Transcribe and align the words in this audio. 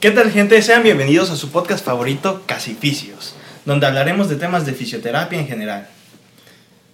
¿Qué 0.00 0.12
tal 0.12 0.30
gente? 0.30 0.62
Sean 0.62 0.84
bienvenidos 0.84 1.28
a 1.30 1.36
su 1.36 1.50
podcast 1.50 1.84
favorito, 1.84 2.44
Casificios, 2.46 3.34
donde 3.64 3.84
hablaremos 3.88 4.28
de 4.28 4.36
temas 4.36 4.64
de 4.64 4.72
fisioterapia 4.72 5.40
en 5.40 5.48
general. 5.48 5.88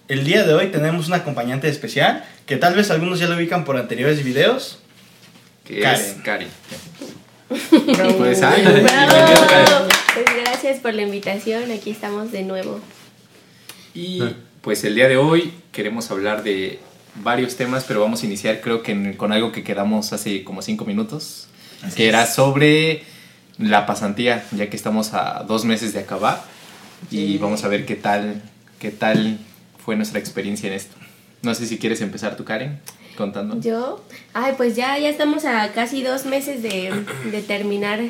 El 0.08 0.24
día 0.24 0.42
de 0.45 0.54
hoy 0.54 0.69
tenemos 0.69 1.09
un 1.09 1.12
acompañante 1.12 1.69
especial, 1.69 2.25
que 2.46 2.56
tal 2.56 2.75
vez 2.75 2.90
algunos 2.90 3.19
ya 3.19 3.29
lo 3.29 3.37
ubican 3.37 3.67
por 3.67 3.77
anteriores 3.77 4.25
videos. 4.25 4.79
Que 5.67 5.80
Karen. 5.80 6.01
es 6.01 6.14
Karen. 6.25 6.48
Pues, 8.17 8.42
ay, 8.42 8.62
Bravo. 8.62 9.88
Pues 10.14 10.24
gracias 10.42 10.80
por 10.80 10.94
la 10.94 11.02
invitación, 11.02 11.71
aquí 11.72 11.90
estamos 11.90 12.32
de 12.32 12.42
nuevo. 12.42 12.80
Y 13.92 14.22
pues 14.62 14.82
el 14.84 14.94
día 14.94 15.08
de 15.08 15.18
hoy 15.18 15.52
queremos 15.72 16.10
hablar 16.10 16.42
de 16.42 16.80
varios 17.16 17.56
temas, 17.56 17.84
pero 17.86 18.00
vamos 18.00 18.23
a 18.23 18.27
iniciar 18.27 18.62
creo 18.62 18.82
que 18.82 19.14
con 19.18 19.30
algo 19.32 19.52
que 19.52 19.62
quedamos 19.62 20.14
hace 20.14 20.42
como 20.42 20.62
cinco 20.62 20.86
minutos, 20.86 21.48
Así 21.84 21.96
que 21.96 22.02
es. 22.05 22.09
era 22.09 22.27
sobre 22.27 23.02
la 23.59 23.86
pasantía, 23.86 24.45
ya 24.52 24.68
que 24.68 24.77
estamos 24.77 25.14
a 25.14 25.45
dos 25.46 25.64
meses 25.64 25.92
de 25.92 26.00
acabar 26.00 26.42
y 27.10 27.38
vamos 27.38 27.64
a 27.64 27.68
ver 27.68 27.86
qué 27.86 27.95
tal, 27.95 28.42
qué 28.78 28.90
tal 28.90 29.38
fue 29.84 29.96
nuestra 29.96 30.18
experiencia 30.18 30.68
en 30.68 30.74
esto. 30.74 30.96
No 31.42 31.54
sé 31.54 31.66
si 31.66 31.78
quieres 31.78 32.00
empezar 32.00 32.36
tú, 32.36 32.45
Karen, 32.45 32.80
contando. 33.16 33.60
Yo, 33.60 34.02
ay, 34.32 34.54
pues 34.56 34.76
ya, 34.76 34.98
ya 34.98 35.09
estamos 35.09 35.45
a 35.45 35.73
casi 35.73 36.02
dos 36.02 36.24
meses 36.24 36.62
de, 36.62 36.92
de 37.30 37.42
terminar 37.42 38.01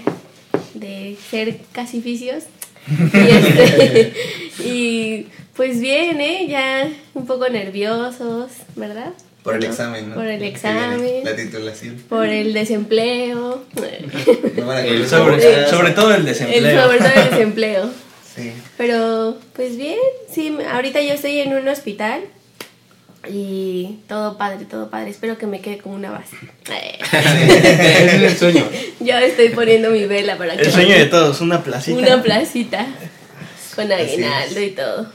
de 0.74 1.16
ser 1.30 1.60
casificios. 1.72 2.44
Y, 2.88 3.18
este, 3.18 4.12
y 4.64 5.26
pues 5.56 5.80
bien, 5.80 6.20
¿eh? 6.20 6.46
Ya 6.48 6.88
un 7.14 7.26
poco 7.26 7.48
nerviosos, 7.48 8.50
¿verdad? 8.76 9.12
Por 9.44 9.54
el 9.56 9.64
examen, 9.64 10.08
¿no? 10.08 10.14
Por 10.16 10.26
el 10.26 10.42
examen. 10.42 11.00
viene, 11.02 11.22
La 11.22 11.36
titulación. 11.36 12.02
Por 12.08 12.26
el 12.28 12.52
desempleo. 12.54 13.62
No 14.56 14.66
van 14.66 14.78
a 14.78 14.80
El 14.86 15.06
Sobre, 15.06 15.90
todo 15.92 16.10
el 16.14 16.20
El 16.20 16.24
desempleo. 16.26 16.82
sobre 16.82 16.98
todo 16.98 17.12
el 17.22 17.30
desempleo. 17.30 17.90
Sí. 18.34 18.50
Pero, 18.76 19.38
pues 19.54 19.76
bien, 19.76 19.96
sí, 20.28 20.56
ahorita 20.72 21.00
yo 21.02 21.12
estoy 21.14 21.38
en 21.38 21.52
un 21.54 21.68
hospital 21.68 22.20
y 23.30 24.00
todo 24.08 24.36
padre, 24.36 24.64
todo 24.64 24.90
padre. 24.90 25.10
Espero 25.10 25.38
que 25.38 25.46
me 25.46 25.60
quede 25.60 25.78
como 25.78 25.94
una 25.94 26.10
base. 26.10 26.34
Ese 26.64 28.06
es 28.16 28.22
el 28.32 28.36
sueño. 28.36 28.64
Yo 28.98 29.16
estoy 29.18 29.50
poniendo 29.50 29.90
mi 29.90 30.06
vela 30.06 30.36
para 30.36 30.56
que 30.56 30.62
El 30.64 30.72
sueño 30.72 30.94
de 30.96 31.06
todos, 31.06 31.40
una 31.40 31.62
placita. 31.62 31.96
una 31.96 32.22
placita 32.24 32.86
con 33.76 33.92
aguinaldo 33.92 34.60
y 34.60 34.70
todo. 34.70 35.06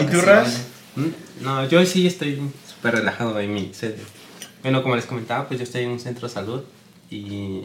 ¿Y 0.00 0.04
tú, 0.04 0.20
Ras? 0.20 0.58
Mm, 0.94 1.06
No, 1.44 1.66
yo 1.68 1.86
sí 1.86 2.06
estoy 2.06 2.38
súper 2.78 2.94
relajado 2.94 3.38
en 3.40 3.52
mi 3.52 3.74
sede. 3.74 3.98
Bueno, 4.62 4.82
como 4.82 4.96
les 4.96 5.06
comentaba, 5.06 5.48
pues 5.48 5.58
yo 5.58 5.64
estoy 5.64 5.82
en 5.82 5.90
un 5.90 6.00
centro 6.00 6.28
de 6.28 6.34
salud 6.34 6.62
y 7.10 7.64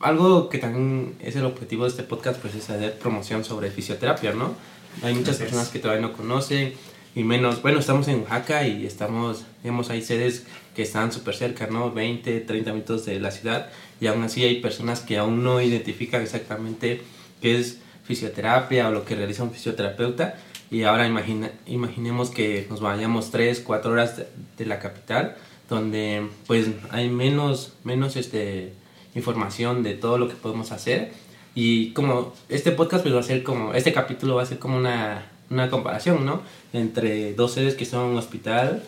algo 0.00 0.48
que 0.48 0.58
también 0.58 1.16
es 1.20 1.36
el 1.36 1.44
objetivo 1.44 1.84
de 1.84 1.90
este 1.90 2.02
podcast, 2.02 2.40
pues 2.40 2.54
es 2.54 2.70
hacer 2.70 2.98
promoción 2.98 3.44
sobre 3.44 3.70
fisioterapia, 3.70 4.32
¿no? 4.32 4.54
Hay 5.02 5.14
muchas 5.14 5.36
personas 5.36 5.68
que 5.68 5.78
todavía 5.78 6.06
no 6.06 6.14
conocen 6.14 6.72
y 7.14 7.24
menos, 7.24 7.62
bueno, 7.62 7.78
estamos 7.80 8.08
en 8.08 8.20
Oaxaca 8.20 8.66
y 8.66 8.86
estamos, 8.86 9.44
digamos, 9.62 9.90
hay 9.90 10.02
sedes 10.02 10.46
que 10.74 10.82
están 10.82 11.12
súper 11.12 11.34
cerca, 11.34 11.66
¿no? 11.66 11.92
20, 11.92 12.40
30 12.40 12.72
minutos 12.72 13.04
de 13.04 13.20
la 13.20 13.30
ciudad 13.30 13.70
y 14.00 14.06
aún 14.06 14.22
así 14.22 14.44
hay 14.44 14.60
personas 14.60 15.00
que 15.00 15.18
aún 15.18 15.42
no 15.42 15.60
identifican 15.60 16.22
exactamente 16.22 17.02
qué 17.42 17.58
es 17.58 17.78
fisioterapia 18.08 18.88
o 18.88 18.90
lo 18.90 19.04
que 19.04 19.14
realiza 19.14 19.44
un 19.44 19.52
fisioterapeuta 19.52 20.34
y 20.70 20.82
ahora 20.82 21.06
imagina, 21.06 21.52
imaginemos 21.66 22.30
que 22.30 22.66
nos 22.68 22.80
vayamos 22.80 23.30
3, 23.30 23.60
4 23.60 23.92
horas 23.92 24.16
de, 24.16 24.26
de 24.56 24.66
la 24.66 24.80
capital 24.80 25.36
donde 25.68 26.26
pues 26.48 26.68
hay 26.90 27.08
menos, 27.08 27.74
menos 27.84 28.16
este, 28.16 28.72
información 29.14 29.84
de 29.84 29.94
todo 29.94 30.18
lo 30.18 30.28
que 30.28 30.34
podemos 30.34 30.72
hacer 30.72 31.12
y 31.54 31.92
como 31.92 32.32
este 32.48 32.72
podcast 32.72 33.02
pues 33.02 33.14
va 33.14 33.20
a 33.20 33.22
ser 33.22 33.42
como, 33.42 33.74
este 33.74 33.92
capítulo 33.92 34.36
va 34.36 34.42
a 34.42 34.46
ser 34.46 34.58
como 34.58 34.76
una, 34.76 35.26
una 35.50 35.70
comparación, 35.70 36.24
¿no? 36.24 36.42
Entre 36.72 37.34
dos 37.34 37.52
sedes 37.52 37.74
que 37.74 37.84
son 37.84 38.10
un 38.10 38.16
hospital, 38.16 38.82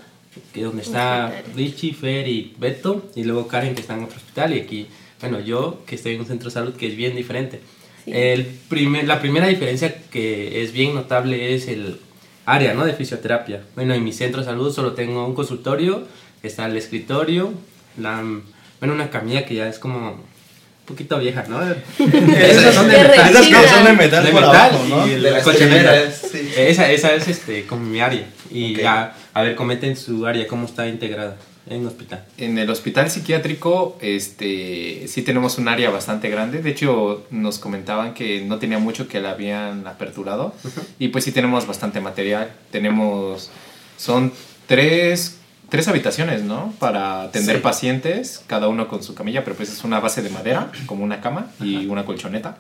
que 0.52 0.62
donde 0.62 0.82
está. 0.82 1.42
Richie, 1.56 1.94
Fer 1.94 2.28
y 2.28 2.54
Beto, 2.58 3.02
y 3.14 3.24
luego 3.24 3.48
Karen 3.48 3.74
que 3.74 3.80
está 3.80 3.96
en 3.96 4.04
otro 4.04 4.16
hospital, 4.16 4.54
y 4.54 4.60
aquí, 4.60 4.86
bueno, 5.20 5.40
yo 5.40 5.82
que 5.86 5.96
estoy 5.96 6.14
en 6.14 6.20
un 6.20 6.26
centro 6.26 6.48
de 6.48 6.54
salud 6.54 6.74
que 6.74 6.86
es 6.86 6.96
bien 6.96 7.16
diferente. 7.16 7.60
Sí. 8.04 8.12
El 8.14 8.44
primer, 8.68 9.06
la 9.06 9.20
primera 9.20 9.46
diferencia 9.46 9.94
que 10.10 10.62
es 10.62 10.72
bien 10.72 10.94
notable 10.94 11.54
es 11.54 11.68
el 11.68 11.98
área, 12.46 12.74
¿no? 12.74 12.84
De 12.84 12.92
fisioterapia. 12.94 13.60
Bueno, 13.76 13.94
en 13.94 14.02
mi 14.04 14.12
centro 14.12 14.40
de 14.40 14.46
salud 14.46 14.72
solo 14.74 14.92
tengo 14.92 15.26
un 15.26 15.34
consultorio, 15.34 16.06
está 16.42 16.66
el 16.66 16.76
escritorio, 16.76 17.52
la, 17.98 18.22
bueno, 18.80 18.94
una 18.94 19.10
camilla 19.10 19.44
que 19.44 19.54
ya 19.54 19.68
es 19.68 19.78
como 19.78 20.12
un 20.12 20.86
poquito 20.86 21.18
vieja, 21.18 21.44
¿no? 21.48 21.60
Esas 22.02 22.74
son 22.74 22.88
de 22.88 22.98
metal. 22.98 23.30
Esas 23.30 23.46
que 23.46 23.68
son 23.68 23.84
de 23.84 23.92
metal 23.92 24.24
De 24.24 24.32
por 24.32 24.40
metal 24.40 24.56
abajo, 24.56 24.84
¿no? 24.88 25.06
y 25.06 25.12
el 25.12 25.22
De 25.22 25.30
colchoneta. 25.42 25.66
primeras, 25.92 26.14
sí. 26.32 26.50
Esa, 26.56 26.90
esa 26.90 27.14
es 27.14 27.28
este, 27.28 27.66
como 27.66 27.84
mi 27.84 28.00
área. 28.00 28.26
Y 28.50 28.74
Ok. 28.74 28.80
ya, 28.80 29.14
a 29.34 29.42
ver, 29.42 29.54
comenten 29.54 29.96
su 29.96 30.26
área, 30.26 30.46
cómo 30.48 30.66
está 30.66 30.88
integrada 30.88 31.36
en 31.70 31.86
hospital. 31.86 32.24
En 32.36 32.58
el 32.58 32.68
hospital 32.68 33.10
psiquiátrico, 33.10 33.96
este, 34.02 35.06
sí 35.08 35.22
tenemos 35.22 35.56
un 35.58 35.68
área 35.68 35.88
bastante 35.90 36.28
grande. 36.28 36.60
De 36.62 36.70
hecho, 36.70 37.26
nos 37.30 37.58
comentaban 37.58 38.12
que 38.12 38.42
no 38.44 38.58
tenía 38.58 38.78
mucho 38.78 39.08
que 39.08 39.20
la 39.20 39.30
habían 39.30 39.86
aperturado. 39.86 40.54
Y 40.98 41.08
pues 41.08 41.24
sí 41.24 41.32
tenemos 41.32 41.66
bastante 41.66 42.00
material. 42.00 42.52
Tenemos, 42.70 43.50
son 43.96 44.32
tres, 44.66 45.38
tres 45.68 45.88
habitaciones, 45.88 46.42
¿no? 46.42 46.74
Para 46.78 47.22
atender 47.22 47.56
Sí. 47.56 47.62
pacientes, 47.62 48.42
cada 48.46 48.68
uno 48.68 48.88
con 48.88 49.02
su 49.02 49.14
camilla, 49.14 49.44
pero 49.44 49.56
pues 49.56 49.72
es 49.72 49.82
una 49.84 50.00
base 50.00 50.20
de 50.22 50.30
madera, 50.30 50.70
como 50.86 51.04
una 51.04 51.20
cama 51.20 51.50
y 51.60 51.86
una 51.86 52.04
colchoneta. 52.04 52.58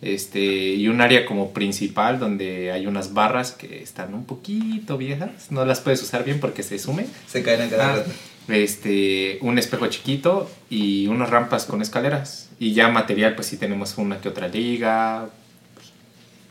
Este, 0.00 0.38
y 0.44 0.86
un 0.86 1.00
área 1.00 1.26
como 1.26 1.52
principal 1.52 2.20
donde 2.20 2.70
hay 2.70 2.86
unas 2.86 3.14
barras 3.14 3.50
que 3.50 3.82
están 3.82 4.14
un 4.14 4.26
poquito 4.26 4.96
viejas. 4.96 5.50
No 5.50 5.64
las 5.64 5.80
puedes 5.80 6.00
usar 6.02 6.22
bien 6.22 6.38
porque 6.38 6.62
se 6.62 6.78
sume 6.78 7.06
Se 7.26 7.42
caen 7.42 7.62
a 7.62 7.68
cada 7.68 7.84
Ah. 7.94 7.96
rato. 7.96 8.10
Este, 8.48 9.38
un 9.42 9.58
espejo 9.58 9.86
chiquito 9.88 10.50
y 10.70 11.06
unas 11.06 11.30
rampas 11.30 11.64
con 11.66 11.82
escaleras. 11.82 12.48
Y 12.58 12.72
ya 12.74 12.88
material, 12.88 13.34
pues 13.34 13.46
sí 13.48 13.56
tenemos 13.56 13.96
una 13.98 14.20
que 14.20 14.28
otra 14.28 14.48
liga, 14.48 15.28
pues, 15.74 15.88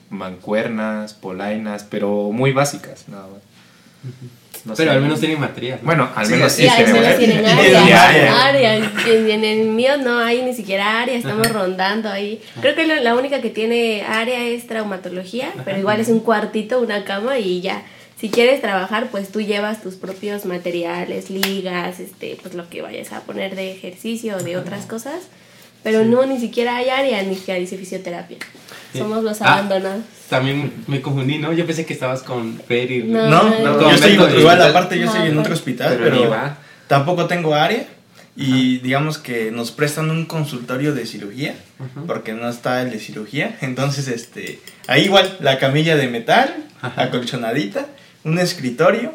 mancuernas, 0.09 1.13
polainas, 1.13 1.83
pero 1.83 2.31
muy 2.31 2.51
básicas, 2.53 3.07
nada 3.09 3.23
más. 3.27 3.41
No 4.65 4.73
Pero 4.75 4.91
sé. 4.91 4.95
al 4.97 5.01
menos 5.01 5.19
tienen 5.19 5.39
material. 5.39 5.79
¿no? 5.81 5.85
Bueno, 5.85 6.09
al 6.15 6.25
Sí, 6.25 6.31
menos 6.33 6.51
sí, 6.51 6.63
sí, 6.63 6.67
Sí, 6.69 6.69
al 6.69 6.85
tenemos. 6.85 7.01
menos 7.01 7.17
tienen 7.19 7.45
área. 7.45 8.45
área. 8.47 8.75
En, 8.75 9.29
en 9.31 9.43
el 9.45 9.67
mío 9.69 9.97
no 9.97 10.17
hay 10.19 10.41
ni 10.41 10.53
siquiera 10.53 10.99
área, 11.01 11.15
estamos 11.17 11.49
rondando 11.51 12.09
ahí. 12.09 12.41
Creo 12.61 12.75
que 12.75 12.85
la, 12.85 12.99
la 13.01 13.15
única 13.15 13.41
que 13.41 13.49
tiene 13.49 14.03
área 14.03 14.43
es 14.45 14.67
traumatología, 14.67 15.51
pero 15.63 15.77
igual 15.79 15.99
es 15.99 16.09
un 16.09 16.19
cuartito, 16.19 16.79
una 16.81 17.03
cama 17.05 17.37
y 17.39 17.61
ya. 17.61 17.83
Si 18.19 18.29
quieres 18.29 18.61
trabajar, 18.61 19.09
pues 19.11 19.29
tú 19.31 19.41
llevas 19.41 19.81
tus 19.83 19.95
propios 19.95 20.45
materiales, 20.45 21.29
ligas, 21.29 21.99
este, 21.99 22.37
pues 22.41 22.55
lo 22.55 22.67
que 22.69 22.81
vayas 22.81 23.11
a 23.13 23.21
poner 23.21 23.55
de 23.55 23.71
ejercicio 23.71 24.37
o 24.37 24.43
de 24.43 24.57
otras 24.57 24.85
cosas. 24.87 25.27
Pero 25.83 26.03
no, 26.03 26.25
ni 26.25 26.39
siquiera 26.39 26.77
hay 26.77 26.89
área 26.89 27.21
ni 27.23 27.35
que 27.35 27.53
dice 27.59 27.77
fisioterapia. 27.77 28.37
Sí. 28.91 28.97
Somos 28.99 29.23
los 29.23 29.41
Ah. 29.41 29.53
abandonados. 29.53 30.03
También 30.29 30.73
me 30.87 31.01
confundí, 31.01 31.37
¿no? 31.37 31.53
Yo 31.53 31.65
pensé 31.65 31.85
que 31.85 31.93
estabas 31.93 32.23
con 32.23 32.59
Fer 32.67 32.91
y... 32.91 33.03
No. 33.03 33.29
No, 33.29 33.43
No, 33.59 33.81
yo 33.81 33.91
estoy 33.91 34.13
igual, 34.13 34.61
aparte 34.61 34.97
yo 34.97 35.05
estoy 35.05 35.21
Ajá, 35.21 35.29
en 35.29 35.37
otro 35.37 35.53
hospital, 35.53 35.97
Pero 36.01 36.17
pero, 36.21 36.35
tampoco 36.87 37.27
tengo 37.27 37.53
área. 37.53 37.85
Y 38.35 38.77
digamos 38.79 39.17
que 39.17 39.49
nos 39.51 39.71
prestan 39.71 40.11
un 40.11 40.25
consultorio 40.25 40.93
de 40.93 41.05
cirugía, 41.05 41.55
porque 42.05 42.33
no 42.33 42.49
está 42.49 42.81
el 42.81 42.91
de 42.91 42.99
cirugía. 42.99 43.57
Entonces, 43.61 44.07
este, 44.07 44.59
ahí 44.87 45.05
igual, 45.05 45.37
la 45.39 45.57
camilla 45.59 45.95
de 45.95 46.07
metal, 46.07 46.53
Ajá. 46.81 47.03
acolchonadita, 47.03 47.87
un 48.27 48.39
escritorio 48.39 49.13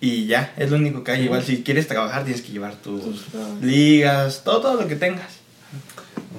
y 0.00 0.26
ya, 0.26 0.54
es 0.56 0.70
lo 0.70 0.76
único 0.76 1.02
que 1.02 1.12
hay. 1.12 1.24
Igual, 1.24 1.42
si 1.42 1.62
quieres 1.62 1.88
trabajar, 1.88 2.24
tienes 2.24 2.42
que 2.42 2.52
llevar 2.52 2.74
tus 2.76 3.26
ligas, 3.60 4.42
todo, 4.44 4.60
todo 4.60 4.82
lo 4.82 4.88
que 4.88 4.96
tengas. 4.96 5.40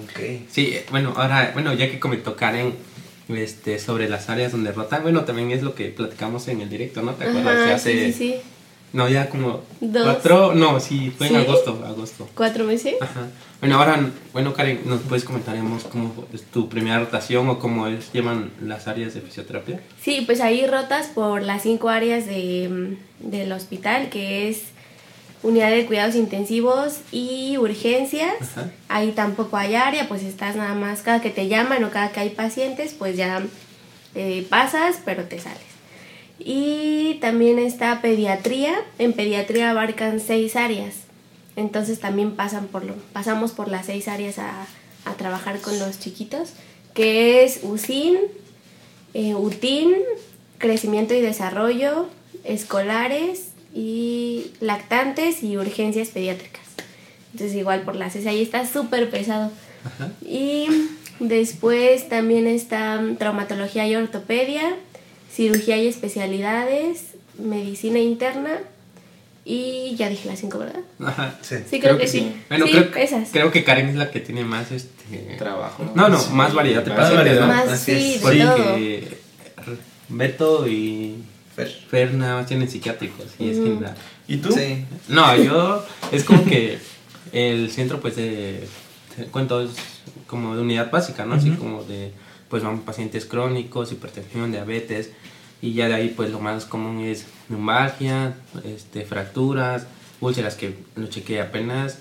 Ok. 0.03 0.19
Sí, 0.49 0.71
eh, 0.73 0.85
bueno, 0.89 1.13
ahora, 1.17 1.51
bueno, 1.53 1.73
ya 1.73 1.89
que 1.89 1.99
comentó 1.99 2.35
Karen 2.35 2.75
este, 3.27 3.79
sobre 3.79 4.07
las 4.07 4.29
áreas 4.29 4.51
donde 4.51 4.71
rotan, 4.71 5.03
bueno, 5.03 5.25
también 5.25 5.51
es 5.51 5.63
lo 5.63 5.75
que 5.75 5.89
platicamos 5.89 6.47
en 6.47 6.61
el 6.61 6.69
directo, 6.69 7.01
¿no? 7.01 7.13
¿Te 7.13 7.25
acuerdas? 7.25 7.55
Ajá, 7.55 7.65
Que 7.65 7.73
hace, 7.73 7.91
sí, 7.91 8.13
sí, 8.13 8.17
sí. 8.17 8.35
No, 8.93 9.09
ya 9.09 9.29
como 9.29 9.61
Dos. 9.81 10.03
cuatro, 10.03 10.55
no, 10.55 10.79
sí, 10.79 11.11
fue 11.15 11.27
en 11.27 11.33
¿Sí? 11.33 11.39
agosto, 11.39 11.83
agosto. 11.85 12.29
¿Cuatro 12.33 12.63
meses? 12.63 12.95
Ajá. 13.01 13.27
Bueno, 13.59 13.77
ahora, 13.79 14.09
bueno, 14.33 14.53
Karen, 14.53 14.81
¿nos 14.85 15.01
puedes 15.01 15.23
comentaremos 15.25 15.83
cómo 15.83 16.25
es 16.33 16.43
tu 16.43 16.69
primera 16.69 16.99
rotación 16.99 17.49
o 17.49 17.59
cómo 17.59 17.87
es, 17.87 18.11
llevan 18.13 18.51
las 18.61 18.87
áreas 18.87 19.13
de 19.13 19.21
fisioterapia? 19.21 19.81
Sí, 20.01 20.23
pues 20.25 20.41
ahí 20.41 20.65
rotas 20.65 21.07
por 21.07 21.41
las 21.41 21.63
cinco 21.63 21.89
áreas 21.89 22.27
de, 22.27 22.97
mm, 23.19 23.29
del 23.29 23.51
hospital, 23.51 24.09
que 24.09 24.47
es 24.49 24.61
unidad 25.43 25.69
de 25.71 25.85
cuidados 25.85 26.15
intensivos 26.15 26.99
y 27.11 27.57
urgencias. 27.57 28.35
Ajá. 28.41 28.71
Ahí 28.89 29.11
tampoco 29.11 29.57
hay 29.57 29.75
área, 29.75 30.07
pues 30.07 30.23
estás 30.23 30.55
nada 30.55 30.75
más, 30.75 31.01
cada 31.01 31.21
que 31.21 31.29
te 31.29 31.47
llaman 31.47 31.83
o 31.83 31.89
cada 31.89 32.11
que 32.11 32.21
hay 32.21 32.29
pacientes, 32.29 32.93
pues 32.97 33.17
ya 33.17 33.43
eh, 34.15 34.45
pasas, 34.49 34.99
pero 35.03 35.23
te 35.25 35.39
sales. 35.39 35.66
Y 36.39 37.15
también 37.21 37.59
está 37.59 38.01
pediatría. 38.01 38.75
En 38.99 39.13
pediatría 39.13 39.71
abarcan 39.71 40.19
seis 40.19 40.55
áreas. 40.55 40.95
Entonces 41.55 41.99
también 41.99 42.35
pasan 42.35 42.67
por 42.67 42.85
lo, 42.85 42.95
pasamos 43.13 43.51
por 43.51 43.67
las 43.67 43.87
seis 43.87 44.07
áreas 44.07 44.37
a, 44.37 44.67
a 45.05 45.13
trabajar 45.15 45.59
con 45.59 45.79
los 45.79 45.99
chiquitos, 45.99 46.49
que 46.93 47.43
es 47.43 47.61
USIN, 47.63 48.17
eh, 49.13 49.33
UTIN, 49.33 49.93
crecimiento 50.57 51.13
y 51.13 51.21
desarrollo, 51.21 52.07
escolares 52.43 53.49
y 53.73 54.51
lactantes 54.59 55.43
y 55.43 55.57
urgencias 55.57 56.09
pediátricas. 56.09 56.63
Entonces 57.33 57.57
igual 57.57 57.81
por 57.81 57.95
las 57.95 58.15
ahí 58.15 58.41
está 58.41 58.67
súper 58.67 59.09
pesado. 59.09 59.51
Ajá. 59.85 60.11
Y 60.21 60.67
después 61.19 62.09
también 62.09 62.47
está 62.47 63.01
traumatología 63.17 63.87
y 63.87 63.95
ortopedia, 63.95 64.75
cirugía 65.31 65.77
y 65.77 65.87
especialidades, 65.87 67.15
medicina 67.37 67.99
interna 67.99 68.59
y 69.49 69.95
ya 69.95 70.09
dije 70.09 70.27
las 70.27 70.39
cinco, 70.39 70.59
¿verdad? 70.59 70.81
Ajá. 70.99 71.35
Sí. 71.41 71.55
Sí, 71.69 71.79
creo, 71.79 71.97
que, 71.97 72.07
sí. 72.07 72.33
Bueno, 72.49 72.65
sí, 72.65 72.71
creo, 72.73 72.95
esas. 72.95 73.29
creo 73.31 73.51
que 73.51 73.63
Karen 73.63 73.87
es 73.87 73.95
la 73.95 74.11
que 74.11 74.19
tiene 74.19 74.43
más 74.43 74.71
este 74.71 75.35
Trabajo. 75.37 75.89
No, 75.95 76.09
no, 76.09 76.21
más 76.31 76.53
variedad 76.53 76.83
de 76.83 76.91
Más 76.91 77.15
variedad. 77.15 77.47
Más 77.47 77.69
Así 77.69 78.19
sí, 78.19 78.19
de 78.19 78.43
todo. 78.43 79.77
Beto 80.09 80.67
y 80.67 81.15
Fer. 81.55 81.69
Fer 81.89 82.13
nada 82.13 82.35
más 82.35 82.47
tienen 82.47 82.69
psiquiátricos 82.69 83.27
y 83.39 83.49
es 83.49 83.57
general. 83.57 83.95
¿Y 84.27 84.37
tú? 84.37 84.51
Sí. 84.51 84.85
No, 85.07 85.35
yo 85.37 85.85
es 86.11 86.25
como 86.25 86.43
que 86.43 86.77
el 87.31 87.71
centro 87.71 88.01
pues 88.01 88.17
de 88.17 88.67
te 89.15 89.25
cuento 89.25 89.61
es 89.61 89.71
como 90.27 90.55
de 90.55 90.61
unidad 90.61 90.91
básica, 90.91 91.25
¿no? 91.25 91.35
Así 91.35 91.51
como 91.51 91.83
de 91.83 92.11
pues 92.49 92.63
van 92.63 92.81
pacientes 92.81 93.25
crónicos, 93.25 93.91
hipertensión, 93.91 94.51
diabetes 94.51 95.11
y 95.61 95.73
ya 95.73 95.87
de 95.87 95.95
ahí 95.95 96.13
pues 96.15 96.29
lo 96.31 96.39
más 96.39 96.65
común 96.65 97.03
es 97.03 97.25
lumbalgia, 97.49 98.35
este 98.63 99.05
fracturas, 99.05 99.87
úlceras 100.21 100.55
que 100.55 100.75
lo 100.95 101.07
chequeé 101.07 101.41
apenas. 101.41 101.99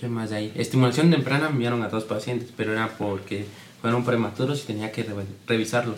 ¿Qué 0.00 0.08
más 0.08 0.30
de 0.30 0.36
ahí? 0.36 0.52
Estimulación 0.56 1.10
temprana 1.10 1.46
me 1.48 1.54
enviaron 1.54 1.82
a 1.82 1.88
dos 1.88 2.04
pacientes, 2.04 2.48
pero 2.56 2.72
era 2.72 2.88
porque 2.98 3.46
fueron 3.80 4.04
prematuros 4.04 4.62
y 4.62 4.66
tenía 4.66 4.90
que 4.92 5.02
re- 5.04 5.12
revisarlo. 5.46 5.94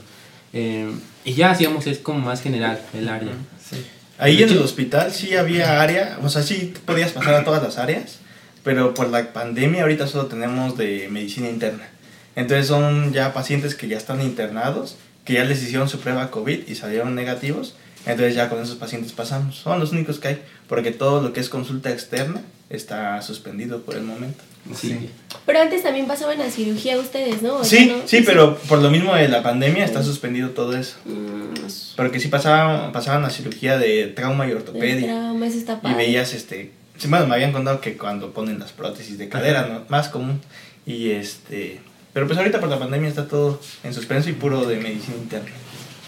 Eh, 0.53 0.91
y 1.25 1.33
ya 1.35 1.51
hacíamos 1.51 1.87
es 1.87 1.99
como 1.99 2.21
más 2.21 2.43
general 2.43 2.81
el 2.95 3.09
área. 3.09 3.33
Sí. 3.69 3.85
Ahí 4.19 4.43
en 4.43 4.49
el 4.51 4.59
hospital 4.59 5.13
sí 5.13 5.35
había 5.35 5.81
área, 5.83 6.19
o 6.23 6.29
sea, 6.29 6.43
sí 6.43 6.73
podías 6.85 7.13
pasar 7.13 7.35
a 7.35 7.45
todas 7.45 7.63
las 7.63 7.79
áreas, 7.79 8.19
pero 8.65 8.95
por 8.95 9.09
la 9.11 9.33
pandemia 9.33 9.83
ahorita 9.83 10.07
solo 10.07 10.27
tenemos 10.27 10.77
de 10.77 11.09
medicina 11.11 11.49
interna. 11.49 11.89
Entonces 12.37 12.69
son 12.69 13.13
ya 13.13 13.33
pacientes 13.33 13.75
que 13.75 13.89
ya 13.89 13.97
están 13.97 14.21
internados, 14.23 14.97
que 15.25 15.33
ya 15.35 15.45
les 15.45 15.63
hicieron 15.63 15.89
su 15.89 15.99
prueba 15.99 16.31
COVID 16.31 16.69
y 16.69 16.75
salieron 16.77 17.15
negativos. 17.17 17.75
Entonces 18.07 18.37
ya 18.37 18.49
con 18.49 18.63
esos 18.63 18.77
pacientes 18.77 19.11
pasamos. 19.13 19.57
Son 19.57 19.81
los 19.81 19.91
únicos 19.91 20.21
que 20.21 20.29
hay, 20.29 20.43
porque 20.69 20.93
todo 20.93 21.21
lo 21.23 21.33
que 21.33 21.41
es 21.41 21.49
consulta 21.49 21.91
externa 21.91 22.41
está 22.71 23.21
suspendido 23.23 23.83
por 23.83 23.97
el 23.97 24.03
momento. 24.03 24.45
Sí. 24.75 24.89
Sí. 24.91 25.11
Pero 25.45 25.61
antes 25.61 25.83
también 25.85 26.07
pasaban 26.07 26.41
a 26.41 26.51
cirugía 26.51 26.99
ustedes, 26.99 27.41
¿no? 27.41 27.57
¿O 27.59 27.65
Sí, 27.65 27.87
no? 27.87 28.07
sí, 28.07 28.23
pero 28.27 28.57
por 28.69 28.81
lo 28.81 28.91
mismo 28.91 29.15
de 29.15 29.29
la 29.29 29.43
pandemia 29.43 29.85
está 29.85 30.03
suspendido 30.03 30.51
todo 30.51 30.77
eso. 30.77 30.97
Mm, 31.05 31.55
Porque 31.97 32.19
sí 32.21 32.27
pasaban, 32.29 32.91
pasaban 32.93 33.25
a 33.25 33.31
cirugía 33.31 33.79
de 33.79 34.09
trauma 34.09 34.47
y 34.49 34.53
ortopedia. 34.53 35.07
trauma, 35.07 35.47
eso 35.47 35.59
está 35.59 35.75
Y 35.75 35.77
padre. 35.77 35.97
veías, 35.97 36.35
este, 36.35 36.73
sí, 36.99 37.07
bueno, 37.09 37.27
me 37.29 37.35
habían 37.37 37.53
contado 37.53 37.81
que 37.81 37.97
cuando 37.97 38.33
ponen 38.33 38.59
las 38.59 38.73
prótesis 38.73 39.19
de 39.19 39.29
cadera, 39.29 39.67
¿no? 39.69 39.85
Más 39.89 40.09
común. 40.09 40.41
Y 40.85 41.11
este, 41.11 41.81
pero 42.17 42.27
pues 42.27 42.39
ahorita 42.39 42.61
por 42.61 42.71
la 42.71 42.79
pandemia 42.79 43.11
está 43.11 43.29
todo 43.29 43.61
en 43.85 43.93
suspenso 43.93 44.31
y 44.31 44.33
puro 44.33 44.65
de 44.65 44.77
medicina 44.79 45.17
interna. 45.19 45.51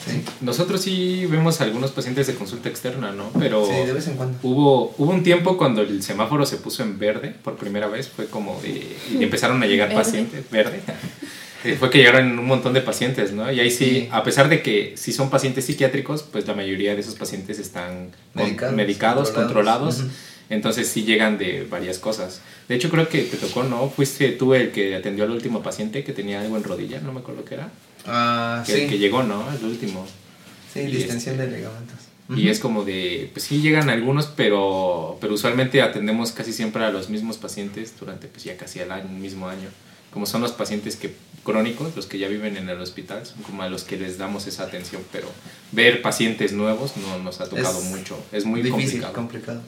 Sí. 0.06 0.22
Nosotros 0.40 0.80
sí 0.80 1.26
vemos 1.26 1.60
algunos 1.60 1.90
pacientes 1.90 2.26
de 2.28 2.34
consulta 2.34 2.70
externa, 2.70 3.12
¿no? 3.12 3.30
Pero 3.38 3.66
Sí, 3.66 3.72
de 3.74 3.92
vez 3.92 4.06
en 4.08 4.14
cuando. 4.16 4.38
hubo, 4.42 4.94
hubo 4.96 5.10
un 5.12 5.22
tiempo 5.22 5.58
cuando 5.58 5.82
el 5.82 6.02
semáforo 6.02 6.46
se 6.46 6.56
puso 6.56 6.82
en 6.82 6.98
verde 6.98 7.34
por 7.44 7.56
primera 7.56 7.88
vez, 7.88 8.08
fue 8.08 8.24
como 8.24 8.58
de... 8.62 8.96
Y 9.20 9.22
empezaron 9.22 9.62
a 9.62 9.66
llegar 9.66 9.88
Verde. 9.90 10.02
pacientes, 10.02 10.50
verde. 10.50 10.80
Fue 11.78 11.90
que 11.90 11.98
llegaron 11.98 12.38
un 12.38 12.46
montón 12.46 12.72
de 12.72 12.80
pacientes, 12.80 13.32
¿no? 13.32 13.50
Y 13.52 13.58
ahí 13.60 13.70
sí, 13.70 13.84
Sí. 13.84 14.08
a 14.12 14.22
pesar 14.22 14.48
de 14.48 14.62
que 14.62 14.94
si 14.96 15.12
son 15.12 15.28
pacientes 15.28 15.66
psiquiátricos, 15.66 16.22
pues 16.22 16.46
la 16.46 16.54
mayoría 16.54 16.94
de 16.94 17.00
esos 17.02 17.16
pacientes 17.16 17.58
están 17.58 18.12
con- 18.32 18.44
Medicados, 18.44 18.74
medicados, 18.76 19.30
controlados. 19.32 19.96
controlados. 19.96 19.98
Ujú. 19.98 20.08
Entonces 20.50 20.88
sí 20.88 21.02
llegan 21.04 21.36
de 21.38 21.64
varias 21.68 21.98
cosas. 21.98 22.40
De 22.68 22.74
hecho 22.74 22.88
creo 22.90 23.08
que 23.08 23.22
te 23.22 23.36
tocó, 23.36 23.64
¿no? 23.64 23.90
Fuiste 23.90 24.30
tú 24.32 24.54
el 24.54 24.70
que 24.72 24.94
atendió 24.96 25.24
al 25.24 25.30
último 25.30 25.62
paciente 25.62 26.04
que 26.04 26.12
tenía 26.12 26.40
algo 26.40 26.56
en 26.56 26.64
rodilla, 26.64 27.00
no 27.00 27.12
me 27.12 27.20
acuerdo 27.20 27.44
qué 27.44 27.54
era. 27.54 27.70
Ah, 28.06 28.62
Que, 28.66 28.72
sí. 28.74 28.86
que 28.86 28.98
llegó, 28.98 29.22
¿no? 29.22 29.44
El 29.52 29.64
último. 29.64 30.06
Sí, 30.72 30.80
y 30.80 30.86
distensión 30.86 31.36
de 31.36 31.46
ligamentos. 31.46 31.96
Y 32.36 32.48
es 32.48 32.60
como 32.60 32.84
de, 32.84 33.30
pues 33.32 33.46
sí 33.46 33.62
llegan 33.62 33.88
algunos, 33.88 34.26
pero, 34.26 35.16
pero 35.20 35.32
usualmente 35.32 35.80
atendemos 35.80 36.32
casi 36.32 36.52
siempre 36.52 36.84
a 36.84 36.90
los 36.90 37.08
mismos 37.08 37.38
pacientes 37.38 37.94
durante 37.98 38.28
pues 38.28 38.44
ya 38.44 38.54
casi 38.58 38.80
el 38.80 38.92
año, 38.92 39.08
mismo 39.08 39.48
año. 39.48 39.68
Como 40.12 40.26
son 40.26 40.42
los 40.42 40.52
pacientes 40.52 40.96
que 40.96 41.14
crónicos, 41.42 41.96
los 41.96 42.04
que 42.06 42.18
ya 42.18 42.28
viven 42.28 42.58
en 42.58 42.68
el 42.68 42.78
hospital, 42.80 43.24
son 43.24 43.42
como 43.42 43.62
a 43.62 43.68
los 43.70 43.84
que 43.84 43.96
les 43.96 44.18
damos 44.18 44.46
esa 44.46 44.64
atención, 44.64 45.00
pero 45.10 45.28
ver 45.72 46.02
pacientes 46.02 46.52
nuevos 46.52 46.98
no 46.98 47.18
nos 47.18 47.40
ha 47.40 47.48
tocado 47.48 47.78
Es 47.78 47.84
mucho. 47.86 48.18
Es 48.32 48.44
muy 48.44 48.60
difícil, 48.60 49.00
complicado. 49.02 49.12
complicado. 49.14 49.62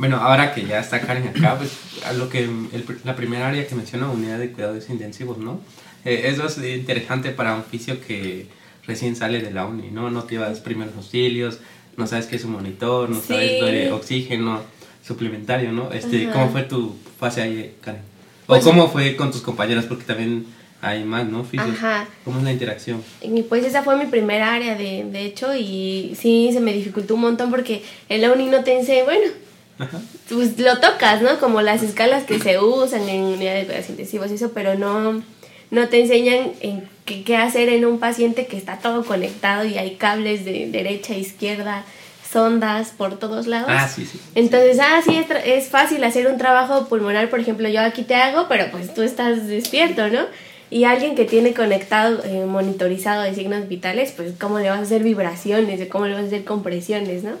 Bueno, 0.00 0.16
ahora 0.16 0.54
que 0.54 0.64
ya 0.64 0.80
está 0.80 0.98
Karen 1.02 1.28
acá, 1.28 1.58
pues 1.58 1.72
a 2.06 2.14
lo 2.14 2.30
que 2.30 2.38
el 2.44 2.84
la 3.04 3.14
primera 3.14 3.48
área 3.48 3.66
que 3.66 3.74
mencionó, 3.74 4.10
unidad 4.10 4.38
de 4.38 4.50
cuidados 4.50 4.88
intensivos, 4.88 5.36
¿no? 5.36 5.60
Eh, 6.06 6.22
eso 6.24 6.46
es 6.46 6.56
interesante 6.56 7.32
para 7.32 7.54
un 7.54 7.64
fisio 7.64 8.00
que 8.00 8.46
recién 8.86 9.14
sale 9.14 9.42
de 9.42 9.50
la 9.50 9.66
uni, 9.66 9.90
¿no? 9.90 10.10
No 10.10 10.22
te 10.24 10.36
llevas 10.36 10.60
primeros 10.60 10.94
auxilios, 10.96 11.58
no 11.98 12.06
sabes 12.06 12.24
qué 12.24 12.36
es 12.36 12.44
un 12.46 12.52
monitor, 12.52 13.10
no 13.10 13.16
Sí. 13.20 13.24
sabes 13.28 13.60
de 13.60 13.92
oxígeno 13.92 14.62
suplementario, 15.06 15.70
¿no? 15.70 15.92
Este, 15.92 16.24
Ajá. 16.24 16.32
¿Cómo 16.32 16.48
fue 16.50 16.62
tu 16.62 16.96
fase 17.18 17.42
ahí, 17.42 17.74
Karen? 17.82 18.00
¿O 18.44 18.54
Pues- 18.54 18.64
cómo 18.64 18.88
fue 18.88 19.16
con 19.16 19.30
tus 19.30 19.42
compañeros? 19.42 19.84
Porque 19.84 20.04
también 20.04 20.46
hay 20.80 21.04
más, 21.04 21.26
¿no? 21.26 21.44
Fisios. 21.44 21.76
Ajá. 21.76 22.08
¿Cómo 22.24 22.38
es 22.38 22.44
la 22.44 22.52
interacción? 22.52 23.02
Y 23.20 23.42
pues 23.42 23.66
esa 23.66 23.82
fue 23.82 23.98
mi 23.98 24.06
primera 24.06 24.54
área, 24.54 24.76
de, 24.76 25.04
de 25.12 25.26
hecho, 25.26 25.54
y 25.54 26.16
sí, 26.18 26.48
se 26.54 26.60
me 26.60 26.72
dificultó 26.72 27.16
un 27.16 27.20
montón 27.20 27.50
porque 27.50 27.82
en 28.08 28.22
la 28.22 28.32
uni 28.32 28.46
no 28.46 28.64
te 28.64 28.78
enseña, 28.78 29.04
bueno, 29.04 29.30
Ajá. 29.80 30.00
pues 30.28 30.58
lo 30.58 30.78
tocas, 30.78 31.22
¿no? 31.22 31.38
Como 31.40 31.62
las 31.62 31.82
escalas 31.82 32.24
que 32.24 32.38
se 32.38 32.58
usan 32.58 33.08
en 33.08 33.22
unidad 33.22 33.54
de 33.54 33.64
cuidados 33.64 33.88
intensivos 33.88 34.30
y 34.30 34.34
eso, 34.34 34.52
pero 34.52 34.76
no, 34.76 35.22
no 35.70 35.88
te 35.88 36.00
enseñan 36.00 36.52
en 36.60 36.88
qué, 37.04 37.24
qué 37.24 37.36
hacer 37.36 37.68
en 37.68 37.84
un 37.84 37.98
paciente 37.98 38.46
que 38.46 38.56
está 38.56 38.78
todo 38.78 39.04
conectado 39.04 39.64
y 39.64 39.78
hay 39.78 39.96
cables 39.96 40.44
de 40.44 40.68
derecha, 40.70 41.14
izquierda, 41.14 41.84
sondas 42.30 42.92
por 42.96 43.18
todos 43.18 43.46
lados. 43.46 43.68
Ah, 43.70 43.88
sí, 43.88 44.06
sí. 44.06 44.20
Entonces, 44.34 44.78
ah, 44.80 45.00
sí, 45.04 45.16
es, 45.16 45.26
es 45.44 45.68
fácil 45.68 46.04
hacer 46.04 46.26
un 46.28 46.38
trabajo 46.38 46.86
pulmonar, 46.86 47.28
por 47.28 47.40
ejemplo, 47.40 47.68
yo 47.68 47.80
aquí 47.80 48.02
te 48.02 48.14
hago, 48.14 48.46
pero 48.48 48.70
pues 48.70 48.94
tú 48.94 49.02
estás 49.02 49.48
despierto, 49.48 50.08
¿no? 50.08 50.20
Y 50.70 50.84
alguien 50.84 51.16
que 51.16 51.24
tiene 51.24 51.52
conectado, 51.52 52.22
eh, 52.24 52.44
monitorizado 52.46 53.22
de 53.22 53.34
signos 53.34 53.66
vitales, 53.66 54.12
pues 54.12 54.34
cómo 54.38 54.60
le 54.60 54.70
vas 54.70 54.78
a 54.78 54.82
hacer 54.82 55.02
vibraciones, 55.02 55.80
de 55.80 55.88
cómo 55.88 56.06
le 56.06 56.14
vas 56.14 56.22
a 56.22 56.26
hacer 56.26 56.44
compresiones, 56.44 57.24
¿no? 57.24 57.32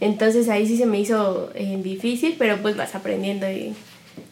Entonces 0.00 0.48
ahí 0.48 0.66
sí 0.66 0.76
se 0.76 0.86
me 0.86 1.00
hizo 1.00 1.50
eh, 1.54 1.78
difícil, 1.82 2.36
pero 2.38 2.56
pues 2.62 2.76
vas 2.76 2.94
aprendiendo 2.94 3.50
y 3.50 3.72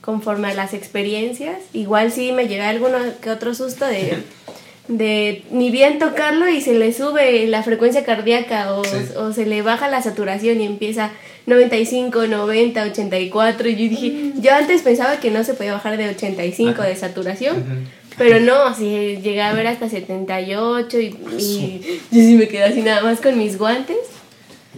conforme 0.01 0.49
a 0.49 0.55
las 0.55 0.75
experiencias. 0.75 1.57
Igual 1.73 2.13
sí 2.13 2.33
me 2.33 2.49
llevé 2.49 2.63
alguno 2.65 2.99
que 3.21 3.31
otro 3.31 3.55
susto 3.55 3.85
de, 3.87 4.19
de 4.89 5.43
ni 5.51 5.71
bien 5.71 5.99
tocarlo 5.99 6.49
y 6.49 6.61
se 6.61 6.75
le 6.75 6.93
sube 6.93 7.47
la 7.47 7.63
frecuencia 7.63 8.05
cardíaca 8.05 8.75
o, 8.75 8.85
Sí. 8.85 8.91
o 9.17 9.33
se 9.33 9.47
le 9.47 9.63
baja 9.63 9.89
la 9.89 10.03
saturación 10.03 10.61
y 10.61 10.67
empieza 10.67 11.11
95, 11.47 12.27
90, 12.27 12.83
84. 12.85 13.69
Y 13.69 13.73
yo 13.73 13.79
dije, 13.91 14.33
yo 14.41 14.53
antes 14.55 14.83
pensaba 14.83 15.19
que 15.21 15.31
no 15.31 15.45
se 15.45 15.55
podía 15.55 15.73
bajar 15.75 15.97
de 15.97 16.09
85 16.09 16.83
de 16.83 16.97
saturación. 16.97 17.87
Pero 18.17 18.39
no, 18.41 18.55
así 18.67 19.19
llegué 19.23 19.43
a 19.43 19.53
ver 19.55 19.67
hasta 19.67 19.89
78 19.89 21.01
y, 21.01 21.07
y 21.39 21.81
yo 22.13 22.21
sí 22.21 22.35
me 22.37 22.47
quedé 22.47 22.63
así 22.65 22.81
nada 22.83 23.03
más 23.03 23.21
con 23.21 23.37
mis 23.37 23.59
guantes. 23.59 23.97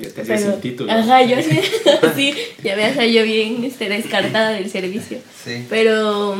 Ya 0.00 0.11
te 0.11 0.23
hacías 0.23 0.43
Pero, 0.43 0.55
el 0.55 0.61
título. 0.61 0.93
Ajá, 0.93 1.23
yo 1.23 1.38
así, 1.38 1.50
sí, 2.17 2.35
ya 2.62 2.76
me 2.76 2.85
hacía 2.85 3.07
yo 3.07 3.23
bien 3.23 3.65
este, 3.65 3.88
descartada 3.88 4.50
del 4.50 4.71
servicio. 4.71 5.19
Sí. 5.45 5.67
Pero, 5.69 6.37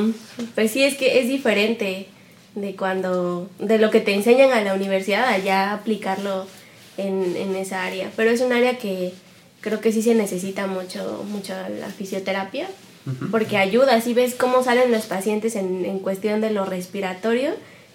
pues 0.55 0.71
sí, 0.71 0.83
es 0.83 0.97
que 0.97 1.21
es 1.21 1.29
diferente 1.29 2.07
de 2.55 2.75
cuando, 2.75 3.49
de 3.59 3.79
lo 3.79 3.91
que 3.91 4.01
te 4.01 4.15
enseñan 4.15 4.53
a 4.53 4.63
la 4.63 4.75
universidad, 4.75 5.29
allá 5.29 5.73
aplicarlo 5.73 6.47
en, 6.97 7.37
en 7.37 7.55
esa 7.55 7.85
área. 7.85 8.11
Pero 8.17 8.31
es 8.31 8.41
un 8.41 8.53
área 8.53 8.79
que 8.79 9.13
creo 9.61 9.81
que 9.81 9.93
sí 9.93 10.03
se 10.03 10.15
necesita 10.15 10.67
mucho, 10.67 11.25
mucho 11.29 11.53
la 11.81 11.89
fisioterapia, 11.89 12.69
porque 13.31 13.57
ayuda, 13.57 13.95
así 13.95 14.15
ves 14.15 14.35
cómo 14.35 14.65
salen 14.65 14.91
los 14.91 15.07
pacientes 15.07 15.55
en, 15.55 15.85
en 15.85 16.01
cuestión 16.01 16.41
de 16.41 16.51
lo 16.51 16.65
respiratorio 16.65 17.51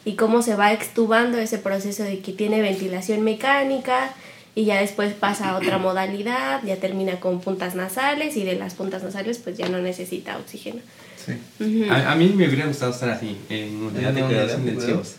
y 0.06 0.15
cómo 0.15 0.41
se 0.41 0.56
va 0.56 0.72
extubando 0.72 1.38
ese 1.38 1.58
proceso 1.58 2.03
de 2.03 2.20
que 2.20 2.32
tiene 2.32 2.62
ventilación 2.62 3.22
mecánica 3.22 4.13
y 4.55 4.65
ya 4.65 4.79
después 4.81 5.13
pasa 5.13 5.50
a 5.51 5.58
otra 5.58 5.77
modalidad, 5.77 6.63
ya 6.63 6.75
termina 6.77 7.20
con 7.20 7.39
puntas 7.41 7.75
nasales 7.75 8.36
y 8.38 8.43
de 8.43 8.55
las 8.55 8.74
puntas 8.74 9.01
nasales 9.03 9.38
pues 9.39 9.58
ya 9.58 9.70
no 9.70 9.79
necesita 9.79 10.38
oxígeno. 10.38 10.81
Sí. 11.24 11.34
Ujú. 11.60 11.91
A, 11.91 12.12
a 12.12 12.15
mí 12.15 12.34
me 12.36 12.48
hubiera 12.48 12.65
gustado 12.65 12.91
estar 12.91 13.10
así, 13.10 13.38
en 13.50 13.75
unidad 13.84 14.12
de 14.13 14.22
cuidados 14.24 14.53
unidad 14.53 14.58
de 14.58 14.72
intensivos. 14.72 15.15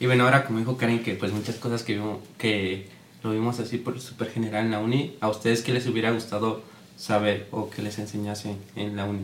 Y 0.00 0.06
bueno, 0.06 0.24
ahora 0.24 0.44
como 0.44 0.58
dijo 0.60 0.76
Karen, 0.76 1.02
que 1.02 1.14
pues 1.14 1.32
muchas 1.32 1.56
cosas 1.56 1.82
que, 1.82 1.94
vimos- 1.94 2.18
que 2.38 2.86
lo 3.22 3.32
vimos 3.32 3.58
así 3.60 3.78
por 3.78 4.00
súper 4.00 4.30
general 4.30 4.64
en 4.66 4.70
la 4.70 4.78
uni, 4.78 5.16
¿a 5.20 5.28
ustedes 5.28 5.62
qué 5.62 5.72
les 5.72 5.86
hubiera 5.86 6.10
gustado 6.12 6.62
saber 6.96 7.46
o 7.50 7.68
que 7.68 7.82
les 7.82 7.98
enseñase 7.98 8.54
en 8.76 8.96
la 8.96 9.04
uni? 9.04 9.20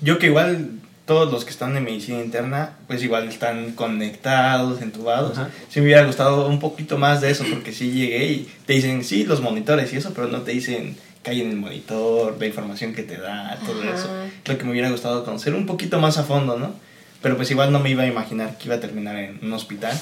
Yo 0.00 0.18
que 0.18 0.26
igual 0.26 0.80
todos 1.08 1.32
los 1.32 1.46
que 1.46 1.50
están 1.50 1.74
en 1.74 1.84
medicina 1.84 2.22
interna, 2.22 2.72
pues 2.86 3.02
igual 3.02 3.26
están 3.28 3.72
conectados, 3.72 4.82
entubados. 4.82 5.38
Ajá. 5.38 5.48
Sí 5.70 5.80
me 5.80 5.86
hubiera 5.86 6.04
gustado 6.04 6.46
un 6.46 6.60
poquito 6.60 6.98
más 6.98 7.22
de 7.22 7.30
eso, 7.30 7.44
porque 7.50 7.72
sí 7.72 7.90
llegué 7.92 8.26
y 8.26 8.52
te 8.66 8.74
dicen, 8.74 9.02
sí, 9.02 9.24
los 9.24 9.40
monitores 9.40 9.90
y 9.94 9.96
eso, 9.96 10.12
pero 10.14 10.28
no 10.28 10.42
te 10.42 10.50
dicen 10.50 10.98
que 11.22 11.30
hay 11.30 11.40
en 11.40 11.48
el 11.48 11.56
monitor, 11.56 12.36
la 12.38 12.46
información 12.46 12.92
que 12.92 13.04
te 13.04 13.16
da, 13.16 13.58
todo 13.64 13.82
Ajá. 13.82 13.94
eso. 13.94 14.10
Lo 14.44 14.58
que 14.58 14.64
me 14.64 14.72
hubiera 14.72 14.90
gustado 14.90 15.24
conocer 15.24 15.54
un 15.54 15.64
poquito 15.64 15.98
más 15.98 16.18
a 16.18 16.24
fondo, 16.24 16.58
¿no? 16.58 16.74
Pero 17.22 17.38
pues 17.38 17.50
igual 17.50 17.72
no 17.72 17.80
me 17.80 17.88
iba 17.88 18.02
a 18.02 18.06
imaginar 18.06 18.58
que 18.58 18.66
iba 18.66 18.74
a 18.74 18.80
terminar 18.80 19.16
en 19.16 19.40
un 19.42 19.52
hospital 19.54 19.98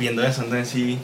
viendo 0.00 0.24
eso, 0.24 0.42
entonces 0.44 0.68
sí, 0.68 0.96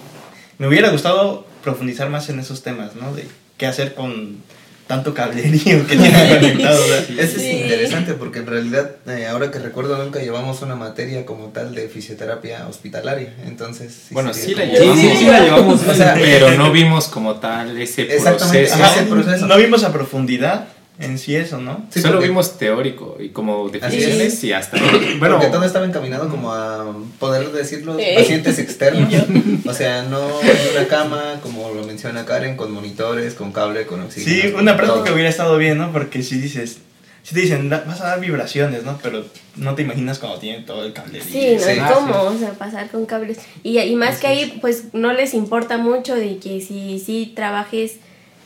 me 0.56 0.68
hubiera 0.68 0.88
gustado 0.88 1.46
profundizar 1.62 2.08
más 2.08 2.30
en 2.30 2.38
esos 2.38 2.62
temas, 2.62 2.96
¿no? 2.96 3.14
De 3.14 3.28
qué 3.58 3.66
hacer 3.66 3.94
con 3.94 4.38
tanto 4.88 5.14
cablerío 5.14 5.86
que 5.86 5.96
tienen 5.96 6.28
conectado. 6.40 6.82
Sí. 7.06 7.16
es 7.18 7.38
interesante 7.38 8.14
porque 8.14 8.40
en 8.40 8.46
realidad, 8.46 8.90
eh, 9.06 9.26
ahora 9.26 9.50
que 9.52 9.60
recuerdo, 9.60 10.02
nunca 10.02 10.18
llevamos 10.18 10.62
una 10.62 10.74
materia 10.74 11.24
como 11.24 11.48
tal 11.50 11.74
de 11.74 11.88
fisioterapia 11.88 12.66
hospitalaria. 12.66 13.34
Entonces, 13.46 13.92
sí 13.92 14.14
Bueno, 14.14 14.34
sí 14.34 14.54
la 14.54 14.64
llevamos, 14.64 14.98
Sí, 14.98 15.10
sí 15.18 15.24
la 15.26 15.40
llevamos, 15.40 15.86
O 15.86 15.94
sea, 15.94 16.14
pero 16.14 16.50
no 16.56 16.72
vimos 16.72 17.06
como 17.06 17.36
tal 17.36 17.80
ese 17.80 18.04
proceso. 18.06 18.74
ajá, 18.74 18.94
ese 18.94 19.02
proceso. 19.04 19.46
No 19.46 19.56
vimos 19.56 19.84
a 19.84 19.92
profundidad 19.92 20.68
en 21.00 21.16
sí 21.18 21.36
eso, 21.36 21.58
¿no? 21.60 21.86
Sí, 21.90 22.00
Solo 22.00 22.14
porque- 22.14 22.28
vimos 22.28 22.58
teórico 22.58 23.16
y 23.20 23.28
como 23.28 23.66
Así 23.66 23.72
definiciones 23.78 24.34
es. 24.34 24.44
y 24.44 24.52
hasta. 24.52 24.76
Bueno, 25.18 25.36
porque 25.36 25.50
todo 25.52 25.64
estaba 25.64 25.86
encaminado 25.86 26.28
como 26.28 26.52
a 26.52 26.92
poder 27.18 27.50
decirlo 27.52 27.96
Sí. 27.98 28.04
pacientes 28.16 28.58
externos. 28.58 29.12
o 29.66 29.72
sea, 29.72 30.02
no 30.02 30.40
en 30.40 30.76
una 30.76 30.88
cama, 30.88 31.40
como 31.42 31.70
lo 31.70 31.84
menciona 31.84 32.24
Karen, 32.24 32.56
con 32.56 32.72
monitores, 32.72 33.34
con 33.34 33.52
cable, 33.52 33.86
con 33.86 34.00
oxígeno. 34.02 34.42
Sí, 34.50 34.54
una 34.54 34.76
práctica 34.76 35.04
todo. 35.04 35.14
hubiera 35.14 35.28
estado 35.30 35.56
bien, 35.56 35.78
¿no? 35.78 35.92
Porque 35.92 36.22
si 36.22 36.38
dices, 36.40 36.78
si 37.22 37.34
te 37.34 37.40
dicen, 37.42 37.68
"Da- 37.68 37.84
vas 37.86 38.00
a 38.00 38.06
dar 38.08 38.20
vibraciones, 38.20 38.84
¿no? 38.84 38.98
Pero 39.02 39.24
no 39.56 39.74
te 39.74 39.82
imaginas 39.82 40.18
cuando 40.18 40.38
tienen 40.38 40.64
todo 40.66 40.84
el 40.84 40.92
cablerío. 40.92 41.22
Sí, 41.30 41.56
no 41.56 41.62
Sí. 41.88 41.94
como, 41.94 42.22
o 42.22 42.38
sea, 42.38 42.50
pasar 42.52 42.90
con 42.90 43.06
cables. 43.06 43.38
Y, 43.62 43.78
y 43.78 43.94
más 43.96 44.18
que 44.18 44.26
ahí, 44.28 44.58
pues 44.60 44.84
no 44.94 45.12
les 45.12 45.34
importa 45.34 45.78
mucho 45.78 46.14
de 46.14 46.38
que 46.38 46.60
si, 46.60 46.98
si 46.98 47.32
trabajes 47.36 47.96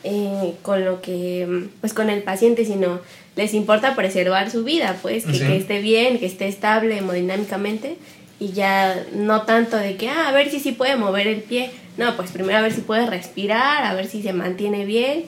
eh, 0.03 0.53
con 0.61 0.83
lo 0.85 1.01
que, 1.01 1.67
pues 1.81 1.93
con 1.93 2.09
el 2.09 2.23
paciente, 2.23 2.65
sino 2.65 2.99
les 3.35 3.53
importa 3.53 3.95
preservar 3.95 4.51
su 4.51 4.63
vida, 4.63 4.97
pues, 5.01 5.25
que, 5.25 5.33
Sí. 5.33 5.39
que 5.39 5.57
esté 5.57 5.79
bien, 5.81 6.19
que 6.19 6.25
esté 6.25 6.47
estable 6.47 6.97
hemodinámicamente. 6.97 7.97
Y 8.39 8.51
ya 8.51 9.05
no 9.13 9.43
tanto 9.43 9.77
de 9.77 9.95
que, 9.95 10.09
ah, 10.09 10.27
a 10.27 10.31
ver 10.33 10.49
si 10.49 10.59
sí 10.59 10.73
puede 10.73 10.95
mover 10.97 11.27
el 11.27 11.41
pie. 11.41 11.71
No, 11.97 12.15
pues 12.15 12.31
primero 12.31 12.57
a 12.57 12.61
ver 12.61 12.73
si 12.73 12.81
puede 12.81 13.05
respirar, 13.05 13.85
a 13.85 13.93
ver 13.93 14.07
si 14.07 14.21
se 14.21 14.33
mantiene 14.33 14.85
bien. 14.85 15.23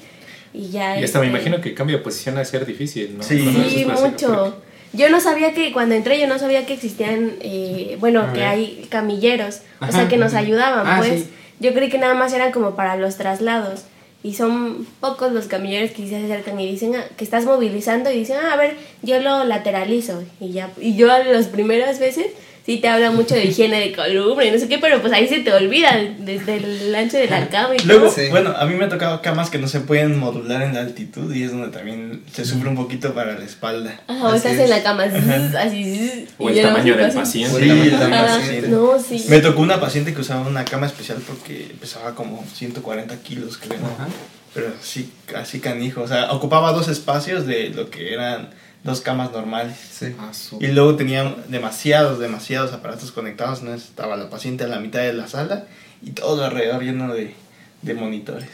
Y 0.54 0.70
ya. 0.70 1.00
y 1.00 1.04
hasta 1.04 1.20
me 1.20 1.26
este, 1.28 1.38
imagino 1.38 1.62
que 1.62 1.70
el 1.70 1.76
cambio 1.76 1.98
de 1.98 2.04
posición 2.04 2.36
de 2.36 2.46
ser 2.46 2.66
difícil, 2.66 3.18
¿no? 3.18 3.24
Sí. 3.24 3.40
Sí, 3.70 3.86
mucho. 3.86 4.62
Yo 4.94 5.10
no 5.10 5.20
sabía 5.20 5.54
que, 5.54 5.72
cuando 5.74 5.96
entré, 5.96 6.20
yo 6.20 6.28
no 6.28 6.40
sabía 6.40 6.66
que 6.66 6.74
existían, 6.74 7.34
eh, 7.42 7.98
bueno, 8.00 8.22
A 8.22 8.32
que 8.34 8.40
ver. 8.40 8.48
hay 8.48 8.88
camilleros, 8.90 9.62
o 9.82 9.84
Ajá. 9.86 9.92
sea, 9.94 10.08
que 10.08 10.16
nos 10.18 10.34
ayudaban, 10.34 10.86
Ah, 10.88 10.96
pues. 11.00 11.24
sí. 11.24 11.30
Yo 11.60 11.74
creí 11.74 11.90
que 11.90 11.98
nada 11.98 12.14
más 12.14 12.32
eran 12.34 12.52
como 12.54 12.76
para 12.76 12.96
los 12.96 13.18
traslados. 13.18 13.84
Y 14.26 14.34
son 14.34 14.88
pocos 15.02 15.32
los 15.32 15.46
camilleros 15.46 15.92
que 15.92 16.08
se 16.10 16.16
acercan 16.16 16.60
y 16.60 16.68
dicen 16.68 16.96
ah, 16.96 17.06
que 17.16 17.24
estás 17.24 17.46
movilizando 17.46 18.10
y 18.10 18.18
dicen, 18.18 18.38
ah, 18.44 18.54
a 18.54 18.56
ver, 18.56 18.76
yo 19.04 19.20
lo 19.20 19.44
lateralizo. 19.44 20.24
Y 20.40 20.50
ya, 20.52 20.72
y 20.82 20.96
yo 20.96 21.06
las 21.06 21.46
primeras 21.46 22.00
veces 22.00 22.32
sí 22.66 22.78
te 22.78 22.88
habla 22.88 23.12
mucho 23.12 23.36
de 23.36 23.46
higiene 23.46 23.80
de 23.80 23.92
columna 23.94 24.44
y 24.46 24.52
no 24.52 24.58
sé 24.58 24.68
qué, 24.68 24.80
pero 24.80 25.00
pues 25.02 25.14
ahí 25.14 25.28
se 25.28 25.40
te 25.42 25.54
olvida 25.54 26.00
desde 26.20 26.56
el 26.58 26.96
ancho 26.96 27.18
de 27.18 27.28
la 27.28 27.48
cama 27.50 27.76
y 27.76 27.86
Luego, 27.86 28.06
todo. 28.08 28.16
Sí. 28.16 28.30
bueno, 28.32 28.54
a 28.58 28.66
mí 28.66 28.76
me 28.76 28.86
ha 28.86 28.90
tocado 28.90 29.22
camas 29.22 29.50
que 29.50 29.60
no 29.60 29.68
se 29.68 29.82
pueden 29.82 30.18
modular 30.18 30.62
en 30.64 30.74
la 30.74 30.80
altitud 30.82 31.34
y 31.34 31.44
es 31.44 31.52
donde 31.52 31.70
también 31.70 32.24
se 32.34 32.44
sufre 32.44 32.68
un 32.70 32.76
poquito 32.76 33.14
para 33.14 33.38
la 33.38 33.46
espalda. 33.46 34.00
Ajá, 34.08 34.24
o 34.24 34.28
Así 34.30 34.38
estás 34.38 34.54
es. 34.54 34.60
en 34.62 34.70
la 34.72 34.82
cama, 34.84 35.06
zzz, 35.08 35.56
así, 35.56 35.96
zzz, 36.28 36.34
O 36.40 36.50
el 36.50 36.62
tamaño 36.62 36.98
del 36.98 37.12
paciente. 37.12 37.60
Sí, 37.60 37.70
el 37.70 37.70
también 37.70 38.00
tamaño 38.00 38.16
Ajá, 38.16 38.26
del 38.38 38.42
paciente. 38.46 38.68
no, 38.70 39.00
sí. 39.00 39.26
Me 39.30 39.40
tocó 39.40 39.62
una 39.62 39.80
paciente 39.80 40.14
que 40.14 40.22
usaba 40.22 40.48
una 40.48 40.66
cama 40.66 40.88
especial 40.88 41.20
porque 41.28 41.72
pesaba 41.80 42.16
como 42.16 42.44
140 42.54 43.16
kilos, 43.22 43.58
creo. 43.58 43.80
Ajá. 43.80 44.08
Pero 44.56 44.68
sí, 44.82 45.12
así 45.36 45.60
canijo. 45.60 46.02
O 46.02 46.08
sea, 46.08 46.32
ocupaba 46.32 46.72
dos 46.72 46.88
espacios 46.88 47.46
de 47.46 47.70
lo 47.70 47.90
que 47.90 48.14
eran 48.14 48.50
dos 48.86 49.02
camas 49.02 49.32
normales. 49.32 49.76
Sí. 49.92 50.16
Ah, 50.20 50.32
Y 50.60 50.68
luego 50.68 50.96
tenía 50.96 51.36
demasiados, 51.48 52.20
demasiados 52.20 52.72
aparatos 52.72 53.12
conectados. 53.12 53.64
¿no? 53.64 53.74
Estaba 53.74 54.16
la 54.16 54.30
paciente 54.30 54.64
a 54.64 54.68
la 54.68 54.80
mitad 54.80 55.00
de 55.02 55.12
la 55.12 55.28
sala 55.28 55.66
y 56.04 56.12
todo 56.12 56.46
alrededor 56.46 56.84
lleno 56.84 57.12
de, 57.14 57.34
de 57.82 57.94
monitores. 57.96 58.48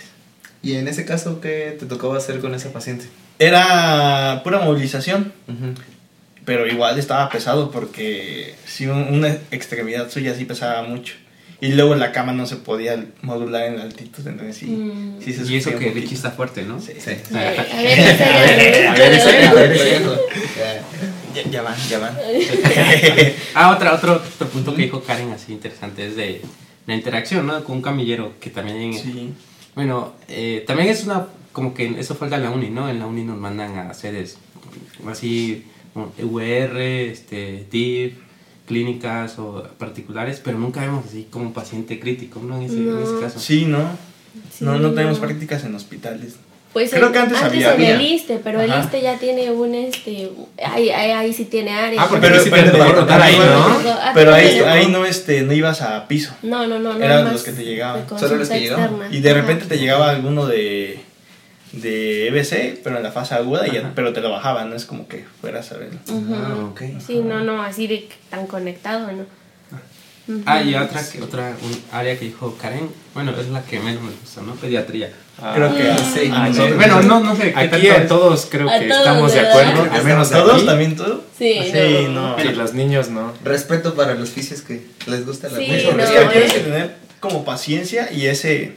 Y 0.63 0.75
en 0.75 0.88
ese 0.88 1.05
caso, 1.05 1.41
¿qué 1.41 1.75
te 1.77 1.85
tocaba 1.85 2.17
hacer 2.17 2.39
con 2.39 2.55
esa 2.55 2.71
paciente? 2.71 3.05
Era 3.39 4.41
pura 4.43 4.59
movilización, 4.59 5.33
pero 6.45 6.65
igual 6.67 6.97
estaba 6.97 7.27
pesado 7.29 7.71
porque 7.71 8.55
si 8.65 8.85
una 8.88 9.29
extremidad 9.51 10.09
suya 10.09 10.33
sí 10.35 10.45
pesaba 10.45 10.83
mucho. 10.83 11.15
Y 11.61 11.73
luego 11.73 11.93
la 11.95 12.11
cama 12.11 12.33
no 12.33 12.47
se 12.47 12.55
podía 12.57 13.05
modular 13.21 13.65
en 13.67 13.77
la 13.77 13.83
altitud, 13.83 14.25
entonces 14.27 14.57
sí, 14.57 14.65
Mm. 14.65 15.21
sí 15.23 15.31
se 15.31 15.43
Y 15.51 15.57
eso 15.57 15.77
que. 15.77 15.91
Richie 15.91 16.15
está 16.15 16.31
fuerte, 16.31 16.63
¿no? 16.63 16.81
Sí. 16.81 16.93
Sí. 16.99 17.11
A 17.35 17.37
ver, 17.39 17.59
a 17.59 17.63
ver, 17.63 18.87
A 18.87 18.93
ver. 18.95 19.47
A 19.47 19.53
ver. 19.53 19.75
Ya. 20.57 21.43
Ya, 21.43 21.49
ya 21.49 21.61
van, 21.61 21.75
ya 21.89 21.99
van. 21.99 22.17
Ah, 23.53 23.71
otra, 23.75 23.93
otro, 23.93 24.15
otro 24.15 24.47
punto 24.47 24.75
que 24.75 24.81
dijo 24.83 25.01
Karen 25.03 25.31
así 25.31 25.53
interesante 25.53 26.07
es 26.07 26.15
de 26.15 26.41
la 26.87 26.95
interacción, 26.95 27.45
¿no? 27.47 27.63
Con 27.63 27.77
un 27.77 27.81
camillero 27.81 28.33
que 28.39 28.49
también... 28.49 28.93
Sí. 28.93 29.31
Bueno, 29.75 30.13
eh, 30.27 30.63
también 30.67 30.89
es 30.89 31.03
una... 31.05 31.27
Como 31.53 31.73
que 31.73 31.99
eso 31.99 32.15
falta 32.15 32.37
en 32.37 32.43
la 32.43 32.49
uni, 32.49 32.69
¿no? 32.69 32.89
En 32.89 32.99
la 32.99 33.05
uni 33.05 33.23
nos 33.23 33.37
mandan 33.37 33.77
a 33.77 33.93
sedes 33.93 34.37
así, 35.09 35.65
como 35.93 36.13
EUR, 36.17 36.77
este, 36.79 37.65
DIF, 37.71 38.13
clínicas 38.71 39.37
o 39.37 39.63
particulares, 39.77 40.41
pero 40.43 40.57
nunca 40.57 40.79
vemos 40.81 41.05
así 41.05 41.27
como 41.29 41.51
paciente 41.53 41.99
crítico, 41.99 42.39
¿no? 42.41 42.55
En 42.57 42.63
ese, 42.63 42.77
en 42.77 42.99
ese 43.03 43.11
No. 43.13 43.19
caso. 43.19 43.39
Sí, 43.39 43.65
¿no? 43.65 43.79
Sí, 44.57 44.63
no, 44.63 44.79
no 44.79 44.91
tenemos 44.91 45.19
prácticas 45.19 45.63
en 45.65 45.75
hospitales. 45.75 46.35
Pues 46.71 46.89
Creo 46.89 47.11
que 47.11 47.19
antes 47.19 47.37
había. 47.41 47.75
en 47.75 47.81
el 47.81 48.01
ISTE, 48.01 48.39
pero 48.41 48.61
el. 48.61 48.71
ISTE 48.73 49.01
ya 49.01 49.19
tiene 49.19 49.51
un, 49.51 49.75
este, 49.75 50.31
ahí, 50.65 50.89
ahí, 50.89 51.11
ahí 51.11 51.33
sí 51.33 51.43
tiene 51.43 51.71
área. 51.71 52.01
Ah, 52.01 52.07
porque 52.09 52.27
Pero- 52.27 52.41
sí 52.41 52.49
te 52.49 52.55
pero- 52.55 52.71
tocó 52.71 52.83
pero- 52.85 53.01
rotar 53.01 53.21
ahí, 53.21 53.35
pero- 53.37 53.59
¿no? 53.59 53.65
Ah, 54.01 54.11
Pero 54.13 54.33
ahí, 54.33 54.55
pero- 54.57 54.69
ahí 54.71 54.87
no, 54.87 55.05
este, 55.05 55.41
no 55.41 55.51
ibas 55.51 55.81
a 55.81 56.07
piso. 56.07 56.31
No, 56.43 56.65
no, 56.67 56.79
no, 56.79 56.93
no. 56.97 57.03
Eran 57.03 57.29
los 57.33 57.43
que 57.43 57.51
te 57.51 57.65
llegaban. 57.65 58.07
Solo 58.17 58.37
los 58.37 58.47
que 58.47 58.61
llegaban. 58.61 58.89
Y 59.11 59.19
de 59.19 59.31
Ajá. 59.31 59.41
repente 59.41 59.65
te 59.65 59.77
llegaba 59.79 60.11
alguno 60.11 60.45
de, 60.47 61.01
de 61.71 62.27
EBC, 62.27 62.81
pero 62.83 62.97
en 62.97 63.03
la 63.03 63.11
fase 63.11 63.33
aguda, 63.35 63.67
y 63.67 63.71
ya- 63.71 63.91
pero 63.95 64.11
te 64.13 64.19
lo 64.21 64.29
bajaban, 64.31 64.69
no 64.69 64.75
es 64.75 64.85
como 64.85 65.07
que 65.07 65.25
fueras 65.39 65.71
a 65.71 65.77
verlo. 65.77 65.99
Ujú. 66.07 66.35
Ah, 66.35 66.55
ok. 66.71 66.81
Sí, 67.05 67.19
no, 67.19 67.43
no, 67.43 67.61
así 67.63 67.87
de 67.87 68.09
tan 68.29 68.45
conectado, 68.47 69.07
¿no? 69.11 69.25
Ujú. 70.27 70.43
Ah, 70.45 70.61
y 70.61 70.75
otra, 70.75 71.01
que- 71.09 71.21
otra 71.21 71.55
un 71.63 71.81
área 71.91 72.17
que 72.17 72.25
dijo 72.25 72.55
Karen, 72.61 72.89
bueno, 73.13 73.31
es 73.39 73.47
la 73.49 73.63
que 73.63 73.79
menos 73.79 74.03
me 74.03 74.11
gusta, 74.11 74.41
¿no? 74.41 74.53
Pediatría. 74.55 75.11
Ah, 75.41 75.53
Creo 75.55 75.75
que 75.75 75.81
Sí, 76.13 76.29
ah, 76.31 76.49
no. 76.53 76.75
Bueno, 76.75 77.01
no, 77.01 77.19
no 77.21 77.35
sé. 77.35 77.51
qué 77.51 77.59
Aquí 77.59 77.87
tanto- 77.87 78.03
a 78.03 78.07
todos 78.07 78.47
creo 78.51 78.67
que 78.69 78.87
todos, 78.87 78.99
estamos 78.99 79.33
de 79.33 79.39
acuerdo, 79.39 79.87
al 79.91 80.03
menos 80.03 80.29
¿Todos 80.29 80.55
aquí. 80.57 80.65
también 80.65 80.95
todo? 80.95 81.23
Sí, 81.37 81.59
Sí, 81.71 82.05
no. 82.09 82.35
no. 82.37 82.39
Sí, 82.39 82.49
los 82.49 82.73
niños 82.73 83.09
no. 83.09 83.33
Respeto 83.43 83.95
para 83.95 84.13
los 84.13 84.29
fisios 84.29 84.61
que 84.61 84.85
les 85.07 85.25
gusta 85.25 85.49
la 85.49 85.57
Sí, 85.57 85.65
mucho 85.71 85.91
no, 85.93 85.97
que 85.97 86.29
tienes 86.33 86.53
que 86.53 86.59
tener 86.59 86.95
como 87.19 87.43
paciencia 87.43 88.11
y 88.11 88.27
ese, 88.27 88.75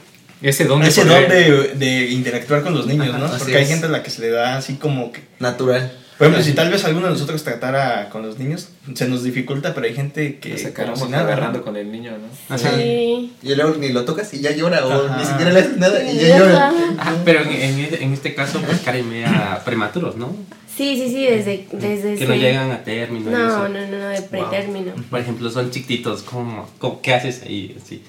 Ese 0.49 0.65
don 0.65 0.81
de 0.81 0.87
ese 0.89 1.03
don 1.05 1.27
de, 1.27 1.73
de 1.75 2.11
interactuar 2.11 2.61
con 2.63 2.73
los 2.75 2.85
niños, 2.87 3.07
¿no? 3.17 3.25
Ajá, 3.25 3.35
así 3.35 3.39
Porque 3.39 3.57
hay 3.57 3.63
es. 3.63 3.69
gente 3.69 3.87
a 3.87 3.89
la 3.89 4.03
que 4.03 4.09
se 4.11 4.21
le 4.21 4.29
da 4.29 4.57
así 4.57 4.75
como 4.75 5.11
que... 5.11 5.21
Natural. 5.39 5.91
Por 6.17 6.27
ejemplo, 6.27 6.45
si 6.45 6.53
tal 6.53 6.69
vez 6.71 6.85
alguno 6.85 7.07
de 7.07 7.13
nosotros 7.13 7.43
tratara 7.43 8.07
con 8.09 8.21
los 8.21 8.37
niños, 8.39 8.69
se 8.93 9.07
nos 9.09 9.23
dificulta, 9.23 9.73
pero 9.73 9.85
hay 9.87 9.93
gente 9.93 10.37
que... 10.39 10.49
Nos 10.51 10.65
acabamos 10.65 10.99
si 10.99 11.05
nada, 11.09 11.23
¿no? 11.23 11.27
agarrando 11.29 11.61
con 11.61 11.75
el 11.75 11.91
niño, 11.91 12.11
¿no? 12.11 12.55
Ajá. 12.55 12.71
Sí. 12.77 13.33
Y 13.43 13.55
luego 13.55 13.75
ni 13.77 13.89
lo 13.89 14.05
tocas 14.05 14.33
y 14.33 14.39
ya 14.39 14.51
llora, 14.51 14.85
o 14.85 15.07
Ajá. 15.07 15.17
ni 15.17 15.25
siquiera 15.25 15.51
le 15.51 15.59
haces 15.59 15.77
nada 15.77 16.01
y 16.09 16.17
ya 16.17 16.37
llora. 16.39 16.67
ajá. 16.69 16.73
Ah, 16.99 17.13
pero 17.25 17.41
en, 17.41 17.51
en, 18.01 18.13
este- 18.13 18.33
caso, 18.33 18.61
pues 18.61 18.79
Karen 18.79 19.09
me 19.09 19.21
da 19.21 19.61
prematuros, 19.65 20.15
¿no? 20.15 20.27
Sí, 20.77 20.95
sí, 20.95 21.09
sí, 21.09 21.25
desde... 21.25 21.67
desde 21.73 22.15
Que 22.15 22.27
no 22.27 22.33
sí. 22.33 22.39
llegan 22.39 22.71
a 22.71 22.83
término. 22.83 23.29
y 23.29 23.33
No, 23.33 23.47
eso. 23.47 23.67
no, 23.67 23.79
no, 23.87 23.97
no, 23.97 24.07
de 24.09 24.21
pretérmino. 24.21 24.93
Por 25.09 25.19
ejemplo, 25.19 25.49
son 25.49 25.69
chiquititos, 25.71 26.21
¿cómo, 26.23 26.69
cómo- 26.79 27.01
qué 27.01 27.13
haces 27.13 27.41
ahí? 27.43 27.75
Así, 27.83 28.01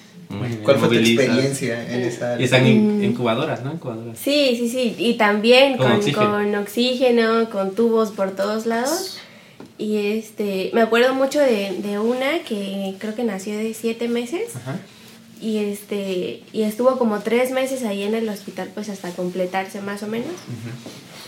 ¿Cuál 0.64 0.76
fue 0.78 0.88
tu 0.88 0.94
experiencia 0.94 1.82
en 1.94 2.00
esa 2.02 2.30
Y 2.30 2.32
área? 2.34 2.44
están 2.44 2.66
en 2.66 2.98
Mm. 2.98 3.04
incubadoras, 3.04 3.62
¿no? 3.64 3.72
Incubadoras. 3.72 4.18
Sí, 4.18 4.56
sí, 4.58 4.68
sí. 4.68 4.94
Y 4.98 5.14
también 5.14 5.76
Con 5.76 5.86
con, 5.88 5.96
oxígeno. 5.96 6.30
con 6.30 6.54
oxígeno, 6.56 7.50
con 7.50 7.74
tubos 7.74 8.10
por 8.10 8.32
todos 8.34 8.66
lados. 8.66 9.18
Y 9.78 9.96
este, 10.18 10.70
me 10.74 10.80
acuerdo 10.82 11.14
mucho 11.14 11.38
de, 11.40 11.76
de 11.82 11.98
una 11.98 12.40
que 12.48 12.94
creo 12.98 13.14
que 13.14 13.24
nació 13.24 13.56
de 13.58 13.74
siete 13.74 14.08
meses. 14.08 14.56
Ajá. 14.56 14.78
y 15.38 15.58
este 15.58 16.42
y 16.54 16.62
estuvo 16.62 16.96
como 16.96 17.18
tres 17.20 17.50
meses 17.50 17.82
ahí 17.84 18.04
en 18.04 18.14
el 18.14 18.26
hospital 18.26 18.70
pues 18.72 18.88
hasta 18.88 19.10
completarse 19.10 19.82
más 19.82 20.02
o 20.02 20.06
menos 20.06 20.30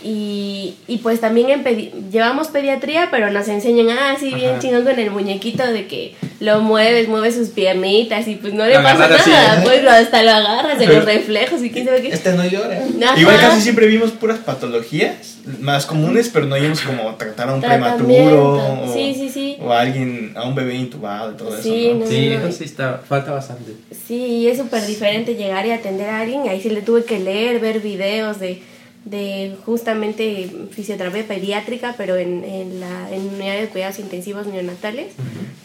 y, 0.03 0.75
y 0.87 0.97
pues 0.99 1.19
también 1.19 1.49
en 1.49 1.63
pedi- 1.63 1.91
llevamos 2.11 2.47
pediatría 2.47 3.09
pero 3.11 3.29
nos 3.31 3.47
enseñan 3.49 3.89
ah 3.89 4.15
sí 4.19 4.33
bien 4.33 4.59
chingón 4.59 4.83
con 4.83 4.97
el 4.97 5.11
muñequito 5.11 5.65
de 5.67 5.87
que 5.87 6.15
lo 6.39 6.61
mueves 6.61 7.09
mueves 7.09 7.35
sus 7.35 7.49
piernitas 7.49 8.27
y 8.27 8.35
pues 8.35 8.53
no 8.53 8.65
le 8.65 8.75
Lo 8.75 8.81
pasa 8.83 8.95
agarras 9.05 9.21
así, 9.21 9.29
nada 9.31 9.59
¿eh? 9.59 9.61
pues 9.63 9.85
hasta 9.85 10.23
lo 10.23 10.31
agarras 10.31 10.79
de 10.79 10.87
los 10.87 11.03
reflejos 11.05 11.61
y 11.63 11.69
quién 11.69 11.85
sabe 11.85 12.01
qué 12.01 12.07
Este 12.09 12.31
no 12.33 12.45
llora. 12.45 12.77
Ajá. 13.03 13.19
Igual 13.19 13.39
casi 13.41 13.61
siempre 13.61 13.87
vimos 13.87 14.11
puras 14.11 14.39
patologías 14.39 15.35
más 15.59 15.85
comunes, 15.85 16.29
pero 16.31 16.45
no 16.45 16.55
vimos 16.55 16.79
como 16.81 17.15
tratar 17.15 17.49
a 17.49 17.53
un 17.55 17.61
prematuro 17.61 18.53
o, 18.83 18.93
Sí, 18.93 19.13
sí, 19.17 19.29
sí. 19.29 19.57
o 19.59 19.71
a 19.73 19.81
alguien, 19.81 20.31
a 20.35 20.47
un 20.47 20.55
bebé 20.55 20.75
intubado 20.75 21.31
y 21.33 21.35
todo 21.35 21.61
Sí, 21.61 21.87
eso. 21.87 21.93
¿no? 21.95 22.05
no. 22.05 22.07
Sí, 22.11 22.27
eso 22.31 22.51
sí 22.51 22.63
está, 22.63 23.01
falta 23.07 23.31
bastante. 23.31 23.73
Sí, 24.07 24.47
es 24.47 24.57
súper 24.59 24.85
diferente 24.85 25.35
llegar 25.35 25.65
y 25.65 25.71
atender 25.71 26.07
a 26.09 26.19
alguien. 26.21 26.47
Ahí 26.47 26.61
sí 26.61 26.69
le 26.69 26.81
tuve 26.81 27.03
que 27.03 27.19
leer, 27.19 27.59
ver 27.59 27.79
videos 27.79 28.39
de, 28.39 28.61
de 29.05 29.55
justamente 29.65 30.51
fisioterapia 30.71 31.27
pediátrica, 31.27 31.95
pero 31.97 32.17
en, 32.17 32.43
en 32.43 32.79
la 32.79 33.09
en 33.11 33.29
unidad 33.29 33.59
de 33.59 33.67
cuidados 33.67 33.99
intensivos 33.99 34.47
neonatales. 34.47 35.13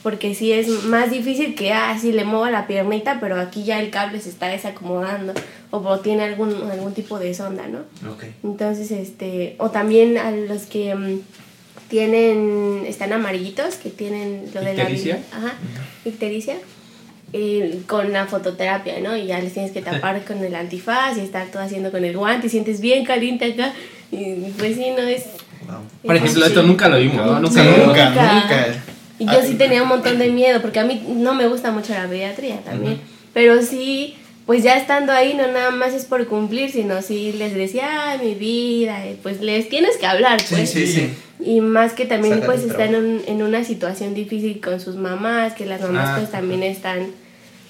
Porque 0.02 0.34
sí 0.34 0.52
es 0.52 0.68
más 0.84 1.10
difícil 1.10 1.54
que, 1.54 1.72
ah, 1.72 1.96
sí 1.98 2.12
le 2.12 2.24
muevo 2.24 2.46
la 2.48 2.66
piernita, 2.66 3.20
pero 3.20 3.40
aquí 3.40 3.64
ya 3.64 3.80
el 3.80 3.90
cable 3.90 4.20
se 4.20 4.28
está 4.28 4.48
desacomodando 4.48 5.32
o 5.70 5.98
tiene 6.00 6.24
algún, 6.24 6.52
algún 6.70 6.92
tipo 6.92 7.18
de 7.18 7.34
sonda, 7.34 7.66
¿no? 7.66 7.78
Ok. 8.10 8.24
Entonces, 8.42 8.90
este, 8.90 9.56
o 9.58 9.70
también 9.70 10.18
a 10.18 10.30
los 10.30 10.62
que 10.62 10.94
mm, 10.94 11.20
tienen, 11.88 12.84
están 12.86 13.12
amarillitos, 13.12 13.76
que 13.76 13.90
tienen 13.90 14.50
lo 14.54 14.60
de 14.60 14.74
la 14.74 14.84
ajá, 14.84 15.54
ictericia, 16.04 16.56
eh, 17.36 17.80
con 17.88 18.12
la 18.12 18.26
fototerapia, 18.26 19.00
¿no? 19.00 19.16
Y 19.16 19.26
ya 19.26 19.40
les 19.40 19.52
tienes 19.52 19.72
que 19.72 19.82
tapar 19.90 20.24
con 20.24 20.42
el 20.44 20.54
antifaz 20.54 21.18
y 21.18 21.20
estar 21.20 21.48
todo 21.48 21.62
haciendo 21.62 21.90
con 21.90 22.04
el 22.04 22.16
guante 22.16 22.46
y 22.46 22.50
sientes 22.50 22.80
bien 22.80 23.04
caliente 23.04 23.44
acá. 23.52 23.72
Y 24.12 24.34
pues 24.56 24.76
sí, 24.76 24.92
no 24.96 25.02
es... 25.02 25.24
Wow. 25.66 25.78
Por 26.04 26.14
ejemplo, 26.16 26.46
esto 26.46 26.62
nunca 26.62 26.88
lo 26.88 26.98
vimos, 26.98 27.40
¿no? 27.40 27.48
Sí. 27.50 27.58
Nunca, 27.58 28.10
Nunca. 28.10 28.34
nunca. 28.34 28.66
Y 29.18 29.24
yo 29.26 29.32
Ah, 29.32 29.44
sí 29.44 29.54
tenía 29.54 29.82
un 29.82 29.88
montón 29.88 30.18
de 30.18 30.30
miedo, 30.30 30.60
porque 30.62 30.78
a 30.78 30.84
mí 30.84 31.02
no 31.08 31.34
me 31.34 31.48
gusta 31.48 31.72
mucho 31.72 31.92
la 31.92 32.06
pediatría 32.06 32.58
también. 32.60 33.00
Pero 33.32 33.60
sí, 33.62 34.16
pues 34.46 34.62
ya 34.62 34.76
estando 34.76 35.12
ahí, 35.12 35.34
no 35.34 35.46
nada 35.48 35.70
más 35.70 35.94
es 35.94 36.04
por 36.04 36.26
cumplir, 36.26 36.70
sino 36.70 37.00
sí 37.02 37.32
les 37.32 37.54
decía, 37.54 38.10
ay, 38.10 38.18
mi 38.26 38.34
vida, 38.34 39.02
pues 39.22 39.40
les 39.40 39.68
tienes 39.68 39.96
que 39.96 40.06
hablar, 40.06 40.40
Sí, 40.40 40.54
pues. 40.54 40.70
sí, 40.70 40.86
sí. 40.86 41.10
Y 41.40 41.60
más 41.60 41.92
que 41.92 42.06
también 42.06 42.40
pues 42.44 42.62
están 42.62 42.94
en, 42.94 43.22
en 43.26 43.42
una 43.42 43.64
situación 43.64 44.14
difícil 44.14 44.60
con 44.60 44.80
sus 44.80 44.96
mamás, 44.96 45.54
que 45.54 45.66
las 45.66 45.80
mamás 45.80 46.10
Ah, 46.10 46.16
pues 46.18 46.30
también 46.30 46.62
están, 46.62 47.08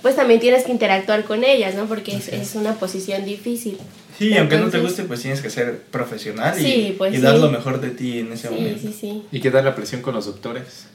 pues 0.02 0.16
también 0.16 0.38
tienes 0.40 0.64
que 0.64 0.72
interactuar 0.72 1.24
con 1.24 1.44
ellas, 1.44 1.74
¿no? 1.74 1.86
Porque 1.86 2.12
es, 2.16 2.28
Así 2.28 2.36
es. 2.36 2.42
es 2.50 2.54
una 2.56 2.74
posición 2.74 3.24
difícil. 3.24 3.78
Sí, 4.18 4.36
aunque 4.38 4.58
no 4.58 4.68
te 4.68 4.78
guste, 4.78 5.02
pues 5.04 5.22
tienes 5.22 5.40
que 5.40 5.50
ser 5.50 5.80
profesional 5.90 6.54
y, 6.60 6.62
Sí, 6.62 6.94
pues 6.96 7.14
y 7.14 7.20
dar 7.20 7.34
sí. 7.34 7.40
lo 7.42 7.50
mejor 7.50 7.80
de 7.80 7.90
ti 7.90 8.20
en 8.20 8.32
ese 8.32 8.46
Sí, 8.48 8.54
momento. 8.54 8.80
sí, 8.82 8.96
sí. 9.00 9.22
¿Y 9.32 9.40
qué 9.40 9.50
tal 9.50 9.64
la 9.64 9.74
presión 9.74 10.02
con 10.02 10.14
los 10.14 10.26
doctores? 10.26 10.86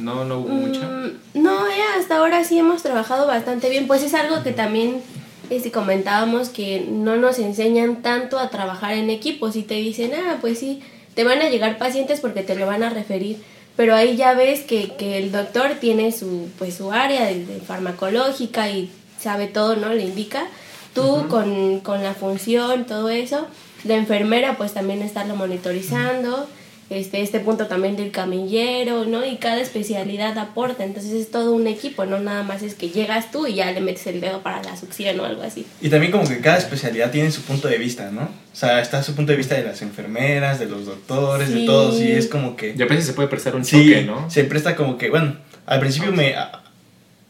No, 0.00 0.24
no 0.24 0.38
hubo 0.38 0.48
mucha. 0.48 0.86
Mm, 0.86 1.42
no, 1.42 1.66
eh, 1.66 1.82
hasta 1.98 2.16
ahora 2.16 2.44
sí 2.44 2.58
hemos 2.58 2.82
trabajado 2.82 3.26
bastante 3.26 3.68
bien. 3.70 3.86
Pues 3.86 4.02
es 4.02 4.14
algo 4.14 4.42
que 4.42 4.52
también 4.52 5.02
este, 5.50 5.70
comentábamos 5.70 6.48
que 6.48 6.86
no 6.90 7.16
nos 7.16 7.38
enseñan 7.38 8.02
tanto 8.02 8.38
a 8.38 8.50
trabajar 8.50 8.92
en 8.92 9.10
equipos 9.10 9.56
y 9.56 9.62
te 9.62 9.74
dicen, 9.74 10.12
ah, 10.14 10.38
pues 10.40 10.58
sí, 10.58 10.80
te 11.14 11.24
van 11.24 11.40
a 11.42 11.48
llegar 11.48 11.78
pacientes 11.78 12.20
porque 12.20 12.42
te 12.42 12.54
lo 12.54 12.66
van 12.66 12.82
a 12.82 12.90
referir. 12.90 13.38
Pero 13.76 13.94
ahí 13.94 14.16
ya 14.16 14.34
ves 14.34 14.60
que, 14.60 14.94
que 14.96 15.18
el 15.18 15.32
doctor 15.32 15.76
tiene 15.80 16.12
su, 16.12 16.48
pues, 16.58 16.74
su 16.74 16.92
área 16.92 17.26
de, 17.26 17.44
de 17.46 17.60
farmacológica 17.60 18.70
y 18.70 18.90
sabe 19.18 19.46
todo, 19.46 19.76
¿no? 19.76 19.92
Le 19.92 20.02
indica. 20.02 20.46
Tú 20.94 21.28
con, 21.28 21.80
con 21.80 22.02
la 22.02 22.14
función, 22.14 22.84
todo 22.84 23.10
eso. 23.10 23.46
La 23.84 23.94
enfermera 23.94 24.56
pues 24.58 24.74
también 24.74 25.02
estarlo 25.02 25.36
monitorizando 25.36 26.48
este, 26.90 27.22
este 27.22 27.40
punto 27.40 27.66
también 27.68 27.96
del 27.96 28.10
camillero, 28.10 29.04
¿no? 29.04 29.24
Y 29.24 29.36
cada 29.36 29.60
especialidad 29.60 30.36
aporta, 30.38 30.84
entonces 30.84 31.12
es 31.12 31.30
todo 31.30 31.52
un 31.54 31.66
equipo, 31.68 32.04
no 32.04 32.18
nada 32.18 32.42
más 32.42 32.62
es 32.62 32.74
que 32.74 32.90
llegas 32.90 33.30
tú 33.30 33.46
y 33.46 33.54
ya 33.54 33.70
le 33.72 33.80
metes 33.80 34.06
el 34.08 34.20
dedo 34.20 34.42
para 34.42 34.62
la 34.62 34.76
succión 34.76 35.18
o 35.20 35.24
algo 35.24 35.42
así. 35.42 35.64
Y 35.80 35.88
también 35.88 36.10
como 36.12 36.28
que 36.28 36.40
cada 36.40 36.58
especialidad 36.58 37.10
tiene 37.12 37.30
su 37.30 37.42
punto 37.42 37.68
de 37.68 37.78
vista, 37.78 38.10
¿no? 38.10 38.22
O 38.22 38.56
sea, 38.56 38.80
está 38.80 39.02
su 39.02 39.14
punto 39.14 39.30
de 39.32 39.38
vista 39.38 39.54
de 39.54 39.62
las 39.62 39.80
enfermeras, 39.82 40.58
de 40.58 40.66
los 40.66 40.84
doctores, 40.86 41.48
de 41.50 41.60
Sí. 41.60 41.66
todos, 41.66 42.00
y 42.00 42.10
es 42.10 42.26
como 42.26 42.56
que... 42.56 42.74
Y 42.76 42.82
a 42.82 42.86
veces 42.86 43.06
se 43.06 43.12
puede 43.12 43.28
prestar 43.28 43.54
un 43.54 43.64
Sí, 43.64 43.76
choque, 43.88 44.02
¿no? 44.02 44.28
se 44.28 44.42
presta 44.44 44.74
como 44.76 44.98
que, 44.98 45.08
bueno, 45.10 45.36
al 45.66 45.78
principio 45.80 46.12
me... 46.12 46.34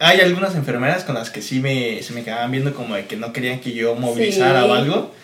Hay 0.03 0.21
algunas 0.23 0.55
enfermeras 0.55 1.05
con 1.05 1.15
las 1.15 1.29
que 1.29 1.43
sí 1.43 1.61
me, 1.61 2.03
se 2.03 2.15
me 2.15 2.25
quedaban 2.25 2.51
viendo 2.51 2.73
como 2.75 2.95
de 2.95 3.05
que 3.05 3.17
no 3.17 3.35
querían 3.35 3.61
que 3.61 3.73
yo 3.73 3.95
movilizara 3.95 4.63
Sí. 4.63 4.69
o 4.71 4.73
algo, 4.73 5.15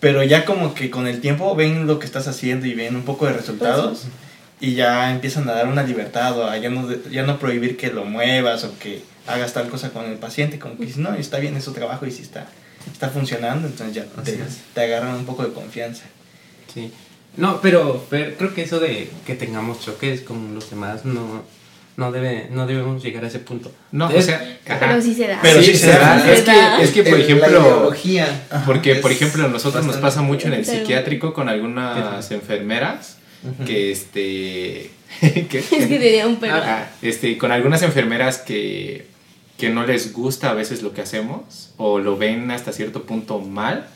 pero 0.00 0.24
ya 0.24 0.44
como 0.44 0.74
que 0.74 0.90
con 0.90 1.06
el 1.06 1.20
tiempo 1.20 1.54
ven 1.54 1.86
lo 1.86 1.98
que 1.98 2.06
estás 2.06 2.26
haciendo 2.26 2.66
y 2.66 2.74
ven 2.74 2.96
un 2.96 3.02
poco 3.02 3.26
de 3.26 3.34
resultados 3.34 4.06
y 4.60 4.74
ya 4.74 5.10
empiezan 5.10 5.48
a 5.48 5.52
dar 5.52 5.68
una 5.68 5.82
libertad 5.82 6.38
o 6.38 6.46
a 6.46 6.56
ya 6.56 6.70
no, 6.70 6.88
ya 7.10 7.22
no 7.22 7.38
prohibir 7.38 7.76
que 7.76 7.92
lo 7.92 8.04
muevas 8.04 8.64
o 8.64 8.78
que 8.78 9.02
hagas 9.26 9.52
tal 9.52 9.68
cosa 9.68 9.90
con 9.90 10.06
el 10.06 10.18
paciente, 10.18 10.58
como 10.58 10.76
que 10.76 10.86
dices, 10.86 10.98
no, 10.98 11.14
está 11.14 11.38
bien, 11.38 11.56
es 11.56 11.64
su 11.64 11.72
trabajo 11.72 12.06
y 12.06 12.10
si 12.10 12.22
está, 12.22 12.48
está 12.90 13.08
funcionando, 13.10 13.68
entonces 13.68 13.94
ya 13.94 14.06
te, 14.74 14.80
agarran 14.80 15.14
un 15.14 15.26
poco 15.26 15.44
de 15.44 15.52
confianza. 15.52 16.04
Sí. 16.72 16.92
No, 17.36 17.60
pero, 17.60 18.06
pero 18.10 18.36
creo 18.36 18.54
que 18.54 18.62
eso 18.62 18.80
de 18.80 19.10
que 19.26 19.34
tengamos 19.34 19.80
choques 19.80 20.22
con 20.22 20.54
los 20.54 20.68
demás 20.70 21.04
no, 21.04 21.42
no, 22.00 22.10
debe, 22.12 22.48
no 22.50 22.66
debemos 22.66 23.02
llegar 23.02 23.22
a 23.24 23.28
ese 23.28 23.40
punto. 23.40 23.70
No, 23.92 24.06
o 24.08 24.22
sea, 24.22 24.58
ajá. 24.66 24.78
Pero 24.80 25.02
sí 25.02 25.14
se 25.14 25.26
da. 25.28 25.38
Pero 25.42 25.62
sí 25.62 25.76
se 25.76 25.88
da. 25.88 26.18
Se 26.24 26.32
Es 26.32 26.40
que, 26.40 26.82
es 26.82 26.90
que, 26.92 27.02
por 27.02 27.12
El- 27.12 27.18
La 27.18 27.24
ejemplo, 27.26 27.60
ideología. 27.60 28.42
porque, 28.64 28.94
por 28.96 29.12
ejemplo, 29.12 29.44
a 29.44 29.48
nosotros 29.48 29.84
nos 29.84 29.98
pasa 29.98 30.22
mucho 30.22 30.48
en 30.48 30.54
el 30.54 30.64
psiquiátrico 30.64 31.34
con 31.34 31.50
algunas 31.50 32.30
enfermeras 32.30 33.18
que, 33.66 33.92
este, 33.92 34.90
que, 35.20 35.58
Es 35.58 35.68
que 35.68 35.98
tenía 35.98 36.26
un 36.26 36.36
perro. 36.36 36.56
Ajá, 36.56 36.90
este, 37.02 37.36
con 37.36 37.52
algunas 37.52 37.82
enfermeras 37.82 38.38
que, 38.38 39.06
que 39.58 39.68
no 39.68 39.86
les 39.86 40.14
gusta 40.14 40.48
a 40.50 40.54
veces 40.54 40.82
lo 40.82 40.94
que 40.94 41.02
hacemos 41.02 41.72
o 41.76 41.98
lo 41.98 42.16
ven 42.16 42.50
hasta 42.50 42.72
cierto 42.72 43.02
punto 43.02 43.38
mal. 43.40 43.86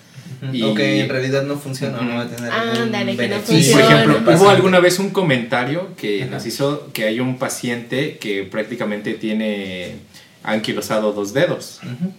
Y- 0.53 0.62
O 0.62 0.74
que 0.74 1.00
en 1.00 1.09
realidad 1.09 1.42
no 1.44 1.57
funciona, 1.57 2.00
no 2.00 2.16
va 2.16 2.22
a 2.22 2.29
tener 2.29 2.50
Ándale, 2.53 3.16
que 3.16 3.29
no. 3.29 3.37
Sí, 3.37 3.40
por 3.42 3.46
funciona. 3.55 4.03
ejemplo, 4.03 4.35
hubo 4.37 4.48
alguna 4.50 4.81
vez 4.81 4.98
un 4.98 5.11
comentario 5.11 5.88
que 5.96 6.22
Ajá. 6.22 6.33
nos 6.33 6.46
hizo 6.46 6.90
que 6.92 7.05
hay 7.05 7.20
un 7.20 7.38
paciente 7.38 8.18
que 8.18 8.42
prácticamente 8.44 9.14
tiene 9.14 9.96
anquilosado 10.42 11.12
dos 11.12 11.33
dedos. 11.33 11.81
Ujú. 11.83 12.12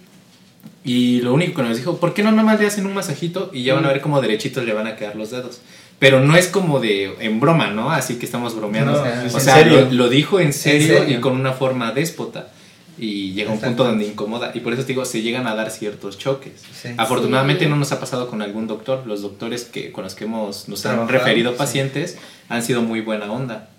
Y 0.84 1.22
lo 1.22 1.34
único 1.34 1.56
que 1.62 1.68
nos 1.68 1.78
dijo, 1.78 1.98
¿por 1.98 2.14
qué 2.14 2.24
no 2.24 2.32
nomás 2.32 2.60
le 2.60 2.68
hacen 2.68 2.86
un 2.86 2.94
masajito 2.94 3.50
y 3.54 3.64
ya 3.64 3.74
van 3.74 3.86
a 3.86 3.90
ver 3.90 4.02
cómo 4.02 4.22
derechitos 4.22 4.64
le 4.66 4.74
van 4.74 4.88
a 4.88 4.96
quedar 4.96 5.16
los 5.16 5.32
dedos? 5.32 5.62
Pero 5.98 6.20
no 6.20 6.36
es 6.36 6.48
como 6.48 6.80
de 6.80 7.16
en 7.22 7.40
broma, 7.40 7.68
¿no? 7.72 7.90
Así 7.92 8.16
que 8.16 8.26
estamos 8.26 8.56
bromeando. 8.56 8.92
No, 8.92 9.02
o 9.02 9.06
en 9.06 9.30
sea, 9.32 9.66
lo, 9.66 9.90
lo 9.92 10.10
dijo 10.10 10.40
en 10.40 10.52
serio, 10.54 11.00
serio. 11.00 11.18
y 11.18 11.22
con 11.22 11.34
una 11.34 11.54
forma 11.54 11.92
déspota. 11.92 12.50
Y 12.98 13.34
llega 13.34 13.52
un 13.52 13.60
punto 13.60 13.84
donde 13.84 14.06
incomoda. 14.08 14.52
Y 14.54 14.62
por 14.62 14.72
eso 14.74 14.84
te 14.84 14.90
digo, 14.90 15.04
se 15.06 15.22
llegan 15.22 15.48
a 15.48 15.56
dar 15.56 15.70
ciertos 15.72 16.18
choques. 16.18 16.54
Sí. 16.82 16.90
Afortunadamente 16.98 17.66
Sí. 17.66 17.70
no 17.70 17.76
nos 17.76 17.92
ha 17.92 18.00
pasado 18.00 18.30
con 18.30 18.42
algún 18.42 18.68
doctor. 18.68 19.06
Los 19.06 19.22
doctores 19.22 19.66
que, 19.66 19.92
con 19.92 20.04
los 20.06 20.16
que 20.16 20.24
hemos, 20.26 20.70
nos 20.70 20.86
han 20.86 20.94
Trabajado, 20.96 21.20
referido 21.20 21.52
sí. 21.52 21.58
pacientes 21.58 22.18
han 22.50 22.64
sido 22.64 22.82
muy 22.82 23.02
buena 23.02 23.32
onda. 23.32 23.70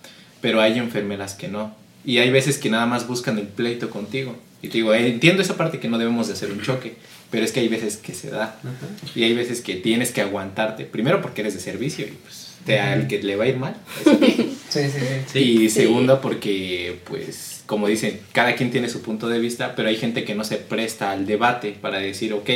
Pero 0.40 0.60
hay 0.60 0.78
enfermeras 0.78 1.34
que 1.34 1.48
no. 1.48 1.74
Y 2.04 2.18
hay 2.18 2.30
veces 2.30 2.58
que 2.58 2.68
nada 2.70 2.86
más 2.86 3.06
buscan 3.08 3.38
el 3.38 3.46
pleito 3.48 3.88
contigo. 3.90 4.36
Y 4.62 4.68
te 4.68 4.74
digo, 4.78 4.92
entiendo 4.94 5.42
esa 5.42 5.56
parte 5.56 5.80
que 5.80 5.88
no 5.88 5.98
debemos 5.98 6.26
de 6.28 6.34
hacer 6.34 6.50
un 6.50 6.60
choque. 6.60 6.96
Pero 7.30 7.44
es 7.44 7.52
que 7.52 7.60
hay 7.60 7.68
veces 7.68 7.96
que 7.96 8.14
se 8.14 8.30
da. 8.30 8.58
Y 9.14 9.24
hay 9.24 9.34
veces 9.34 9.60
que 9.60 9.74
tienes 9.76 10.10
que 10.12 10.20
aguantarte. 10.20 10.84
Primero 10.84 11.20
porque 11.22 11.40
eres 11.40 11.54
de 11.54 11.60
servicio 11.60 12.06
y 12.06 12.10
pues 12.10 12.52
te, 12.64 12.78
al 12.80 13.08
que 13.08 13.22
le 13.22 13.34
va 13.36 13.44
a 13.44 13.48
ir 13.48 13.56
mal. 13.56 13.76
es 14.02 14.06
a 14.06 14.16
ti. 14.18 14.26
Sí, 14.68 14.80
sí, 14.84 14.90
sí. 14.90 15.06
Sí. 15.32 15.38
Y 15.38 15.58
Sí. 15.70 15.80
segundo, 15.80 16.20
porque, 16.20 17.00
pues, 17.08 17.55
como 17.66 17.88
dicen, 17.88 18.20
cada 18.32 18.54
quien 18.54 18.70
tiene 18.70 18.88
su 18.88 19.02
punto 19.02 19.28
de 19.28 19.38
vista, 19.38 19.74
pero 19.74 19.88
hay 19.88 19.96
gente 19.96 20.24
que 20.24 20.34
no 20.34 20.44
se 20.44 20.56
presta 20.56 21.10
al 21.10 21.26
debate 21.26 21.76
para 21.80 21.98
decir, 21.98 22.32
ok, 22.32 22.48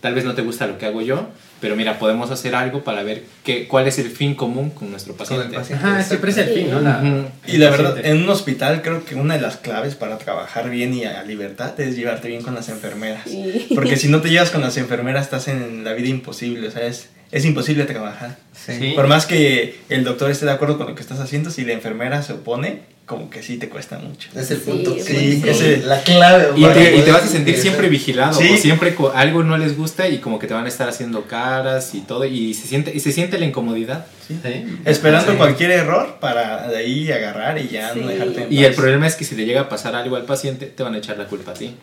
tal 0.00 0.14
vez 0.14 0.24
no 0.24 0.34
te 0.34 0.42
gusta 0.42 0.66
lo 0.66 0.76
que 0.78 0.86
hago 0.86 1.00
yo, 1.02 1.28
pero 1.60 1.74
mira, 1.74 1.98
podemos 1.98 2.30
hacer 2.30 2.54
algo 2.54 2.84
para 2.84 3.02
ver 3.02 3.24
qué, 3.44 3.66
cuál 3.66 3.88
es 3.88 3.98
el 3.98 4.10
fin 4.10 4.34
común 4.34 4.70
con 4.70 4.90
nuestro 4.90 5.14
Con 5.14 5.26
paciente. 5.26 5.46
el 5.46 5.52
paciente. 5.54 5.84
Ajá, 5.84 6.02
siempre 6.02 6.30
es 6.30 6.36
el 6.38 6.48
fin, 6.50 6.70
¿no? 6.70 6.80
La- 6.80 6.98
Ujú. 7.02 7.28
Y 7.46 7.56
la 7.56 7.64
el 7.66 7.70
verdad, 7.72 7.94
paciente. 7.94 8.10
en 8.10 8.22
un 8.22 8.28
hospital 8.28 8.82
creo 8.82 9.04
que 9.04 9.14
una 9.16 9.34
de 9.34 9.40
las 9.40 9.56
claves 9.56 9.94
para 9.96 10.18
trabajar 10.18 10.70
bien 10.70 10.94
y 10.94 11.04
a 11.04 11.22
libertad 11.24 11.78
es 11.80 11.96
llevarte 11.96 12.28
bien 12.28 12.42
con 12.42 12.54
las 12.54 12.68
enfermeras. 12.68 13.22
Sí. 13.26 13.68
Porque 13.74 13.96
si 13.96 14.08
no 14.08 14.20
te 14.20 14.28
llevas 14.30 14.50
con 14.50 14.60
las 14.60 14.76
enfermeras 14.76 15.24
estás 15.24 15.48
en 15.48 15.82
la 15.82 15.94
vida 15.94 16.08
imposible, 16.08 16.68
o 16.68 16.70
sea, 16.70 16.86
es, 16.86 17.08
es 17.32 17.44
imposible 17.44 17.84
trabajar. 17.86 18.36
Sí. 18.54 18.92
Por 18.94 19.08
más 19.08 19.26
que 19.26 19.78
el 19.88 20.04
doctor 20.04 20.30
esté 20.30 20.44
de 20.46 20.52
acuerdo 20.52 20.76
con 20.78 20.86
lo 20.88 20.94
que 20.94 21.00
estás 21.02 21.18
haciendo, 21.20 21.50
si 21.50 21.64
la 21.64 21.72
enfermera 21.72 22.22
se 22.22 22.34
opone, 22.34 22.82
como 23.08 23.28
que 23.30 23.42
sí 23.42 23.56
te 23.56 23.68
cuesta 23.68 23.98
mucho. 23.98 24.28
Es 24.36 24.50
el 24.52 24.58
punto. 24.58 24.94
Sí, 24.94 25.40
sí. 25.40 25.48
ese- 25.48 25.78
La 25.78 26.02
clave. 26.02 26.50
Y 26.56 26.64
te, 26.64 26.96
y 26.96 27.00
te 27.00 27.10
vas 27.10 27.24
a 27.24 27.26
sentir 27.26 27.56
siempre 27.56 27.88
vigilado, 27.88 28.38
Sí. 28.38 28.50
o 28.52 28.56
siempre 28.56 28.94
algo 29.14 29.42
no 29.42 29.56
les 29.58 29.76
gusta 29.76 30.06
y 30.08 30.18
como 30.18 30.38
que 30.38 30.46
te 30.46 30.54
van 30.54 30.66
a 30.66 30.68
estar 30.68 30.88
haciendo 30.88 31.22
caras 31.24 31.94
y 31.94 32.00
todo, 32.02 32.24
y 32.26 32.52
se 32.54 32.68
siente, 32.68 32.92
y 32.94 33.00
se 33.00 33.10
siente 33.10 33.38
la 33.38 33.46
incomodidad. 33.46 34.06
Sí. 34.28 34.38
Esperando 34.84 35.32
Sí. 35.32 35.38
cualquier 35.38 35.70
error 35.70 36.18
para 36.20 36.68
de 36.68 36.76
ahí 36.76 37.10
agarrar 37.10 37.58
y 37.58 37.68
ya 37.68 37.94
Sí. 37.94 38.00
no 38.00 38.08
dejarte 38.08 38.42
en 38.44 38.52
Y 38.52 38.62
el 38.64 38.74
problema 38.74 39.06
es 39.06 39.14
que 39.16 39.24
si 39.24 39.34
le 39.34 39.46
llega 39.46 39.62
a 39.62 39.68
pasar 39.68 39.94
algo 39.96 40.14
al 40.16 40.24
paciente, 40.24 40.66
te 40.66 40.82
van 40.82 40.94
a 40.94 40.98
echar 40.98 41.16
la 41.18 41.24
culpa 41.26 41.52
a 41.52 41.54
ti. 41.54 41.74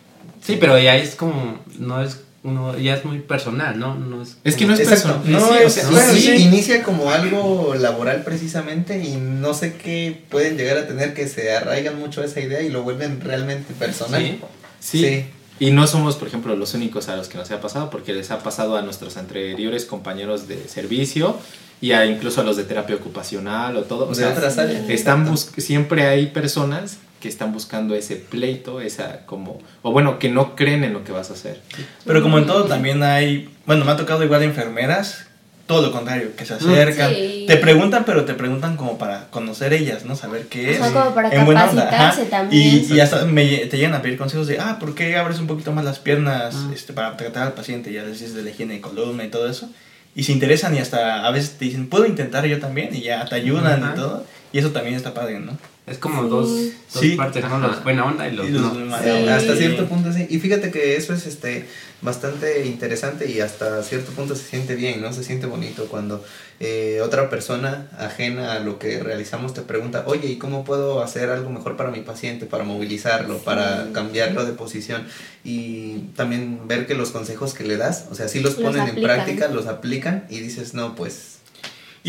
Sí, 0.44 0.56
pero 0.60 0.78
ya 0.78 0.96
es 0.96 1.16
como, 1.16 1.58
no 1.80 2.00
es, 2.02 2.20
no, 2.46 2.78
ya 2.78 2.94
es 2.94 3.04
muy 3.04 3.18
personal, 3.18 3.78
¿no? 3.78 3.94
no 3.94 4.22
es, 4.22 4.36
Es 4.44 4.56
que 4.56 4.66
no 4.66 4.74
es 4.74 4.80
personal. 4.80 5.20
No 5.24 5.40
sí, 5.40 5.54
o 5.64 5.70
sea, 5.70 5.88
Bueno, 5.90 6.12
sí. 6.12 6.20
sí, 6.20 6.32
inicia 6.42 6.82
como 6.82 7.10
algo 7.10 7.74
laboral 7.78 8.22
precisamente 8.22 9.02
y 9.04 9.16
no 9.16 9.54
sé 9.54 9.74
qué 9.74 10.22
pueden 10.30 10.56
llegar 10.56 10.78
a 10.78 10.86
tener 10.86 11.14
que 11.14 11.28
se 11.28 11.54
arraigan 11.54 11.98
mucho 11.98 12.22
a 12.22 12.24
esa 12.24 12.40
idea 12.40 12.62
y 12.62 12.68
lo 12.68 12.82
vuelven 12.82 13.20
realmente 13.20 13.74
personal. 13.74 14.22
Sí. 14.22 14.40
Sí. 14.80 15.00
Sí. 15.00 15.24
Y 15.58 15.70
no 15.70 15.86
somos, 15.86 16.16
por 16.16 16.28
ejemplo, 16.28 16.54
los 16.54 16.74
únicos 16.74 17.08
a 17.08 17.16
los 17.16 17.28
que 17.28 17.38
nos 17.38 17.50
ha 17.50 17.60
pasado, 17.60 17.88
porque 17.88 18.12
les 18.12 18.30
ha 18.30 18.40
pasado 18.40 18.76
a 18.76 18.82
nuestros 18.82 19.16
anteriores 19.16 19.86
compañeros 19.86 20.48
de 20.48 20.68
servicio 20.68 21.38
y 21.80 21.92
a 21.92 22.04
incluso 22.06 22.42
a 22.42 22.44
los 22.44 22.56
de 22.56 22.64
terapia 22.64 22.96
ocupacional 22.96 23.76
o 23.76 23.84
todo. 23.84 24.04
O 24.06 24.08
de 24.08 24.16
sea, 24.16 24.84
están 24.88 25.36
siempre 25.36 26.06
hay 26.06 26.26
personas 26.26 26.98
que 27.20 27.28
están 27.28 27.52
buscando 27.52 27.94
ese 27.94 28.16
pleito, 28.16 28.80
esa 28.80 29.24
como, 29.26 29.58
o 29.82 29.92
bueno, 29.92 30.18
que 30.18 30.28
no 30.28 30.54
creen 30.56 30.84
en 30.84 30.92
lo 30.92 31.02
que 31.04 31.12
vas 31.12 31.30
a 31.30 31.34
hacer. 31.34 31.60
Pero 32.04 32.22
como 32.22 32.38
en 32.38 32.46
todo 32.46 32.64
también 32.64 33.02
hay, 33.02 33.48
bueno, 33.66 33.84
me 33.84 33.92
ha 33.92 33.96
tocado 33.96 34.22
igual 34.24 34.42
enfermeras, 34.42 35.26
todo 35.66 35.82
lo 35.82 35.90
contrario, 35.90 36.36
que 36.36 36.44
se 36.44 36.54
acercan, 36.54 37.10
Sí. 37.12 37.44
te 37.48 37.56
preguntan, 37.56 38.04
pero 38.04 38.24
te 38.24 38.34
preguntan 38.34 38.76
como 38.76 38.98
para 38.98 39.26
conocer 39.30 39.72
ellas, 39.72 40.04
¿no? 40.04 40.14
Saber 40.14 40.46
qué 40.46 40.70
es. 40.72 40.80
Ajá, 40.80 40.92
como 40.92 41.14
para 41.14 41.28
en 41.34 41.44
buena 41.44 41.64
onda, 41.68 41.90
también. 42.30 42.62
Y, 42.88 42.94
y 42.94 43.00
hasta 43.00 43.24
me, 43.24 43.44
te 43.44 43.76
llegan 43.76 43.94
a 43.94 44.02
pedir 44.02 44.16
consejos 44.16 44.46
de, 44.46 44.60
ah, 44.60 44.76
¿por 44.78 44.94
qué 44.94 45.16
abres 45.16 45.40
un 45.40 45.48
poquito 45.48 45.72
más 45.72 45.84
las 45.84 45.98
piernas 45.98 46.54
Ah. 46.56 46.70
este, 46.72 46.92
para 46.92 47.16
tratar 47.16 47.48
al 47.48 47.54
paciente? 47.54 47.92
Ya 47.92 48.02
les 48.04 48.20
dices 48.20 48.34
de 48.34 48.42
la 48.44 48.50
higiene 48.50 48.74
de 48.74 48.80
columna 48.80 49.24
y 49.24 49.28
todo 49.28 49.48
eso. 49.50 49.68
Y 50.14 50.22
se 50.22 50.32
interesan 50.32 50.74
y 50.76 50.78
hasta 50.78 51.26
a 51.26 51.30
veces 51.32 51.58
te 51.58 51.64
dicen, 51.64 51.88
¿puedo 51.88 52.06
intentar 52.06 52.46
yo 52.46 52.60
también? 52.60 52.94
Y 52.94 53.00
ya 53.00 53.24
te 53.24 53.34
ayudan 53.34 53.82
Ajá. 53.82 53.92
y 53.92 53.98
todo. 53.98 54.24
Y 54.52 54.58
eso 54.58 54.70
también 54.70 54.94
está 54.94 55.14
padre, 55.14 55.40
¿no? 55.40 55.58
Es 55.86 55.98
como 55.98 56.24
Sí. 56.24 56.28
dos, 56.28 56.48
dos 56.50 57.00
Sí. 57.00 57.10
partes, 57.16 57.44
¿no? 57.48 57.60
Los 57.60 57.84
buena 57.84 58.04
onda 58.06 58.26
y 58.28 58.32
los, 58.34 58.48
Y 58.48 58.50
los 58.50 58.60
no. 58.62 58.74
demás. 58.74 59.02
Sí. 59.04 59.10
Hasta 59.28 59.54
cierto 59.56 59.86
punto 59.86 60.12
sí. 60.12 60.26
Y 60.28 60.40
fíjate 60.40 60.72
que 60.72 60.96
eso 60.96 61.14
es 61.14 61.26
este 61.26 61.68
bastante 62.02 62.66
interesante 62.66 63.30
y 63.30 63.40
hasta 63.40 63.82
cierto 63.84 64.10
punto 64.10 64.34
se 64.34 64.44
siente 64.44 64.74
bien, 64.74 65.00
¿no? 65.00 65.12
Se 65.12 65.22
siente 65.22 65.46
bonito 65.46 65.86
cuando 65.86 66.24
eh, 66.58 67.00
otra 67.04 67.30
persona 67.30 67.88
ajena 67.98 68.54
a 68.54 68.58
lo 68.58 68.80
que 68.80 68.98
realizamos 69.00 69.54
te 69.54 69.62
pregunta, 69.62 70.02
oye, 70.06 70.26
¿y 70.28 70.38
cómo 70.38 70.64
puedo 70.64 71.02
hacer 71.02 71.30
algo 71.30 71.50
mejor 71.50 71.76
para 71.76 71.90
mi 71.92 72.00
paciente, 72.00 72.46
para 72.46 72.64
movilizarlo, 72.64 73.38
para 73.38 73.86
cambiarlo 73.92 74.44
de 74.44 74.52
posición? 74.54 75.06
Y 75.44 75.98
también 76.16 76.66
ver 76.66 76.86
que 76.88 76.94
los 76.94 77.10
consejos 77.12 77.54
que 77.54 77.62
le 77.62 77.76
das, 77.76 78.06
o 78.10 78.14
sea, 78.16 78.26
sí 78.26 78.40
los 78.40 78.58
Los 78.58 78.72
ponen 78.72 78.88
en 78.88 79.00
práctica, 79.02 79.48
los 79.48 79.66
aplican 79.68 80.26
y 80.28 80.40
dices, 80.40 80.74
no, 80.74 80.96
pues... 80.96 81.35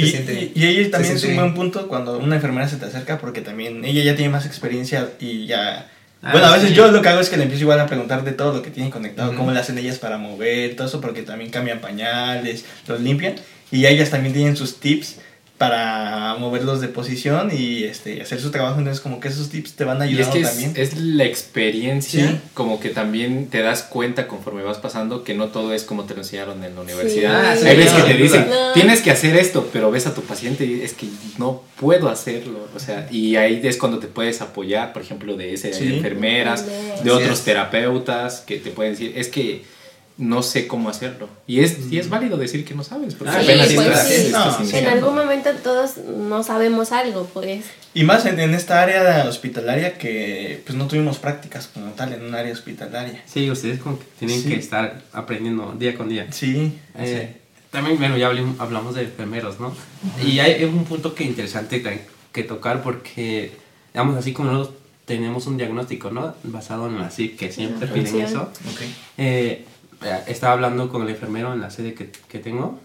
Y, 0.04 0.08
siente- 0.08 0.52
y, 0.54 0.60
y 0.60 0.66
ahí 0.66 0.90
también 0.90 1.16
es 1.16 1.24
un 1.24 1.36
buen 1.36 1.54
punto 1.54 1.88
cuando 1.88 2.18
una 2.18 2.36
enfermera 2.36 2.68
se 2.70 2.78
te 2.78 2.86
acerca 2.86 3.18
porque 3.18 3.42
también 3.42 3.84
ella 3.84 4.04
ya 4.04 4.16
tiene 4.16 4.32
más 4.32 4.46
experiencia 4.46 5.10
y 5.20 5.46
ya... 5.48 5.90
Ah, 6.22 6.32
bueno, 6.32 6.48
a 6.48 6.54
veces 6.54 6.70
sí. 6.70 6.76
yo 6.76 6.92
lo 6.92 7.02
que 7.02 7.10
hago 7.10 7.20
es 7.20 7.30
que 7.30 7.38
le 7.38 7.44
empiezo 7.44 7.64
igual 7.64 7.80
a 7.80 7.86
preguntar 7.86 8.24
de 8.24 8.32
todo 8.32 8.54
lo 8.54 8.62
que 8.64 8.72
tienen 8.72 8.92
conectado, 8.92 9.36
cómo 9.36 9.52
le 9.52 9.60
hacen 9.60 9.78
ellas 9.78 10.00
para 10.00 10.18
mover, 10.18 10.76
todo 10.76 10.88
eso, 10.88 11.00
porque 11.00 11.22
también 11.22 11.52
cambian 11.52 11.80
pañales, 11.80 12.66
los 12.88 13.02
limpian 13.02 13.36
y 13.72 13.86
ellas 13.86 14.10
también 14.10 14.34
tienen 14.34 14.56
sus 14.56 14.80
tips 14.80 15.18
para 15.58 16.36
moverlos 16.40 16.82
de 16.82 16.88
posición 16.88 17.50
y 17.52 17.84
este 17.84 18.22
hacer 18.22 18.40
su 18.40 18.52
trabajo, 18.52 18.78
entonces 18.78 19.02
como 19.02 19.20
que 19.20 19.28
esos 19.30 19.50
tips 19.50 19.74
te 19.74 19.86
van 19.86 20.00
es 20.04 20.28
que 20.28 20.42
es, 20.42 20.48
también. 20.50 20.74
es 20.76 20.96
la 20.98 21.24
experiencia, 21.26 22.28
Sí. 22.30 22.40
como 22.54 22.80
que 22.80 22.90
también 22.90 23.48
te 23.48 23.62
das 23.64 23.82
cuenta 23.82 24.28
conforme 24.28 24.62
vas 24.62 24.78
pasando 24.78 25.24
que 25.24 25.34
no 25.34 25.48
todo 25.48 25.74
es 25.74 25.84
como 25.84 26.04
te 26.04 26.14
lo 26.14 26.22
enseñaron 26.22 26.64
en 26.64 26.76
la 26.76 26.82
universidad. 26.82 27.44
Ah, 27.52 27.56
sí, 27.60 27.66
Hay 27.68 27.76
veces 27.78 27.94
que 28.04 28.14
te 28.14 28.18
dicen, 28.22 28.46
tienes 28.76 29.02
que 29.02 29.10
hacer 29.10 29.36
esto, 29.36 29.68
pero 29.74 29.90
ves 29.90 30.06
a 30.06 30.14
tu 30.14 30.22
paciente 30.22 30.64
y 30.66 30.82
es 30.82 30.94
que 30.94 31.08
no 31.40 31.64
puedo 31.80 32.08
hacerlo. 32.10 32.68
O 32.76 32.80
sea, 32.80 33.08
y 33.12 33.36
ahí 33.38 33.60
es 33.64 33.78
cuando 33.78 33.98
te 33.98 34.08
puedes 34.08 34.42
apoyar, 34.42 34.94
por 34.94 35.02
ejemplo, 35.02 35.36
de 35.36 35.54
ese 35.54 35.74
Sí. 35.74 35.88
de 35.88 35.96
enfermeras, 35.98 36.68
de 36.68 36.94
Así 37.00 37.10
otros 37.10 37.40
es. 37.40 37.46
terapeutas 37.46 38.42
que 38.46 38.58
te 38.58 38.70
pueden 38.70 38.94
decir, 38.94 39.14
es 39.16 39.28
que 39.30 39.64
no 40.18 40.42
sé 40.42 40.66
cómo 40.68 40.90
hacerlo. 40.90 41.30
Y 41.46 41.60
es, 41.60 41.92
y 41.92 42.00
es 42.00 42.10
válido 42.10 42.38
decir 42.38 42.66
que 42.66 42.74
no 42.74 42.84
sabes, 42.84 43.14
porque 43.14 43.34
Ah, 43.36 43.40
apenas 43.42 43.68
sí, 43.68 43.76
estás, 43.76 43.94
pues 43.94 44.08
sí. 44.08 44.26
estás 44.26 44.60
No, 44.72 44.78
En 44.78 44.88
algún 44.88 45.16
momento 45.16 45.50
todos 45.64 45.98
no 45.98 46.44
sabemos 46.44 46.92
algo, 46.92 47.26
pues. 47.34 47.66
Y 47.94 48.04
más 48.04 48.26
en, 48.26 48.40
en 48.40 48.54
esta 48.56 48.82
área 48.82 49.26
hospitalaria 49.28 49.98
que 49.98 50.62
pues 50.66 50.76
no 50.78 50.88
tuvimos 50.88 51.18
prácticas 51.20 51.68
como 51.68 51.92
tal 51.92 52.14
en 52.14 52.24
un 52.26 52.34
área 52.34 52.52
hospitalaria. 52.52 53.22
Sí, 53.28 53.50
ustedes 53.52 53.80
como 53.80 54.00
que 54.00 54.06
tienen 54.20 54.42
Sí. 54.42 54.50
que 54.50 54.56
estar 54.56 55.02
aprendiendo 55.14 55.74
día 55.78 55.96
con 55.96 56.10
día. 56.10 56.28
Sí, 56.32 56.74
Eh, 56.98 57.38
También, 57.70 57.98
bueno, 58.00 58.18
ya 58.18 58.28
hablamos 58.60 58.96
de 58.96 59.04
enfermeros, 59.04 59.60
¿no? 59.60 59.74
Y 60.26 60.40
hay 60.40 60.64
un 60.64 60.86
punto 60.86 61.14
que 61.14 61.26
interesante 61.26 61.84
que, 61.84 62.06
que 62.32 62.44
tocar 62.44 62.82
porque, 62.82 63.52
digamos, 63.94 64.16
así 64.18 64.32
como 64.34 64.52
nosotros 64.52 64.78
tenemos 65.06 65.46
un 65.48 65.58
diagnóstico, 65.58 66.10
¿no? 66.10 66.34
Basado 66.44 66.88
en 66.88 66.98
la 67.00 67.10
CIP, 67.12 67.38
que 67.38 67.52
siempre 67.52 67.88
piden 67.88 68.08
Sí. 68.08 68.20
eso. 68.22 68.42
Ok. 68.44 68.82
Eh, 68.82 68.88
eh, 69.18 69.66
estaba 70.28 70.54
hablando 70.54 70.90
con 70.90 71.02
el 71.04 71.10
enfermero 71.10 71.54
en 71.54 71.62
la 71.62 71.70
sede 71.70 71.94
que, 71.94 72.12
que 72.28 72.40
tengo. 72.40 72.80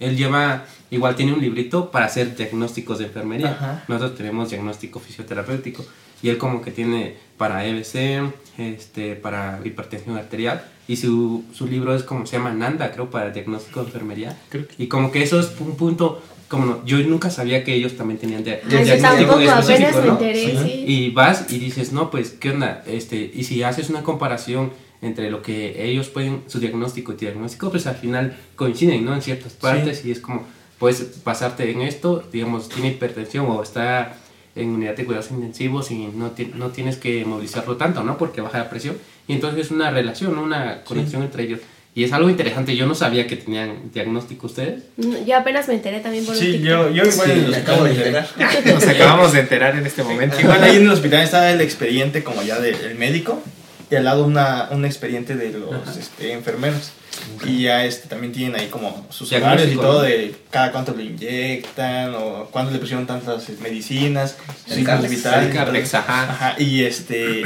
Él 0.00 0.16
lleva, 0.16 0.64
igual 0.90 1.16
tiene 1.16 1.32
un 1.32 1.40
librito 1.40 1.90
para 1.90 2.06
hacer 2.06 2.36
diagnósticos 2.36 2.98
de 2.98 3.06
enfermería. 3.06 3.50
Ajá. 3.52 3.84
Nosotros 3.88 4.16
tenemos 4.16 4.50
diagnóstico 4.50 5.00
fisioterapéutico. 5.00 5.84
Y 6.22 6.28
él 6.28 6.38
como 6.38 6.62
que 6.62 6.70
tiene 6.70 7.16
para 7.36 7.64
EBC, 7.66 8.32
este, 8.58 9.16
para 9.16 9.60
hipertensión 9.64 10.16
arterial. 10.16 10.64
Y 10.86 10.96
su, 10.96 11.44
su 11.52 11.66
libro 11.66 11.94
es 11.96 12.04
como 12.04 12.26
se 12.26 12.36
llama 12.36 12.52
Nanda, 12.52 12.92
creo, 12.92 13.10
para 13.10 13.30
diagnóstico 13.30 13.80
de 13.80 13.86
enfermería. 13.86 14.36
Creo 14.48 14.68
que- 14.68 14.80
Y 14.82 14.86
como 14.86 15.10
que 15.10 15.22
eso 15.22 15.40
es 15.40 15.52
un 15.58 15.76
punto, 15.76 16.22
como 16.48 16.66
no, 16.66 16.84
yo 16.86 16.98
nunca 16.98 17.30
sabía 17.30 17.64
que 17.64 17.74
ellos 17.74 17.96
también 17.96 18.18
tenían 18.20 18.44
Ay, 18.46 18.60
yo 18.68 18.78
diagnóstico 18.84 19.40
específico, 19.40 20.00
¿no? 20.06 20.12
enteré, 20.12 20.58
sí. 20.62 20.84
Y 20.86 21.10
vas 21.10 21.46
y 21.50 21.58
dices, 21.58 21.92
no, 21.92 22.10
pues, 22.10 22.30
¿qué 22.30 22.50
onda? 22.50 22.84
Este, 22.86 23.30
y 23.34 23.42
si 23.44 23.62
haces 23.64 23.90
una 23.90 24.02
comparación 24.02 24.70
entre 25.02 25.30
lo 25.30 25.42
que 25.42 25.84
ellos 25.84 26.08
pueden, 26.08 26.42
su 26.46 26.60
diagnóstico 26.60 27.12
y 27.12 27.16
diagnóstico, 27.16 27.70
pues 27.70 27.86
al 27.86 27.96
final 27.96 28.36
coinciden, 28.56 29.04
¿no? 29.04 29.14
En 29.14 29.20
ciertas 29.22 29.52
partes 29.52 30.04
y 30.04 30.12
es 30.12 30.20
como, 30.20 30.46
puedes 30.78 31.22
basarte 31.24 31.70
en 31.70 31.82
esto, 31.82 32.24
digamos, 32.32 32.68
tiene 32.68 32.88
hipertensión 32.90 33.46
o 33.48 33.62
está 33.62 34.16
en 34.54 34.68
unidad 34.70 34.94
de 34.96 35.04
cuidados 35.04 35.30
intensivos 35.30 35.90
y 35.90 36.06
no, 36.06 36.30
ti- 36.30 36.52
no 36.54 36.68
tienes 36.68 36.96
que 36.96 37.24
movilizarlo 37.24 37.76
tanto, 37.76 38.04
¿no? 38.04 38.16
Porque 38.18 38.40
baja 38.40 38.58
la 38.58 38.70
presión. 38.70 38.96
Y 39.26 39.32
entonces 39.34 39.66
es 39.66 39.70
una 39.70 39.90
relación, 39.90 40.34
¿no? 40.34 40.42
Una 40.42 40.82
conexión 40.84 41.22
entre 41.22 41.44
ellos. 41.44 41.60
Y 41.94 42.04
es 42.04 42.12
algo 42.12 42.30
interesante, 42.30 42.74
yo 42.74 42.86
no 42.86 42.94
sabía 42.94 43.26
que 43.26 43.36
tenían 43.36 43.90
diagnóstico 43.92 44.46
ustedes. 44.46 44.84
Yo 45.26 45.36
apenas 45.36 45.68
me 45.68 45.74
enteré 45.74 46.00
también 46.00 46.24
por 46.24 46.34
sí, 46.34 46.58
yo, 46.60 46.90
yo 46.90 47.04
igual 47.04 47.30
Sí, 47.30 47.38
hospital 47.40 47.54
acabo 47.54 47.84
de 47.84 47.90
enterar. 47.90 48.28
Nos 48.66 48.86
acabamos 48.88 49.32
de 49.32 49.40
enterar 49.40 49.76
en 49.76 49.84
este 49.86 50.02
momento. 50.02 50.40
Igual 50.40 50.62
ahí 50.64 50.76
en 50.76 50.82
el 50.84 50.90
hospital 50.90 51.22
está 51.22 51.50
el 51.50 51.60
expediente 51.60 52.22
como 52.24 52.42
ya 52.42 52.58
del 52.60 52.94
médico 52.96 53.42
y 53.92 53.96
al 53.96 54.04
lado 54.04 54.24
una, 54.24 54.68
un 54.70 54.84
expediente 54.86 55.36
de 55.36 55.50
los 55.52 55.96
este, 55.96 56.32
enfermeros. 56.32 56.92
Y 57.46 57.62
ya 57.64 57.84
este, 57.84 58.08
también 58.08 58.32
tienen 58.32 58.58
ahí 58.58 58.68
como 58.68 59.06
sus 59.10 59.30
horarios 59.32 59.68
y 59.70 59.76
todo 59.76 60.00
de 60.02 60.34
cada 60.50 60.72
cuánto 60.72 60.94
le 60.94 61.04
inyectan 61.04 62.14
o 62.14 62.48
cuándo 62.50 62.72
le 62.72 62.78
pusieron 62.78 63.06
tantas 63.06 63.48
medicinas, 63.60 64.38
El. 64.78 64.84
El 65.48 65.52
Carlex, 65.52 65.94
ajá. 65.94 66.22
Ajá, 66.22 66.54
y 66.58 66.84
este 66.84 67.42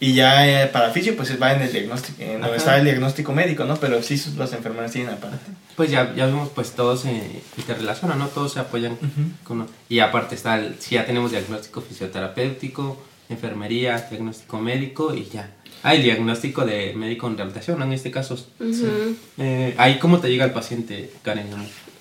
y 0.00 0.14
ya 0.14 0.48
eh, 0.48 0.66
para 0.68 0.90
fisio 0.90 1.14
pues 1.16 1.40
va 1.40 1.52
en 1.52 1.60
el 1.60 1.70
diagnóstico, 1.70 2.22
en 2.22 2.40
donde 2.40 2.56
está 2.56 2.78
el 2.78 2.84
diagnóstico 2.84 3.32
médico, 3.34 3.64
¿no? 3.64 3.76
Pero 3.76 4.02
sí 4.02 4.20
los 4.38 4.52
enfermeros 4.54 4.90
tienen 4.92 5.12
aparte. 5.12 5.36
Pues 5.76 5.90
ya, 5.90 6.14
ya 6.14 6.24
vimos, 6.26 6.48
pues 6.54 6.72
todos 6.72 7.00
se 7.02 7.42
interrelacionan, 7.58 8.18
¿no? 8.18 8.28
Todos 8.28 8.54
se 8.54 8.60
apoyan. 8.60 8.96
con- 9.44 9.68
y 9.90 9.98
aparte 10.00 10.34
está, 10.34 10.58
el, 10.58 10.76
si 10.80 10.94
ya 10.94 11.04
tenemos 11.04 11.30
diagnóstico 11.30 11.82
fisioterapéutico, 11.82 13.02
enfermería, 13.28 14.06
diagnóstico 14.10 14.58
médico 14.58 15.14
y 15.14 15.26
ya. 15.26 15.50
Ah, 15.82 15.94
el 15.94 16.02
diagnóstico 16.02 16.64
de 16.66 16.92
médico 16.94 17.26
en 17.26 17.36
rehabilitación, 17.36 17.78
¿no? 17.78 17.84
En 17.84 17.92
este 17.92 18.10
caso. 18.10 18.34
Ujú. 18.34 19.16
Eh, 19.38 19.74
ahí, 19.78 19.98
¿cómo 19.98 20.18
te 20.18 20.28
llega 20.28 20.44
el 20.44 20.50
paciente, 20.52 21.10
Karen? 21.22 21.46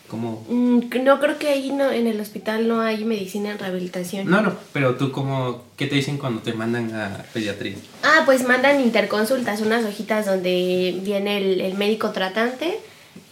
¿Cómo? 0.10 0.44
Mm, 0.50 0.80
No 1.04 1.20
creo 1.20 1.38
que 1.38 1.50
ahí 1.50 1.72
no, 1.72 1.92
en 1.92 2.08
el 2.08 2.20
hospital 2.20 2.68
no 2.68 2.82
hay 2.82 3.06
medicina 3.06 3.52
en 3.52 3.60
rehabilitación. 3.60 4.30
No, 4.30 4.42
no, 4.42 4.54
pero 4.74 4.96
tú, 4.96 5.12
cómo, 5.12 5.64
¿qué 5.78 5.86
te 5.88 5.96
dicen 5.96 6.18
cuando 6.18 6.42
te 6.42 6.54
mandan 6.54 6.94
a 6.94 7.24
pediatría? 7.32 7.76
Ah, 8.04 8.24
pues 8.26 8.46
mandan 8.46 8.82
interconsultas, 8.82 9.62
unas 9.62 9.86
hojitas 9.86 10.26
donde 10.26 11.00
viene 11.04 11.38
el, 11.38 11.62
el 11.62 11.76
médico 11.76 12.10
tratante, 12.10 12.80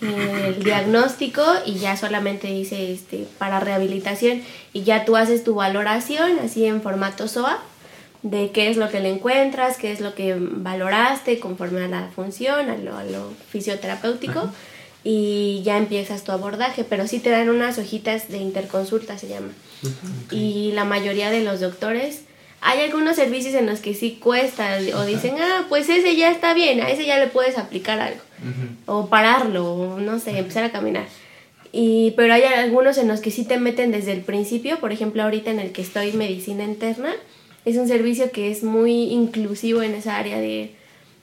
el 0.02 0.64
diagnóstico 0.64 1.44
y 1.66 1.76
ya 1.76 1.98
solamente 1.98 2.48
dice 2.48 2.94
este 2.94 3.28
para 3.40 3.60
rehabilitación 3.60 4.42
y 4.72 4.84
ya 4.84 5.06
tú 5.06 5.16
haces 5.16 5.44
tu 5.44 5.56
valoración 5.56 6.38
así 6.44 6.66
en 6.66 6.82
formato 6.84 7.28
SOA 7.28 7.60
de 8.30 8.52
qué 8.52 8.70
es 8.70 8.78
lo 8.78 8.90
que 8.90 9.00
le 9.00 9.10
encuentras, 9.10 9.78
qué 9.78 9.92
es 9.92 10.02
lo 10.02 10.14
que 10.16 10.36
valoraste 10.38 11.40
conforme 11.40 11.84
a 11.84 11.88
la 11.88 12.08
función, 12.16 12.70
a 12.70 12.78
lo, 12.78 12.98
a 12.98 13.04
lo 13.04 13.32
fisioterapéutico 13.50 14.50
y 15.04 15.62
ya 15.64 15.78
empiezas 15.78 16.24
tu 16.24 16.32
abordaje, 16.32 16.84
pero 16.84 17.08
sí 17.08 17.20
te 17.20 17.30
dan 17.30 17.50
unas 17.50 17.78
hojitas 17.78 18.30
de 18.30 18.40
interconsulta 18.40 19.18
se 19.18 19.30
llama. 19.30 19.54
Y 20.32 20.72
la 20.74 20.84
mayoría 20.84 21.30
de 21.30 21.44
los 21.44 21.62
doctores 21.62 22.24
hay 22.60 22.82
algunos 22.82 23.16
servicios 23.16 23.54
en 23.54 23.68
los 23.68 23.80
que 23.80 23.94
sí 23.94 24.20
cuesta 24.22 24.78
o 24.96 25.06
dicen, 25.06 25.36
ah, 25.40 25.66
pues 25.70 25.88
ese 25.90 26.16
ya 26.16 26.32
está 26.32 26.54
bien, 26.54 26.82
a 26.82 26.90
ese 26.90 27.06
ya 27.06 27.20
le 27.20 27.28
puedes 27.28 27.58
aplicar 27.58 28.00
algo. 28.00 28.20
O 28.86 29.08
pararlo, 29.08 29.72
o 29.72 30.00
no 30.00 30.20
sé, 30.20 30.38
empezar 30.38 30.64
a 30.64 30.72
caminar. 30.72 31.06
Y, 31.72 32.12
pero 32.18 32.34
hay 32.34 32.44
algunos 32.44 32.98
en 32.98 33.08
los 33.08 33.22
que 33.22 33.32
sí 33.32 33.46
te 33.46 33.60
meten 33.60 33.92
desde 33.92 34.12
el 34.12 34.22
principio, 34.22 34.80
por 34.80 34.92
ejemplo, 34.92 35.24
ahorita 35.24 35.52
en 35.52 35.60
el 35.60 35.72
que 35.72 35.82
estoy 35.82 36.12
medicina 36.14 36.64
interna, 36.64 37.14
es 37.70 37.78
un 37.78 37.88
servicio 37.88 38.32
que 38.32 38.50
es 38.52 38.64
muy 38.64 39.12
inclusivo 39.12 39.82
en 39.82 39.94
esa 39.96 40.18
área 40.18 40.40
de, 40.40 40.72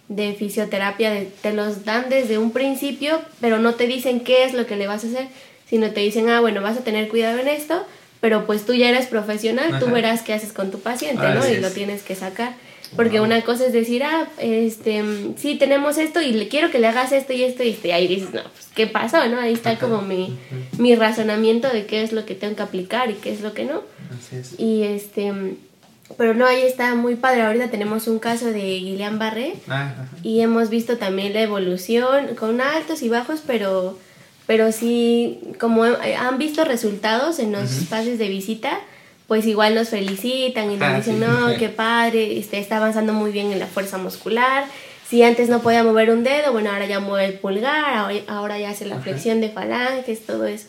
de 0.08 0.34
fisioterapia 0.34 1.10
de- 1.10 1.28
te 1.42 1.52
los 1.52 1.84
dan 1.84 2.08
desde 2.10 2.38
un 2.38 2.50
principio, 2.50 3.20
pero 3.40 3.58
no 3.58 3.74
te 3.74 3.86
dicen 3.86 4.20
qué 4.20 4.44
es 4.44 4.52
lo 4.54 4.66
que 4.66 4.76
le 4.76 4.86
vas 4.86 5.04
a 5.04 5.08
hacer, 5.08 5.26
sino 5.68 5.90
te 5.90 6.00
dicen, 6.00 6.28
ah, 6.28 6.40
bueno, 6.40 6.60
vas 6.60 6.76
a 6.76 6.84
tener 6.84 7.08
cuidado 7.08 7.38
en 7.38 7.48
esto, 7.48 7.84
pero 8.20 8.46
pues 8.46 8.64
tú 8.66 8.74
ya 8.74 8.88
eres 8.88 9.06
profesional, 9.06 9.78
tú 9.78 9.86
Ajá. 9.86 9.94
verás 9.94 10.22
qué 10.22 10.32
haces 10.34 10.52
con 10.52 10.70
tu 10.70 10.80
paciente, 10.80 11.22
¿no? 11.34 11.46
Y 11.48 11.54
es. 11.54 11.62
lo 11.62 11.70
tienes 11.70 12.02
que 12.02 12.14
sacar. 12.14 12.54
Porque 12.96 13.20
una 13.20 13.42
cosa 13.42 13.66
es 13.66 13.72
decir, 13.72 14.04
ah, 14.04 14.28
este, 14.38 15.02
sí, 15.36 15.56
tenemos 15.56 15.98
esto 15.98 16.20
y 16.22 16.32
le 16.32 16.46
quiero 16.48 16.70
que 16.70 16.78
le 16.78 16.86
hagas 16.86 17.10
esto 17.10 17.32
y 17.32 17.42
esto 17.42 17.64
y 17.64 17.70
esto. 17.70 17.88
Y 17.88 17.90
ahí 17.90 18.06
dices, 18.06 18.32
no, 18.32 18.42
pues, 18.42 18.68
¿qué 18.74 18.86
pasó, 18.86 19.26
no? 19.28 19.40
Ahí 19.40 19.52
está 19.54 19.78
como 19.78 20.00
mi, 20.02 20.36
mi 20.78 20.94
razonamiento 20.94 21.68
de 21.70 21.86
qué 21.86 22.02
es 22.02 22.12
lo 22.12 22.24
que 22.24 22.34
tengo 22.36 22.54
que 22.54 22.62
aplicar 22.62 23.10
y 23.10 23.14
qué 23.14 23.32
es 23.32 23.40
lo 23.40 23.52
que 23.52 23.64
no. 23.64 23.82
Así 24.16 24.36
es. 24.36 24.54
Y 24.60 24.84
este, 24.84 25.32
pero 26.16 26.34
no, 26.34 26.46
ahí 26.46 26.62
está 26.62 26.94
muy 26.94 27.14
padre. 27.16 27.42
Ahorita 27.42 27.68
tenemos 27.70 28.06
un 28.08 28.18
caso 28.18 28.46
de 28.46 28.60
Guillain 28.60 29.18
Barré 29.18 29.54
Ah, 29.68 29.94
y 30.22 30.40
hemos 30.40 30.70
visto 30.70 30.96
también 30.98 31.32
la 31.32 31.42
evolución 31.42 32.34
con 32.36 32.60
altos 32.60 33.02
y 33.02 33.08
bajos, 33.08 33.42
pero, 33.46 33.98
pero 34.46 34.72
sí, 34.72 35.40
como 35.60 35.84
han 35.84 36.38
visto 36.38 36.64
resultados 36.64 37.38
en 37.38 37.52
los 37.52 37.70
espacios 37.70 38.18
de 38.18 38.28
visita, 38.28 38.78
pues 39.26 39.46
igual 39.46 39.74
nos 39.74 39.88
felicitan 39.88 40.70
y 40.70 40.76
nos 40.76 40.88
Ah, 40.88 40.96
dicen, 40.96 41.14
sí. 41.18 41.24
no, 41.26 41.56
qué 41.58 41.68
padre, 41.70 42.38
este, 42.38 42.58
está 42.58 42.76
avanzando 42.76 43.12
muy 43.12 43.32
bien 43.32 43.52
en 43.52 43.58
la 43.58 43.66
fuerza 43.66 43.96
muscular. 43.98 44.64
Si 45.08 45.22
antes 45.22 45.48
no 45.48 45.60
podía 45.60 45.84
mover 45.84 46.10
un 46.10 46.24
dedo, 46.24 46.52
bueno, 46.52 46.70
ahora 46.70 46.86
ya 46.86 46.98
mueve 46.98 47.26
el 47.26 47.34
pulgar, 47.38 47.94
ahora, 47.94 48.16
ahora 48.26 48.58
ya 48.58 48.70
hace 48.70 48.86
la 48.86 48.98
flexión 49.00 49.40
de 49.40 49.48
falanges, 49.50 50.24
todo 50.26 50.46
eso. 50.46 50.66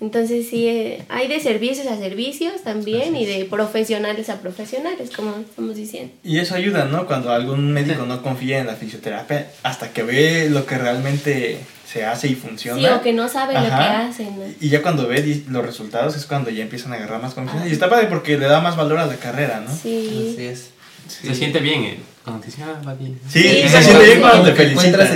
Entonces 0.00 0.46
sí, 0.48 0.66
eh, 0.66 1.02
hay 1.10 1.28
de 1.28 1.40
servicios 1.40 1.86
a 1.86 1.96
servicios 1.98 2.62
también 2.64 3.14
y 3.16 3.26
de 3.26 3.44
profesionales 3.44 4.30
a 4.30 4.40
profesionales, 4.40 5.10
como 5.14 5.34
estamos 5.38 5.76
diciendo. 5.76 6.12
Y 6.24 6.38
eso 6.38 6.54
ayuda, 6.54 6.86
¿no? 6.86 7.06
Cuando 7.06 7.30
algún 7.32 7.72
médico 7.72 8.06
no 8.06 8.22
confía 8.22 8.60
en 8.60 8.66
la 8.66 8.76
fisioterapia 8.76 9.50
hasta 9.62 9.92
que 9.92 10.02
ve 10.02 10.48
lo 10.50 10.64
que 10.64 10.78
realmente 10.78 11.58
se 11.86 12.04
hace 12.06 12.28
y 12.28 12.34
funciona. 12.34 12.78
Sí, 12.80 12.86
o 12.86 13.02
que 13.02 13.12
no 13.12 13.28
saben 13.28 13.56
lo 13.56 13.62
que 13.68 13.72
Ajá. 13.74 14.06
hacen. 14.06 14.38
¿no? 14.38 14.44
Y 14.60 14.68
ya 14.70 14.80
cuando 14.80 15.06
ve 15.06 15.20
di- 15.22 15.44
los 15.50 15.66
resultados 15.66 16.16
es 16.16 16.24
cuando 16.24 16.48
ya 16.50 16.62
empiezan 16.62 16.92
a 16.92 16.96
agarrar 16.96 17.20
más 17.20 17.34
confianza. 17.34 17.68
Y 17.68 17.72
está 17.72 17.90
padre 17.90 18.06
porque 18.06 18.38
le 18.38 18.46
da 18.46 18.60
más 18.60 18.76
valor 18.76 18.98
a 19.00 19.06
la 19.06 19.16
carrera, 19.16 19.60
¿no? 19.60 19.70
Sí. 19.76 20.32
Así 20.34 20.46
es. 20.46 20.70
Se 21.08 21.34
siente 21.34 21.58
bien 21.58 21.82
eh, 21.82 21.98
cuando 22.24 22.40
te 22.42 22.46
dicen, 22.46 22.64
ah, 22.64 22.80
va 22.86 22.94
bien. 22.94 23.18
Sí, 23.28 23.42
Sí, 23.42 23.48
se 23.68 23.70
como 23.72 23.82
siente 23.82 24.04
bien 24.06 24.20
cuando 24.20 24.54
te 24.54 24.62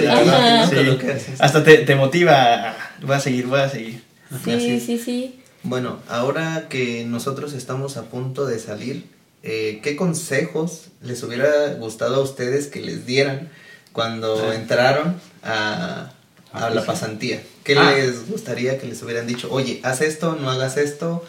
Ajá. 0.08 0.66
Sí. 0.68 0.76
haces. 1.08 1.40
Hasta 1.40 1.62
te, 1.62 1.78
te 1.78 1.94
motiva 1.94 2.70
a, 2.70 2.76
voy 3.02 3.14
a 3.16 3.20
seguir, 3.20 3.46
voy 3.46 3.60
a 3.60 3.68
seguir. 3.68 4.02
Sí, 4.44 4.80
sí, 4.80 4.98
sí. 4.98 5.40
Bueno, 5.62 5.98
ahora 6.08 6.66
que 6.68 7.04
nosotros 7.04 7.52
estamos 7.52 7.96
a 7.96 8.02
punto 8.04 8.46
de 8.46 8.58
salir, 8.58 9.06
eh, 9.42 9.80
¿qué 9.82 9.96
consejos 9.96 10.88
les 11.02 11.22
hubiera 11.22 11.74
gustado 11.74 12.16
a 12.16 12.20
ustedes 12.20 12.66
que 12.66 12.80
les 12.80 13.06
dieran 13.06 13.50
cuando 13.92 14.52
entraron 14.52 15.20
a, 15.42 16.12
a 16.52 16.70
la 16.70 16.84
pasantía? 16.84 17.42
¿Qué 17.62 17.76
Ah. 17.78 17.92
les 17.92 18.28
gustaría 18.28 18.78
que 18.78 18.86
les 18.86 19.02
hubieran 19.02 19.26
dicho? 19.26 19.48
Oye, 19.50 19.80
haz 19.84 20.00
esto, 20.02 20.36
no 20.40 20.50
hagas 20.50 20.76
esto. 20.76 21.24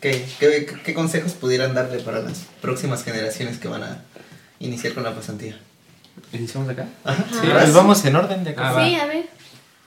¿Qué, 0.00 0.24
qué, 0.38 0.66
qué 0.84 0.94
consejos 0.94 1.32
pudieran 1.32 1.74
darle 1.74 1.98
para 2.00 2.20
las 2.20 2.42
próximas 2.60 3.02
generaciones 3.04 3.58
que 3.58 3.68
van 3.68 3.82
a 3.82 4.02
iniciar 4.60 4.92
con 4.94 5.02
la 5.02 5.14
pasantía? 5.14 5.58
¿Iniciamos 6.32 6.68
acá? 6.68 6.86
Ajá. 7.04 7.24
Sí, 7.32 7.48
pues 7.50 7.72
vamos 7.72 8.04
en 8.04 8.14
orden 8.14 8.44
de 8.44 8.50
acá. 8.50 8.70
Ah. 8.76 8.84
Sí, 8.86 8.94
a 8.94 9.06
ver. 9.06 9.26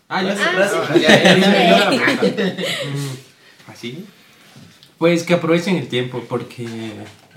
Ah, 0.09 0.23
ya. 0.23 0.35
Mm, 2.87 3.71
Así. 3.71 4.05
Pues 4.97 5.23
que 5.23 5.33
aprovechen 5.35 5.75
el 5.75 5.87
tiempo 5.87 6.23
porque 6.27 6.67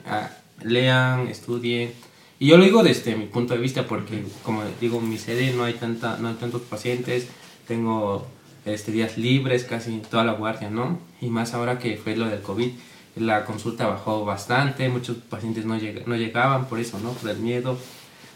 ah, 0.06 0.30
lean, 0.62 1.28
estudien. 1.28 1.92
Y 2.38 2.46
yo 2.46 2.56
lo 2.56 2.64
digo 2.64 2.82
desde 2.82 3.16
mi 3.16 3.26
punto 3.26 3.52
de 3.54 3.60
vista 3.60 3.86
porque, 3.86 4.22
como 4.42 4.62
digo, 4.80 4.98
en 4.98 5.10
mi 5.10 5.18
sede 5.18 5.52
no 5.52 5.64
hay, 5.64 5.74
tanta, 5.74 6.16
no 6.18 6.28
hay 6.28 6.34
tantos 6.34 6.62
pacientes. 6.62 7.26
Tengo 7.68 8.26
este, 8.64 8.92
días 8.92 9.18
libres 9.18 9.64
casi 9.64 9.98
toda 10.10 10.24
la 10.24 10.32
guardia, 10.32 10.70
¿no? 10.70 10.98
Y 11.20 11.26
más 11.28 11.52
ahora 11.52 11.78
que 11.78 11.96
fue 11.98 12.16
lo 12.16 12.26
del 12.28 12.40
COVID, 12.40 12.70
la 13.16 13.44
consulta 13.44 13.86
bajó 13.86 14.24
bastante. 14.24 14.88
Muchos 14.88 15.18
pacientes 15.18 15.66
no, 15.66 15.76
lleg- 15.76 16.04
no 16.06 16.16
llegaban 16.16 16.66
por 16.66 16.80
eso, 16.80 16.98
¿no? 17.00 17.10
Por 17.12 17.30
el 17.30 17.38
miedo. 17.38 17.76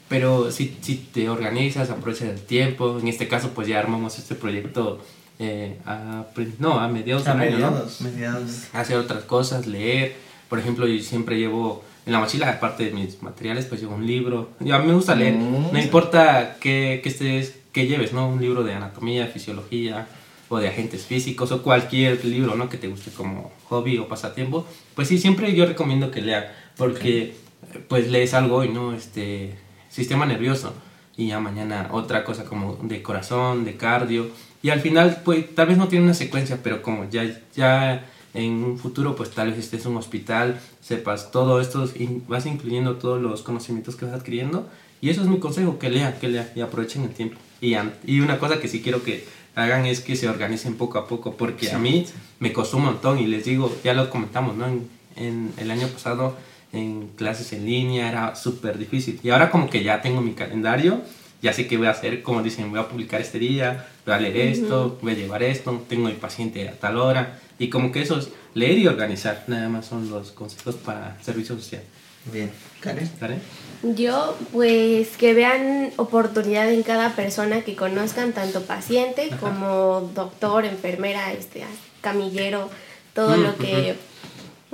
Pero 0.09 0.51
si, 0.51 0.77
si 0.81 0.97
te 0.97 1.29
organizas, 1.29 1.91
aprovechas 1.91 2.29
el 2.29 2.41
tiempo. 2.41 2.99
En 2.99 3.09
este 3.09 3.29
caso, 3.29 3.51
pues 3.55 3.69
ya 3.69 3.79
armamos 3.79 4.19
este 4.19 4.35
proyecto 4.35 5.01
eh, 5.39 5.79
a, 5.87 6.25
no, 6.59 6.79
a 6.79 6.89
mediados 6.89 7.27
A 7.27 7.33
año, 7.33 7.59
¿no? 7.59 7.71
mediados. 7.71 8.01
Mediados. 8.01 8.69
Hacer 8.73 8.99
otras 8.99 9.25
cosas, 9.25 9.67
leer. 9.67 10.15
Por 10.49 10.59
ejemplo, 10.59 10.87
yo 10.87 11.03
siempre 11.03 11.39
llevo 11.39 11.83
en 12.07 12.13
la 12.13 12.21
mochila, 12.21 12.51
aparte 12.51 12.85
de 12.85 12.91
mis 12.93 13.23
materiales, 13.23 13.65
pues 13.65 13.81
llevo 13.81 13.95
un 13.95 14.07
libro. 14.07 14.51
Y 14.61 14.71
a 14.71 14.79
mí 14.79 14.87
me 14.87 14.95
gusta 14.95 15.15
leer. 15.15 15.35
Mm. 15.35 15.73
No 15.73 15.79
importa 15.79 16.57
qué, 16.61 17.01
qué, 17.03 17.09
estés, 17.09 17.57
qué 17.73 17.87
lleves, 17.87 18.13
¿no? 18.13 18.29
Un 18.29 18.41
libro 18.41 18.63
de 18.63 18.75
anatomía, 18.75 19.27
fisiología 19.27 20.07
o 20.51 20.59
de 20.59 20.69
agentes 20.69 21.07
físicos 21.07 21.51
o 21.53 21.63
cualquier 21.63 22.23
libro, 22.25 22.55
¿no? 22.57 22.69
Que 22.69 22.77
te 22.77 22.89
guste 22.89 23.11
como 23.11 23.53
hobby 23.69 23.99
o 23.99 24.07
pasatiempo. 24.07 24.67
Pues 24.95 25.09
sí, 25.09 25.19
siempre 25.19 25.55
yo 25.55 25.65
recomiendo 25.65 26.11
que 26.11 26.21
lea 26.21 26.55
porque 26.77 27.35
pues 27.89 28.11
lees 28.11 28.35
algo 28.35 28.65
y 28.65 28.69
no 28.69 28.93
este 28.93 29.55
sistema 29.95 30.27
nervioso 30.27 30.73
y 31.17 31.29
ya 31.29 31.39
mañana 31.39 31.89
otra 31.93 32.25
cosa 32.25 32.45
como 32.45 32.79
de 32.83 33.03
corazón, 33.03 33.65
de 33.65 33.77
cardio 33.77 34.29
y 34.63 34.71
al 34.71 34.81
final 34.81 35.21
pues 35.25 35.55
tal 35.55 35.69
vez 35.69 35.79
no 35.79 35.89
tiene 35.89 36.05
una 36.05 36.15
secuencia, 36.15 36.59
pero 36.63 36.83
como 36.83 37.09
ya 37.09 37.25
ya 37.55 38.05
en 38.35 38.65
un 38.65 38.79
futuro 38.79 39.15
pues 39.15 39.31
tal 39.31 39.51
vez 39.51 39.59
estés 39.59 39.85
en 39.85 39.93
un 39.93 39.99
hospital, 39.99 40.61
sepas 40.81 41.31
todo 41.31 41.61
esto 41.61 41.89
vas 42.27 42.47
incluyendo 42.47 42.97
todos 42.97 43.23
los 43.23 43.43
conocimientos 43.43 43.95
que 43.95 44.07
vas 44.07 44.15
adquiriendo 44.15 44.69
y 45.01 45.11
eso 45.11 45.21
es 45.23 45.29
mi 45.29 45.39
consejo, 45.39 45.79
que 45.79 45.91
lean, 45.91 46.15
que 46.21 46.29
lean 46.29 46.49
y 46.57 46.63
aprovechen 46.63 47.05
el 47.05 47.11
tiempo. 47.11 47.37
Y, 47.61 47.75
y 48.07 48.21
una 48.21 48.39
cosa 48.39 48.59
que 48.59 48.69
sí 48.69 48.81
quiero 48.81 49.03
que 49.03 49.25
hagan 49.55 49.87
es 49.87 50.01
que 50.01 50.17
se 50.17 50.29
organicen 50.29 50.77
poco 50.77 50.99
a 50.99 51.07
poco, 51.07 51.37
porque 51.37 51.71
a 51.71 51.79
mí 51.79 52.07
me 52.41 52.53
costó 52.53 52.79
un 52.79 52.85
montón 52.85 53.19
y 53.19 53.27
les 53.27 53.45
digo, 53.45 53.75
ya 53.85 53.93
lo 53.93 54.09
comentamos, 54.09 54.57
¿no? 54.57 54.67
En, 54.67 54.89
en 55.17 55.53
el 55.59 55.71
año 55.71 55.89
pasado 55.89 56.37
en 56.75 57.09
clases 57.17 57.53
en 57.53 57.65
línea 57.65 58.09
era 58.09 58.35
súper 58.35 58.79
difícil. 58.79 59.21
Y 59.23 59.31
ahora 59.31 59.51
como 59.51 59.71
que 59.71 59.83
ya 59.83 60.03
tengo 60.03 60.21
mi 60.21 60.33
calendario, 60.33 61.03
ya 61.41 61.53
sé 61.53 61.67
qué 61.67 61.77
voy 61.77 61.87
a 61.87 61.91
hacer, 61.91 62.23
como 62.23 62.43
dicen, 62.43 62.71
voy 62.71 62.81
a 62.81 62.89
publicar 62.89 63.21
este 63.21 63.39
día, 63.39 63.87
voy 64.05 64.15
a 64.15 64.19
leer 64.19 64.37
esto, 64.37 64.99
voy 65.03 65.13
a 65.13 65.17
llevar 65.17 65.43
esto, 65.43 65.85
tengo 65.89 66.09
mi 66.09 66.15
paciente 66.15 66.69
a 66.69 66.73
tal 66.73 66.97
hora. 66.97 67.39
Y 67.59 67.69
como 67.69 67.93
que 67.93 68.03
eso 68.03 68.19
es 68.19 68.31
leer 68.55 68.79
y 68.79 68.87
organizar, 68.87 69.45
nada 69.47 69.69
más 69.69 69.87
son 69.87 70.11
los 70.11 70.33
consejos 70.33 70.75
para 70.77 71.17
servicio 71.23 71.55
social. 71.57 71.83
Bien. 72.33 72.51
Karen. 72.81 73.11
¿Karen? 73.21 73.41
Yo, 73.83 74.37
pues 74.53 75.17
que 75.19 75.35
vean 75.35 75.93
oportunidad 75.97 76.71
en 76.73 76.83
cada 76.83 77.11
persona, 77.15 77.61
que 77.61 77.77
conozcan 77.77 78.33
tanto 78.33 78.63
paciente 78.63 79.31
como 79.39 80.11
doctor, 80.15 80.65
enfermera, 80.65 81.33
este, 81.33 81.65
camillero, 82.01 82.71
todo 83.13 83.37
Mm, 83.37 83.43
lo 83.43 83.57
que 83.57 83.97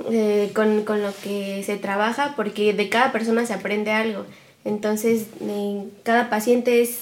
eh, 0.09 0.51
con, 0.53 0.83
con 0.83 1.01
lo 1.01 1.13
que 1.23 1.63
se 1.65 1.77
trabaja, 1.77 2.33
porque 2.35 2.73
de 2.73 2.89
cada 2.89 3.11
persona 3.11 3.45
se 3.45 3.53
aprende 3.53 3.91
algo. 3.91 4.25
Entonces, 4.63 5.25
cada 6.03 6.29
paciente 6.29 6.81
es, 6.81 6.99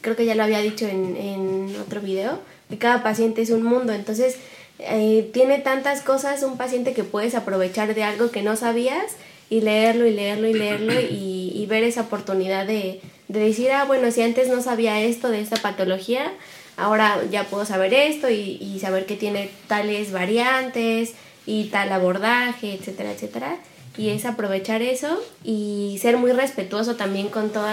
creo 0.00 0.16
que 0.16 0.24
ya 0.24 0.34
lo 0.34 0.42
había 0.42 0.58
dicho 0.58 0.86
en, 0.86 1.16
en 1.16 1.76
otro 1.80 2.00
video, 2.00 2.40
que 2.68 2.78
cada 2.78 3.02
paciente 3.02 3.40
es 3.40 3.50
un 3.50 3.62
mundo. 3.62 3.92
Entonces, 3.92 4.36
eh, 4.80 5.30
tiene 5.32 5.58
tantas 5.58 6.00
cosas 6.00 6.42
un 6.42 6.56
paciente 6.56 6.92
que 6.92 7.04
puedes 7.04 7.36
aprovechar 7.36 7.94
de 7.94 8.02
algo 8.02 8.32
que 8.32 8.42
no 8.42 8.56
sabías 8.56 9.16
y 9.48 9.60
leerlo 9.60 10.06
y 10.06 10.10
leerlo 10.12 10.48
y 10.48 10.54
leerlo 10.54 11.00
y, 11.00 11.52
y 11.54 11.66
ver 11.66 11.84
esa 11.84 12.00
oportunidad 12.00 12.66
de, 12.66 13.00
de 13.28 13.40
decir, 13.40 13.70
ah, 13.70 13.84
bueno, 13.84 14.10
si 14.10 14.22
antes 14.22 14.48
no 14.48 14.60
sabía 14.60 15.00
esto 15.00 15.28
de 15.28 15.40
esta 15.40 15.56
patología, 15.56 16.32
ahora 16.76 17.20
ya 17.30 17.44
puedo 17.44 17.64
saber 17.64 17.94
esto 17.94 18.28
y, 18.28 18.58
y 18.60 18.80
saber 18.80 19.06
que 19.06 19.14
tiene 19.14 19.50
tales 19.68 20.10
variantes 20.10 21.12
y 21.46 21.64
tal 21.64 21.92
abordaje, 21.92 22.74
etcétera, 22.74 23.12
etcétera. 23.12 23.56
Y 23.96 24.10
es 24.10 24.24
aprovechar 24.24 24.80
eso 24.82 25.22
y 25.44 25.98
ser 26.00 26.16
muy 26.16 26.32
respetuoso 26.32 26.96
también 26.96 27.28
con 27.28 27.50
todo 27.50 27.66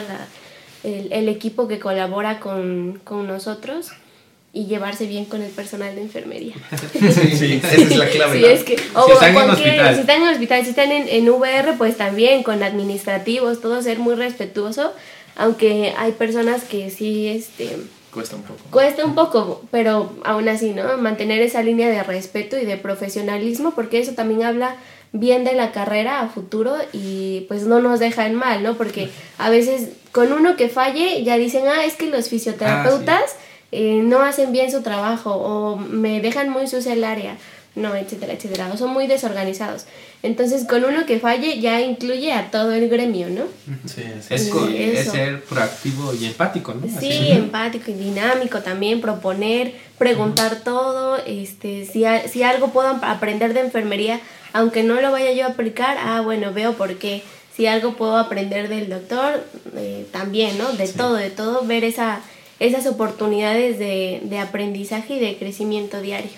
el, 0.84 1.12
el 1.12 1.30
equipo 1.30 1.68
que 1.68 1.80
colabora 1.80 2.40
con, 2.40 3.00
con 3.04 3.28
nosotros 3.28 3.92
y 4.52 4.66
llevarse 4.66 5.06
bien 5.06 5.26
con 5.26 5.42
el 5.42 5.52
personal 5.52 5.96
de 5.96 6.02
enfermería. 6.02 6.56
Sí, 6.92 7.36
sí, 7.38 7.62
esa 7.64 7.76
es 7.76 7.98
la 7.98 8.10
clave. 8.10 8.40
Sí, 8.40 8.46
es 8.46 8.64
que, 8.64 8.78
Si 8.78 9.12
están 9.12 9.36
en 9.38 9.50
hospital. 9.50 9.96
si 9.96 10.02
están 10.02 10.22
en 10.24 10.28
hospital, 10.30 10.64
si 10.64 10.70
están 10.70 10.92
en, 10.92 11.08
en 11.08 11.30
VR, 11.30 11.74
pues 11.78 11.98
también 11.98 12.44
con 12.44 12.64
administrativos, 12.64 13.62
todo 13.62 13.82
ser 13.82 14.00
muy 14.00 14.16
respetuoso, 14.16 14.92
aunque 15.36 15.94
hay 15.98 16.14
personas 16.14 16.64
que 16.64 16.90
sí, 16.90 17.28
este, 17.28 17.78
Cuesta 18.14 18.36
un 18.36 18.42
poco. 18.42 18.60
cuesta 18.72 19.06
un 19.06 19.14
poco, 19.14 19.62
pero 19.70 20.12
aún 20.24 20.48
así, 20.50 20.72
¿no? 20.72 20.98
Mantener 20.98 21.42
esa 21.42 21.62
línea 21.62 21.90
de 21.90 22.02
respeto 22.02 22.58
y 22.58 22.66
de 22.66 22.76
profesionalismo, 22.78 23.72
porque 23.76 24.00
eso 24.00 24.14
también 24.14 24.44
habla 24.44 24.76
bien 25.12 25.44
de 25.44 25.54
la 25.54 25.72
carrera 25.72 26.22
a 26.22 26.30
futuro 26.30 26.76
y 26.94 27.46
pues 27.48 27.64
no 27.64 27.80
nos 27.80 28.00
deja 28.00 28.26
en 28.26 28.36
mal, 28.36 28.64
¿no? 28.64 28.76
Porque 28.76 29.10
a 29.38 29.50
veces 29.50 29.90
con 30.12 30.34
uno 30.34 30.56
que 30.56 30.70
falle 30.70 31.24
ya 31.24 31.38
dicen, 31.38 31.64
ah, 31.68 31.84
es 31.86 31.96
que 31.96 32.08
los 32.08 32.30
fisioterapeutas 32.30 33.36
eh, 33.72 34.02
no 34.04 34.22
hacen 34.22 34.52
bien 34.52 34.72
su 34.72 34.82
trabajo 34.82 35.32
o 35.32 35.78
me 35.78 36.22
dejan 36.22 36.50
muy 36.50 36.68
sucia 36.68 36.94
el 36.94 37.04
área. 37.04 37.38
No, 37.76 37.96
etcétera, 37.96 38.34
etcétera. 38.34 38.70
O 38.74 38.78
son 38.78 38.92
muy 38.92 39.08
desorganizados. 39.08 39.86
Entonces, 40.24 40.66
con 40.66 40.84
uno 40.84 41.06
que 41.06 41.20
falle 41.20 41.60
ya 41.62 41.80
incluye 41.82 42.34
a 42.34 42.52
todo 42.52 42.74
el 42.74 42.90
gremio, 42.90 43.30
¿no? 43.30 43.44
Sí, 43.86 44.04
Es, 44.36 45.12
ser 45.12 45.44
proactivo 45.44 46.14
y 46.14 46.26
empático, 46.26 46.74
¿no? 46.74 46.82
Sí, 46.88 46.96
Así. 46.98 47.32
empático 47.32 47.92
y 47.92 47.94
dinámico 47.94 48.60
también, 48.60 49.00
proponer, 49.00 49.74
preguntar 49.98 50.58
todo, 50.64 51.18
este, 51.26 51.86
si, 51.86 52.04
a- 52.06 52.28
si 52.28 52.44
algo 52.44 52.70
puedo 52.72 52.90
ap- 52.90 53.04
aprender 53.04 53.54
de 53.54 53.62
enfermería, 53.62 54.20
aunque 54.52 54.84
no 54.84 55.00
lo 55.00 55.12
vaya 55.12 55.32
yo 55.32 55.46
a 55.46 55.50
aplicar, 55.50 55.98
ah, 56.02 56.22
bueno, 56.22 56.52
veo 56.54 56.74
por 56.74 56.96
qué. 56.98 57.24
Si 57.56 57.68
algo 57.68 57.94
puedo 57.96 58.18
aprender 58.18 58.68
del 58.70 58.90
doctor, 58.90 59.46
eh, 59.76 60.06
también, 60.12 60.58
¿no? 60.58 60.72
De 60.74 60.88
todo, 60.88 61.14
de 61.16 61.30
todo, 61.30 61.66
ver 61.66 61.84
esa, 61.84 62.22
esas 62.60 62.88
oportunidades 62.88 63.78
de, 63.80 64.22
de 64.24 64.40
aprendizaje 64.40 65.16
y 65.16 65.20
de 65.20 65.38
crecimiento 65.38 66.02
diario. 66.02 66.32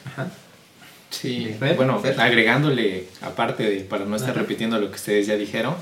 Sí, 1.12 1.56
Fer, 1.60 1.76
bueno, 1.76 2.00
Fer. 2.00 2.19
agregándole, 2.19 3.06
aparte 3.21 3.63
de, 3.63 3.82
para 3.82 4.06
no 4.06 4.15
estar 4.15 4.36
repitiendo 4.36 4.80
lo 4.80 4.89
que 4.89 4.95
ustedes 4.95 5.28
ya 5.28 5.36
dijeron, 5.36 5.76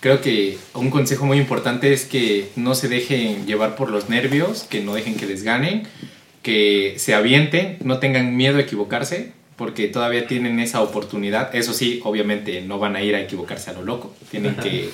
creo 0.00 0.20
que 0.20 0.58
un 0.74 0.90
consejo 0.90 1.26
muy 1.26 1.38
importante 1.38 1.92
es 1.92 2.04
que 2.04 2.50
no 2.56 2.74
se 2.74 2.88
dejen 2.88 3.46
llevar 3.46 3.74
por 3.74 3.90
los 3.90 4.08
nervios, 4.08 4.64
que 4.64 4.82
no 4.82 4.94
dejen 4.94 5.16
que 5.16 5.26
les 5.26 5.42
ganen, 5.42 5.84
que 6.42 6.94
se 6.98 7.14
avienten, 7.14 7.78
no 7.82 7.98
tengan 7.98 8.36
miedo 8.36 8.58
a 8.58 8.60
equivocarse, 8.60 9.32
porque 9.56 9.88
todavía 9.88 10.26
tienen 10.26 10.60
esa 10.60 10.82
oportunidad. 10.82 11.54
Eso 11.54 11.72
sí, 11.72 12.00
obviamente 12.04 12.60
no 12.60 12.78
van 12.78 12.94
a 12.94 13.02
ir 13.02 13.14
a 13.14 13.20
equivocarse 13.20 13.70
a 13.70 13.72
lo 13.72 13.82
loco, 13.82 14.14
tienen 14.30 14.54
que 14.56 14.90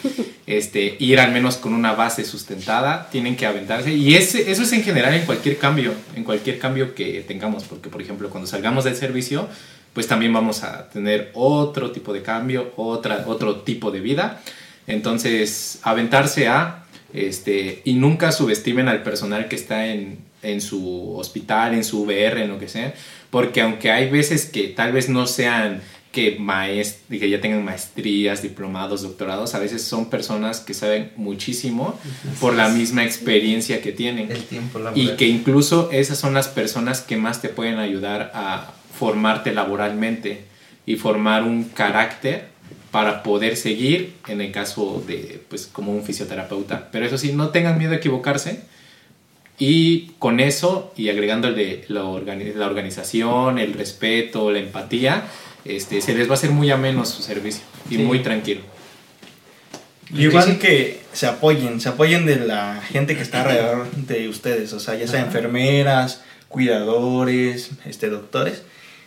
este, 0.47 0.97
ir 1.01 1.19
al 1.19 1.33
menos 1.33 1.57
con 1.57 1.75
una 1.75 1.93
base 1.93 2.25
sustentada, 2.25 3.09
tienen 3.11 3.37
que 3.37 3.47
aventarse. 3.47 3.93
Y 3.93 4.15
ese, 4.15 4.51
eso 4.51 4.63
es 4.63 4.73
en 4.73 4.85
general 4.85 5.15
en 5.15 5.27
cualquier 5.27 5.59
cambio, 5.59 5.93
en 6.15 6.23
cualquier 6.25 6.59
cambio 6.59 6.95
que 6.95 7.25
tengamos, 7.27 7.65
porque 7.65 7.89
por 7.89 8.01
ejemplo 8.01 8.31
cuando 8.31 8.47
salgamos 8.47 8.85
del 8.85 8.95
servicio, 8.95 9.49
pues 9.93 10.07
también 10.07 10.33
vamos 10.33 10.63
a 10.63 10.89
tener 10.89 11.31
otro 11.35 11.91
tipo 11.91 12.13
de 12.13 12.23
cambio, 12.23 12.73
otra, 12.77 13.25
otro 13.27 13.61
tipo 13.61 13.91
de 13.91 14.01
vida. 14.01 14.41
Entonces, 14.87 15.81
aventarse 15.83 16.49
a, 16.49 16.85
este, 17.13 17.83
y 17.85 17.95
nunca 17.95 18.33
subestimen 18.33 18.89
al 18.89 19.03
personal 19.03 19.49
que 19.49 19.57
está 19.57 19.87
en, 19.87 20.19
en 20.43 20.61
su 20.61 21.17
hospital, 21.17 21.75
en 21.75 21.85
su 21.85 22.03
VR, 22.03 22.43
en 22.43 22.49
lo 22.51 22.59
que 22.59 22.69
sea, 22.69 22.95
porque 23.31 23.61
aunque 23.61 23.91
hay 23.91 24.11
veces 24.11 24.47
que 24.47 24.69
tal 24.69 24.93
vez 24.93 25.09
no 25.09 25.27
sean 25.27 25.81
que, 26.13 26.37
maest 26.39 27.09
que 27.09 27.29
ya 27.31 27.41
tengan 27.41 27.65
maestrías, 27.65 28.43
diplomados, 28.43 29.03
doctorados, 29.03 29.55
a 29.55 29.59
veces 29.59 29.83
son 29.83 30.11
personas 30.11 30.61
que 30.61 30.75
saben 30.75 31.11
muchísimo 31.17 31.99
por 32.41 32.55
la 32.55 32.69
misma 32.69 33.03
experiencia 33.03 33.81
que 33.81 33.93
tienen. 33.93 34.31
El 34.31 34.45
tiempo 34.45 34.79
Y 34.79 34.83
laboral. 34.83 35.17
que 35.17 35.27
incluso 35.27 35.91
esas 35.91 36.19
son 36.19 36.35
las 36.35 36.49
personas 36.49 37.01
que 37.01 37.17
más 37.17 37.41
te 37.41 37.49
pueden 37.49 37.79
ayudar 37.79 38.31
a 38.35 38.73
formarte 38.95 39.53
laboralmente 39.53 40.45
y 40.85 40.97
formar 40.97 41.45
un 41.45 41.65
carácter 41.65 42.53
para 42.91 43.23
poder 43.23 43.57
seguir 43.57 44.15
en 44.29 44.43
el 44.43 44.53
caso 44.53 45.03
de, 45.07 45.43
pues, 45.49 45.67
como 45.67 45.93
un 45.95 46.05
fisioterapeuta. 46.05 46.91
Pero 46.93 47.07
eso 47.07 47.17
sí, 47.17 47.33
no 47.33 47.49
tengan 47.49 47.79
miedo 47.79 47.93
a 47.93 47.97
equivocarse 47.97 48.61
y 49.65 50.11
con 50.19 50.41
eso 50.41 50.93
y 50.97 51.09
agregándole 51.09 51.85
la, 51.87 52.03
organi- 52.03 52.55
la 52.55 52.67
organización, 52.67 53.61
el 53.61 53.75
respeto, 53.75 54.51
la 54.51 54.59
empatía, 54.59 55.23
este, 55.65 56.01
se 56.01 56.15
les 56.17 56.27
va 56.27 56.33
a 56.33 56.35
hacer 56.35 56.51
muy 56.51 56.71
ameno 56.73 57.05
su 57.05 57.23
servicio 57.23 57.63
y 57.89 57.95
Sí. 57.97 58.03
muy 58.03 58.19
tranquilo. 58.25 58.63
Y 60.13 60.25
Igual 60.25 60.59
que 60.59 61.01
se 61.13 61.27
apoyen, 61.29 61.81
se 61.81 61.91
apoyen 61.91 62.27
de 62.27 62.37
la 62.37 62.83
gente 62.91 63.15
que 63.15 63.23
está 63.23 63.43
alrededor 63.43 63.89
de 63.93 64.29
ustedes, 64.29 64.73
o 64.73 64.81
sea, 64.81 64.97
ya 64.97 65.07
sea 65.07 65.21
enfermeras, 65.21 66.23
cuidadores, 66.49 67.71
este, 67.87 68.09
doctores. 68.11 68.63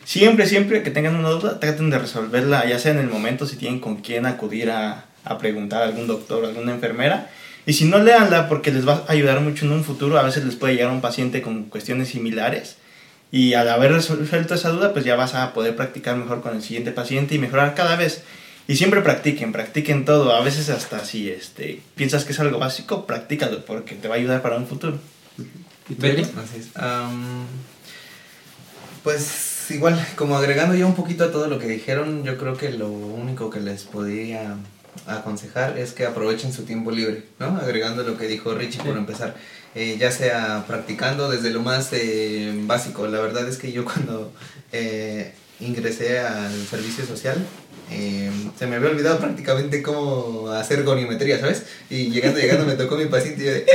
Siempre, 0.05 0.45
siempre 0.47 0.83
que 0.83 0.91
tengan 0.91 1.15
una 1.17 1.29
duda, 1.31 1.59
traten 1.59 1.89
de 1.89 1.99
resolverla, 1.99 2.65
ya 2.69 2.79
sea 2.79 2.91
en 2.93 2.99
el 2.99 3.07
momento, 3.07 3.45
si 3.45 3.57
tienen 3.57 3.79
con 3.81 3.97
quién 3.97 4.25
acudir 4.25 4.69
a, 4.71 5.05
a 5.25 5.37
preguntar 5.37 5.81
a 5.81 5.85
algún 5.85 6.07
doctor 6.07 6.43
o 6.43 6.47
alguna 6.47 6.71
enfermera. 6.71 7.29
Y 7.65 7.73
si 7.73 7.85
no, 7.85 7.99
léanla 7.99 8.47
porque 8.47 8.71
les 8.71 8.87
va 8.87 9.03
a 9.07 9.11
ayudar 9.11 9.41
mucho 9.41 9.65
en 9.65 9.71
un 9.71 9.83
futuro. 9.83 10.17
A 10.17 10.23
veces 10.23 10.45
les 10.45 10.55
puede 10.55 10.75
llegar 10.75 10.91
un 10.91 11.01
paciente 11.01 11.41
con 11.41 11.65
cuestiones 11.65 12.09
similares. 12.09 12.77
Y 13.31 13.53
al 13.53 13.69
haber 13.69 13.91
resuelto 13.91 14.53
esa 14.53 14.69
duda, 14.69 14.93
pues 14.93 15.03
ya 15.03 15.15
vas 15.15 15.33
a 15.33 15.53
poder 15.53 15.75
practicar 15.75 16.15
mejor 16.15 16.41
con 16.41 16.55
el 16.55 16.61
siguiente 16.61 16.91
paciente 16.91 17.35
y 17.35 17.39
mejorar 17.39 17.73
cada 17.73 17.95
vez. 17.95 18.23
Y 18.67 18.75
siempre 18.75 19.01
practiquen, 19.01 19.51
practiquen 19.51 20.05
todo. 20.05 20.35
A 20.35 20.41
veces 20.41 20.69
hasta 20.69 21.03
si 21.05 21.29
este, 21.29 21.81
piensas 21.95 22.23
que 22.23 22.33
es 22.33 22.39
algo 22.39 22.59
básico, 22.59 23.05
practícalo 23.05 23.65
porque 23.65 23.95
te 23.95 24.07
va 24.07 24.15
a 24.15 24.17
ayudar 24.17 24.41
para 24.41 24.57
un 24.57 24.67
futuro. 24.67 24.97
¿Y 25.89 25.95
tú, 25.95 26.05
Eli? 26.05 26.21
Así 26.21 26.59
es. 26.59 26.75
Am, 26.75 27.45
pues 29.03 29.69
igual, 29.69 30.03
como 30.15 30.37
agregando 30.37 30.75
ya 30.75 30.85
un 30.85 30.95
poquito 30.95 31.25
a 31.25 31.31
todo 31.31 31.47
lo 31.47 31.59
que 31.59 31.67
dijeron, 31.67 32.23
yo 32.23 32.37
creo 32.37 32.57
que 32.57 32.71
lo 32.71 32.89
único 32.89 33.49
que 33.49 33.59
les 33.59 33.83
podría 33.83 34.55
aconsejar 35.07 35.77
es 35.77 35.93
que 35.93 36.05
aprovechen 36.05 36.53
su 36.53 36.63
tiempo 36.63 36.91
libre, 36.91 37.23
¿no? 37.39 37.57
Agregando 37.57 38.03
lo 38.03 38.17
que 38.17 38.27
dijo 38.27 38.53
Richie 38.53 38.83
por 38.83 38.97
empezar, 38.97 39.35
eh, 39.75 39.97
ya 39.99 40.11
sea 40.11 40.65
practicando 40.67 41.29
desde 41.29 41.49
lo 41.49 41.61
más 41.61 41.89
eh, 41.91 42.53
básico. 42.63 43.07
La 43.07 43.19
verdad 43.19 43.47
es 43.47 43.57
que 43.57 43.71
yo 43.71 43.85
cuando 43.85 44.31
eh, 44.71 45.33
ingresé 45.59 46.19
al 46.19 46.65
servicio 46.67 47.05
social, 47.05 47.37
eh, 47.91 48.31
se 48.57 48.65
me 48.65 48.77
había 48.77 48.89
olvidado 48.89 49.19
prácticamente 49.19 49.83
cómo 49.83 50.49
hacer 50.49 50.83
gonimetría, 50.83 51.39
¿sabes? 51.39 51.63
Y 51.89 52.09
llegando, 52.09 52.39
llegando 52.39 52.65
me 52.65 52.73
tocó 52.73 52.97
mi 52.97 53.05
paciente 53.05 53.43
y 53.43 53.45
yo 53.45 53.51
de... 53.51 53.65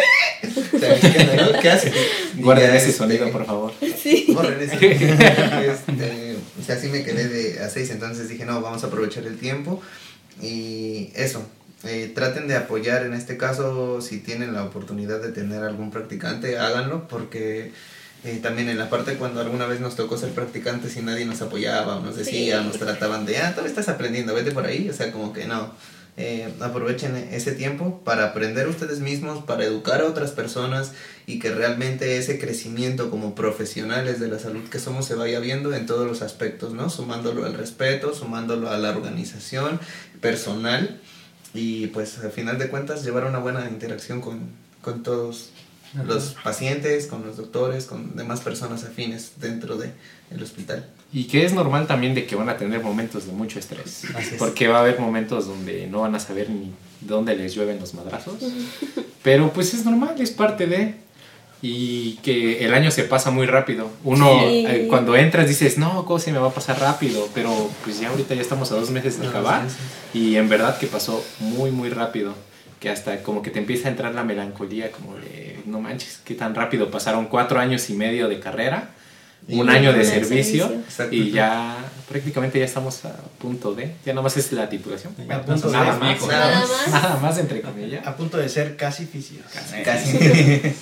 O 0.74 0.78
sea, 0.78 0.98
¿qué, 0.98 1.40
onda, 1.40 1.60
¿qué 1.60 1.70
hace? 1.70 1.92
Y 2.36 2.42
Guarden 2.42 2.70
ese 2.70 2.86
este, 2.86 2.92
sonido, 2.98 3.30
por 3.30 3.46
favor. 3.46 3.72
Sí. 4.02 4.26
borren. 4.34 4.58
Este, 4.70 6.36
o 6.58 6.64
sea, 6.64 6.76
así 6.76 6.88
me 6.88 7.04
quedé 7.04 7.28
de 7.28 7.60
a 7.62 7.68
seis, 7.68 7.90
entonces 7.90 8.28
dije, 8.28 8.44
no, 8.44 8.60
vamos 8.60 8.82
a 8.82 8.88
aprovechar 8.88 9.26
el 9.26 9.38
tiempo. 9.38 9.80
Y 10.42 11.12
eso, 11.14 11.42
eh, 11.84 12.10
traten 12.14 12.48
de 12.48 12.56
apoyar 12.56 13.04
en 13.04 13.14
este 13.14 13.36
caso, 13.36 14.00
si 14.00 14.18
tienen 14.18 14.52
la 14.54 14.64
oportunidad 14.64 15.20
de 15.20 15.32
tener 15.32 15.62
algún 15.62 15.90
practicante, 15.90 16.58
háganlo, 16.58 17.08
porque 17.08 17.72
eh, 18.24 18.38
también 18.42 18.68
en 18.68 18.78
la 18.78 18.90
parte 18.90 19.14
cuando 19.14 19.40
alguna 19.40 19.66
vez 19.66 19.80
nos 19.80 19.96
tocó 19.96 20.18
ser 20.18 20.30
practicantes 20.30 20.96
y 20.96 21.00
nadie 21.02 21.24
nos 21.24 21.40
apoyaba 21.40 21.96
o 21.96 22.00
nos 22.02 22.16
decía, 22.16 22.58
Sí. 22.60 22.66
nos 22.66 22.78
trataban 22.78 23.24
de, 23.24 23.38
ah, 23.38 23.50
todavía 23.52 23.70
estás 23.70 23.88
aprendiendo, 23.88 24.34
vete 24.34 24.52
por 24.52 24.66
ahí, 24.66 24.88
o 24.90 24.92
sea, 24.92 25.10
como 25.12 25.32
que 25.32 25.46
no. 25.46 25.72
Eh, 26.22 26.52
aprovechen 26.60 27.16
ese 27.16 27.52
tiempo 27.52 28.02
para 28.04 28.26
aprender 28.26 28.68
ustedes 28.68 29.00
mismos, 29.00 29.42
para 29.42 29.64
educar 29.64 30.02
a 30.02 30.04
otras 30.04 30.32
personas 30.32 30.92
y 31.24 31.38
que 31.38 31.50
realmente 31.50 32.18
ese 32.18 32.38
crecimiento 32.38 33.08
como 33.08 33.34
profesionales 33.34 34.20
de 34.20 34.28
la 34.28 34.38
salud 34.38 34.68
que 34.68 34.78
somos 34.78 35.06
se 35.06 35.14
vaya 35.14 35.40
viendo 35.40 35.72
en 35.72 35.86
todos 35.86 36.06
los 36.06 36.20
aspectos, 36.20 36.74
¿no? 36.74 36.90
Sumándolo 36.90 37.46
al 37.46 37.54
respeto, 37.54 38.14
sumándolo 38.14 38.68
a 38.68 38.76
la 38.76 38.90
organización 38.90 39.80
personal 40.20 41.00
y 41.54 41.86
pues 41.86 42.18
al 42.18 42.32
final 42.32 42.58
de 42.58 42.68
cuentas 42.68 43.02
llevar 43.02 43.24
una 43.24 43.38
buena 43.38 43.66
interacción 43.70 44.20
con, 44.20 44.40
con 44.82 45.02
todos 45.02 45.52
los 46.04 46.36
pacientes, 46.44 47.06
con 47.06 47.24
los 47.24 47.38
doctores, 47.38 47.86
con 47.86 48.14
demás 48.14 48.40
personas 48.42 48.84
afines 48.84 49.40
dentro 49.40 49.78
del 49.78 49.94
el 50.30 50.42
hospital. 50.42 50.86
Y 51.12 51.24
que 51.24 51.44
es 51.44 51.52
normal 51.52 51.86
también 51.88 52.14
de 52.14 52.24
que 52.26 52.36
van 52.36 52.48
a 52.48 52.56
tener 52.56 52.80
momentos 52.82 53.26
de 53.26 53.32
mucho 53.32 53.58
estrés. 53.58 54.04
Así 54.14 54.34
es. 54.34 54.38
Porque 54.38 54.68
va 54.68 54.78
a 54.78 54.80
haber 54.82 55.00
momentos 55.00 55.46
donde 55.48 55.86
no 55.88 56.02
van 56.02 56.14
a 56.14 56.20
saber 56.20 56.48
ni 56.50 56.72
dónde 57.00 57.34
les 57.34 57.54
llueven 57.54 57.80
los 57.80 57.94
madrazos. 57.94 58.36
Pero 59.22 59.52
pues 59.52 59.74
es 59.74 59.84
normal, 59.84 60.14
es 60.20 60.30
parte 60.30 60.66
de... 60.66 60.94
Y 61.62 62.14
que 62.22 62.64
el 62.64 62.72
año 62.72 62.90
se 62.90 63.04
pasa 63.04 63.30
muy 63.30 63.44
rápido. 63.46 63.90
Uno 64.02 64.40
Sí. 64.48 64.64
eh, 64.66 64.86
cuando 64.88 65.14
entras 65.14 65.46
dices, 65.46 65.76
no, 65.76 66.06
¿cómo 66.06 66.18
se 66.18 66.32
me 66.32 66.38
va 66.38 66.48
a 66.48 66.54
pasar 66.54 66.80
rápido? 66.80 67.28
Pero 67.34 67.68
pues 67.84 68.00
ya 68.00 68.08
ahorita 68.08 68.34
ya 68.34 68.40
estamos 68.40 68.72
a 68.72 68.76
dos 68.76 68.90
meses 68.90 69.18
de 69.18 69.24
No, 69.24 69.30
acabar. 69.30 69.68
sí, 69.68 69.76
sí. 70.12 70.18
Y 70.20 70.36
en 70.36 70.48
verdad 70.48 70.78
que 70.78 70.86
pasó 70.86 71.22
muy, 71.40 71.70
muy 71.70 71.90
rápido. 71.90 72.32
Que 72.78 72.88
hasta 72.88 73.22
como 73.22 73.42
que 73.42 73.50
te 73.50 73.58
empieza 73.58 73.88
a 73.88 73.90
entrar 73.90 74.14
la 74.14 74.24
melancolía, 74.24 74.90
como 74.90 75.16
de, 75.16 75.60
no 75.66 75.80
manches, 75.82 76.20
qué 76.24 76.34
tan 76.34 76.54
rápido 76.54 76.90
pasaron 76.90 77.26
cuatro 77.26 77.60
años 77.60 77.90
y 77.90 77.92
medio 77.92 78.26
de 78.28 78.40
carrera, 78.40 78.92
un 79.48 79.68
año 79.70 79.92
de 79.92 80.04
servicio, 80.04 80.70
y 81.10 81.30
ya 81.30 81.76
prácticamente 82.08 82.58
ya 82.58 82.64
estamos 82.64 83.04
a 83.04 83.14
punto 83.38 83.74
de, 83.74 83.92
ya 84.04 84.12
nomás 84.12 84.36
es 84.36 84.52
la 84.52 84.68
titulación. 84.68 85.14
A 85.18 85.24
Bueno, 85.24 85.42
punto 85.44 85.66
de- 85.68 85.76
nada 85.76 85.96
más, 85.98 86.26
Nada 86.26 86.60
más. 86.60 86.88
nada 86.90 87.16
más 87.20 87.38
entre 87.38 87.60
comillas. 87.60 88.06
A 88.06 88.16
punto 88.16 88.36
de 88.38 88.48
ser 88.48 88.76
casi 88.76 89.06
fisios. 89.06 89.44
Casi. 89.84 90.18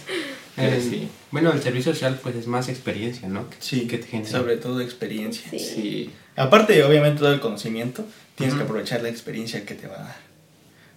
Eh, 0.61 0.81
sí. 0.83 1.09
Bueno, 1.31 1.53
el 1.53 1.62
servicio 1.62 1.92
social 1.94 2.18
pues 2.21 2.35
es 2.35 2.49
más 2.49 2.68
experiencia, 2.68 3.29
¿no? 3.29 3.44
Sí, 3.61 3.87
Que 3.87 3.97
te 3.99 4.09
genera. 4.09 4.29
sobre 4.29 4.57
todo 4.57 4.81
experiencia. 4.81 5.49
Sí. 5.51 5.59
Sí, 5.61 6.11
Aparte, 6.35 6.83
obviamente, 6.83 7.21
todo 7.21 7.33
el 7.33 7.38
conocimiento, 7.38 8.05
tienes 8.35 8.57
que 8.57 8.62
aprovechar 8.64 9.01
la 9.03 9.09
experiencia 9.09 9.64
que 9.64 9.75
te 9.75 9.87
va 9.87 9.94
a 10.01 10.03
dar. 10.03 10.16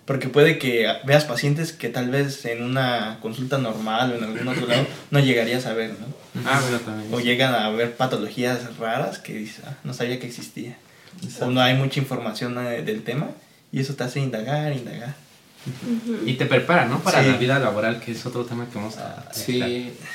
Porque 0.05 0.27
puede 0.29 0.57
que 0.57 0.87
veas 1.05 1.25
pacientes 1.25 1.71
que 1.73 1.89
tal 1.89 2.09
vez 2.09 2.43
en 2.45 2.63
una 2.63 3.19
consulta 3.21 3.57
normal 3.57 4.11
o 4.11 4.15
en 4.17 4.23
algún 4.23 4.47
otro 4.47 4.67
lado 4.67 4.85
no 5.11 5.19
llegarías 5.19 5.65
a 5.67 5.73
ver, 5.73 5.91
¿no? 5.91 6.07
Ah, 6.45 6.59
bueno, 6.61 6.79
también. 6.79 7.13
O 7.13 7.19
llegan 7.19 7.54
a 7.54 7.69
ver 7.69 7.95
patologías 7.95 8.77
raras 8.77 9.19
que 9.19 9.33
dices, 9.33 9.63
"Ah, 9.65 9.75
no 9.83 9.93
sabía 9.93 10.19
que 10.19 10.27
existía. 10.27 10.75
O 11.41 11.47
no 11.52 11.62
hay 11.62 11.75
mucha 11.75 11.99
información 11.99 12.58
eh, 12.65 12.81
del 12.81 13.04
tema 13.04 13.29
y 13.71 13.79
eso 13.79 13.93
te 13.95 14.04
hace 14.04 14.19
indagar, 14.19 14.73
indagar. 14.73 15.13
Y 16.25 16.33
te 16.33 16.45
prepara, 16.47 16.85
¿no? 16.85 16.99
Para 16.99 17.23
Sí. 17.23 17.29
la 17.29 17.37
vida 17.37 17.59
laboral, 17.59 17.99
que 17.99 18.12
es 18.13 18.25
otro 18.25 18.45
tema 18.45 18.67
que 18.71 18.77
vamos 18.77 18.97
a... 18.97 19.31
Sí, 19.31 19.59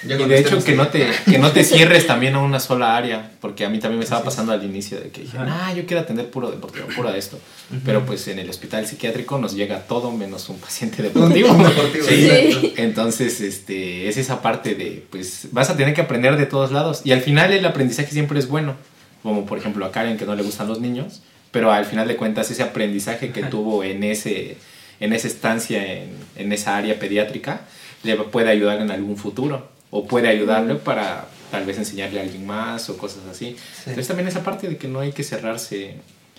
Ya 0.04 0.16
y 0.16 0.24
de 0.24 0.38
hecho 0.38 0.62
que 0.64 0.74
no, 0.74 0.88
te, 0.88 1.06
que 1.24 1.38
no 1.38 1.52
te 1.52 1.62
cierres 1.64 2.06
también 2.06 2.34
a 2.34 2.40
una 2.40 2.58
sola 2.58 2.96
área, 2.96 3.30
porque 3.40 3.64
a 3.64 3.68
mí 3.68 3.78
también 3.78 3.98
me 3.98 4.04
estaba 4.04 4.24
pasando 4.24 4.52
al 4.52 4.64
inicio 4.64 4.98
de 5.00 5.10
que 5.10 5.22
dije, 5.22 5.38
ah, 5.38 5.72
yo 5.76 5.86
quiero 5.86 6.02
atender 6.02 6.30
puro 6.30 6.50
deportivo, 6.50 6.86
puro 6.96 7.12
de 7.12 7.18
esto, 7.18 7.38
pero 7.84 8.04
pues 8.04 8.26
en 8.28 8.38
el 8.40 8.50
hospital 8.50 8.86
psiquiátrico 8.86 9.38
nos 9.38 9.54
llega 9.54 9.80
todo 9.82 10.10
menos 10.10 10.48
un 10.48 10.58
paciente 10.58 11.02
deportivo. 11.04 11.54
Deportivo, 11.54 12.06
Sí. 12.08 12.74
Entonces, 12.76 13.40
este, 13.40 14.08
es 14.08 14.16
esa 14.16 14.42
parte 14.42 14.74
de, 14.74 15.06
pues, 15.10 15.48
vas 15.52 15.70
a 15.70 15.76
tener 15.76 15.94
que 15.94 16.00
aprender 16.00 16.36
de 16.36 16.46
todos 16.46 16.72
lados. 16.72 17.02
Y 17.04 17.12
al 17.12 17.20
final 17.20 17.52
el 17.52 17.64
aprendizaje 17.64 18.10
siempre 18.10 18.38
es 18.38 18.48
bueno. 18.48 18.74
Como 19.22 19.44
por 19.46 19.58
ejemplo 19.58 19.84
a 19.86 19.92
Karen, 19.92 20.16
que 20.18 20.24
no 20.26 20.34
le 20.34 20.42
gustan 20.42 20.68
los 20.68 20.80
niños. 20.80 21.22
Pero 21.50 21.72
al 21.72 21.84
final 21.84 22.06
de 22.06 22.16
cuentas, 22.16 22.50
ese 22.50 22.62
aprendizaje 22.62 23.30
que 23.32 23.42
tuvo 23.44 23.82
en, 23.82 24.04
ese, 24.04 24.56
en 25.00 25.12
esa 25.12 25.26
estancia, 25.28 25.84
en, 25.94 26.10
en 26.36 26.52
esa 26.52 26.76
área 26.76 26.98
pediátrica, 26.98 27.62
le 28.02 28.16
puede 28.16 28.50
ayudar 28.50 28.80
en 28.80 28.90
algún 28.90 29.16
futuro. 29.16 29.68
O 29.90 30.06
puede 30.06 30.28
ayudarle 30.28 30.74
para 30.74 31.26
tal 31.50 31.64
vez 31.64 31.78
enseñarle 31.78 32.18
a 32.20 32.22
alguien 32.24 32.44
más 32.46 32.90
o 32.90 32.96
cosas 32.98 33.20
así. 33.30 33.56
Entonces 33.80 34.08
también 34.08 34.28
esa 34.28 34.42
parte 34.42 34.68
de 34.68 34.76
que 34.76 34.88
no 34.88 35.00
hay 35.00 35.12
que 35.12 35.22
cerrarse 35.22 35.94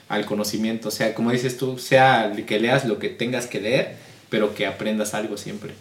al 0.09 0.25
conocimiento. 0.25 0.89
O 0.89 0.91
sea, 0.91 1.13
como 1.13 1.31
dices 1.31 1.57
tú, 1.57 1.77
sea 1.79 2.31
que 2.45 2.59
leas 2.59 2.85
lo 2.85 2.99
que 2.99 3.09
tengas 3.09 3.47
que 3.47 3.61
leer, 3.61 3.95
pero 4.29 4.53
que 4.53 4.65
aprendas 4.67 5.13
algo 5.13 5.37
siempre. 5.37 5.71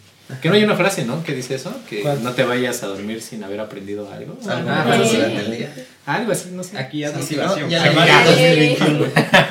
Que 0.42 0.48
no 0.48 0.54
hay 0.56 0.64
una 0.64 0.74
frase, 0.76 1.04
¿no? 1.04 1.22
Que 1.22 1.34
dice 1.34 1.54
eso, 1.54 1.72
que 1.88 2.02
¿Cuál? 2.02 2.22
no 2.24 2.32
te 2.32 2.42
vayas 2.44 2.82
a 2.82 2.86
dormir 2.88 3.20
sin 3.22 3.44
haber 3.44 3.60
aprendido 3.60 4.10
algo. 4.10 4.36
Algo 4.48 4.68
Ah, 4.70 4.98
sí. 5.04 5.16
día. 5.52 5.72
algo 6.06 6.32
así, 6.32 6.48
no 6.52 6.64
sé. 6.64 6.78
Aquí 6.78 7.00
ya 7.00 7.12
motivación. 7.12 7.60
¿no? 7.62 7.68
Ya 7.68 7.84
Aquí 7.84 7.94
la 7.96 8.06
ya. 8.06 8.14
marca 8.14 8.30
2021. 8.30 9.06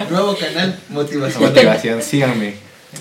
Nuevo 0.10 0.38
canal, 0.38 0.80
motivación. 0.90 1.44
Motivación, 1.44 2.02
síganme. 2.02 2.56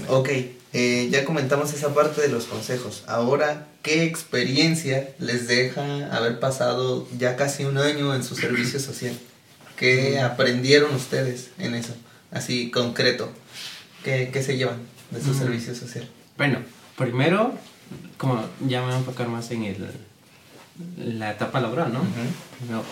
Ok, 0.09 0.29
eh, 0.73 1.09
ya 1.11 1.25
comentamos 1.25 1.73
esa 1.73 1.95
parte 1.95 2.21
de 2.21 2.29
los 2.29 2.45
consejos. 2.47 3.05
Ahora, 3.07 3.67
¿qué 3.83 4.05
experiencia 4.05 5.09
les 5.19 5.47
deja 5.47 5.83
haber 6.17 6.41
pasado 6.41 7.07
ya 7.19 7.37
casi 7.37 7.65
un 7.65 7.79
año 7.79 8.15
en 8.15 8.25
su 8.25 8.35
servicio 8.35 8.81
social? 8.81 9.17
¿Qué 9.77 10.21
aprendieron 10.21 10.95
ustedes 10.95 11.51
en 11.59 11.75
eso? 11.75 11.95
Así, 12.31 12.71
concreto. 12.71 13.31
¿Qué, 14.05 14.31
qué 14.33 14.43
se 14.43 14.57
llevan 14.57 14.79
de 15.11 15.21
su 15.23 15.31
Mm. 15.31 15.39
servicio 15.39 15.75
social? 15.75 16.09
Bueno, 16.37 16.59
primero, 16.97 17.55
como 18.19 18.45
ya 18.67 18.81
me 18.81 18.87
voy 18.87 18.95
a 18.95 18.99
enfocar 18.99 19.29
más 19.29 19.51
en 19.51 19.65
el, 19.65 19.87
la 21.19 21.31
etapa 21.33 21.61
laboral, 21.61 21.93
¿no? 21.93 22.01
Primero, 22.59 22.83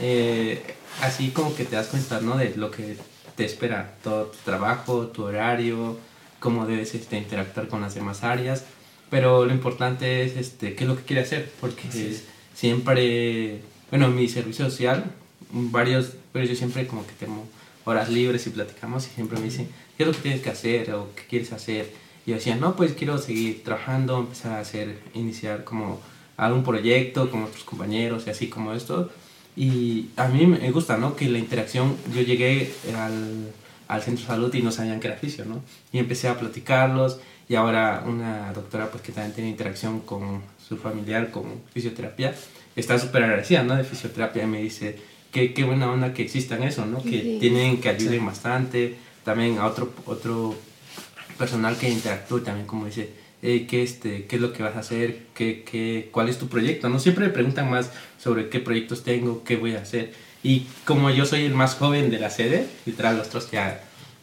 eh, 0.00 0.62
así 1.00 1.30
como 1.30 1.54
que 1.54 1.64
te 1.64 1.76
das 1.76 1.86
cuenta, 1.88 2.20
¿no? 2.20 2.36
De 2.36 2.52
lo 2.56 2.70
que 2.70 2.96
te 3.36 3.44
espera, 3.44 3.94
todo 4.02 4.26
tu 4.26 4.38
trabajo, 4.44 5.06
tu 5.06 5.22
horario, 5.24 5.96
cómo 6.40 6.66
debes 6.66 6.94
este, 6.94 7.18
interactuar 7.18 7.68
con 7.68 7.80
las 7.80 7.94
demás 7.94 8.24
áreas, 8.24 8.64
pero 9.10 9.44
lo 9.44 9.52
importante 9.52 10.24
es 10.24 10.36
este, 10.36 10.74
qué 10.74 10.84
es 10.84 10.88
lo 10.88 10.96
que 10.96 11.02
quieres 11.02 11.26
hacer, 11.26 11.50
porque 11.60 11.82
siempre, 12.54 13.60
bueno, 13.90 14.06
en 14.06 14.16
mi 14.16 14.28
servicio 14.28 14.64
social, 14.64 15.04
varios, 15.52 16.12
pero 16.32 16.44
yo 16.44 16.54
siempre 16.54 16.86
como 16.86 17.06
que 17.06 17.12
tengo 17.12 17.46
horas 17.84 18.08
libres 18.08 18.46
y 18.46 18.50
platicamos 18.50 19.06
y 19.06 19.10
siempre 19.10 19.38
me 19.38 19.44
dicen, 19.44 19.68
¿qué 19.96 20.04
es 20.04 20.06
lo 20.06 20.12
que 20.14 20.20
tienes 20.20 20.42
que 20.42 20.50
hacer 20.50 20.92
o 20.92 21.10
qué 21.14 21.22
quieres 21.28 21.52
hacer? 21.52 21.92
Y 22.24 22.30
yo 22.30 22.36
decía, 22.36 22.56
no, 22.56 22.76
pues 22.76 22.92
quiero 22.92 23.18
seguir 23.18 23.64
trabajando, 23.64 24.18
empezar 24.18 24.52
a 24.52 24.60
hacer, 24.60 24.98
iniciar 25.14 25.64
como 25.64 26.00
algún 26.36 26.62
proyecto 26.62 27.30
con 27.30 27.44
otros 27.44 27.64
compañeros 27.64 28.24
y 28.26 28.30
así 28.30 28.48
como 28.48 28.72
esto. 28.72 29.10
Y 29.56 30.10
a 30.16 30.28
mí 30.28 30.46
me 30.46 30.70
gusta, 30.70 30.96
¿no? 30.96 31.16
Que 31.16 31.28
la 31.28 31.38
interacción, 31.38 31.96
yo 32.14 32.22
llegué 32.22 32.72
al, 32.96 33.52
al 33.90 34.02
centro 34.02 34.22
de 34.22 34.26
salud 34.28 34.54
y 34.54 34.62
no 34.62 34.70
sabían 34.70 35.00
que 35.00 35.08
era 35.08 35.16
fisio, 35.16 35.44
¿no? 35.44 35.60
Y 35.92 35.98
empecé 35.98 36.28
a 36.28 36.38
platicarlos 36.38 37.18
y 37.48 37.56
ahora 37.56 38.04
una 38.06 38.52
doctora 38.52 38.88
pues 38.90 39.02
que 39.02 39.10
también 39.12 39.34
tiene 39.34 39.50
interacción 39.50 40.00
con 40.00 40.42
su 40.66 40.76
familiar 40.76 41.30
con 41.32 41.44
fisioterapia, 41.74 42.34
está 42.76 42.98
súper 42.98 43.24
agradecida, 43.24 43.64
¿no? 43.64 43.74
De 43.74 43.82
fisioterapia 43.84 44.44
y 44.44 44.46
me 44.46 44.62
dice, 44.62 44.96
qué, 45.32 45.52
qué 45.52 45.64
buena 45.64 45.90
onda 45.90 46.14
que 46.14 46.22
existan 46.22 46.62
eso, 46.62 46.86
¿no? 46.86 47.02
Que 47.02 47.20
Sí. 47.22 47.36
tienen, 47.40 47.80
que 47.80 47.88
ayuden 47.88 48.24
bastante. 48.24 48.94
También 49.24 49.58
a 49.58 49.66
otro, 49.66 49.92
otro 50.06 50.54
personal 51.36 51.76
que 51.76 51.88
interactúe 51.90 52.40
también 52.40 52.66
como 52.66 52.86
dice, 52.86 53.10
"Hey, 53.42 53.66
¿qué, 53.68 53.82
este, 53.82 54.26
¿qué 54.26 54.36
es 54.36 54.42
lo 54.42 54.52
que 54.52 54.62
vas 54.62 54.76
a 54.76 54.80
hacer? 54.80 55.26
¿Qué, 55.34 55.64
qué, 55.68 56.08
¿Cuál 56.12 56.28
es 56.28 56.38
tu 56.38 56.48
proyecto? 56.48 56.88
¿no? 56.88 56.98
Siempre 57.00 57.26
me 57.26 57.32
preguntan 57.32 57.68
más 57.70 57.90
sobre 58.18 58.48
qué 58.50 58.60
proyectos 58.60 59.02
tengo, 59.02 59.42
qué 59.44 59.56
voy 59.56 59.74
a 59.74 59.80
hacer. 59.80 60.12
Y 60.42 60.66
como 60.84 61.10
yo 61.10 61.26
soy 61.26 61.44
el 61.44 61.54
más 61.54 61.74
joven 61.74 62.10
de 62.10 62.18
la 62.18 62.30
sede, 62.30 62.66
literal, 62.86 63.16
los 63.18 63.26
otros 63.28 63.50
ya 63.50 63.80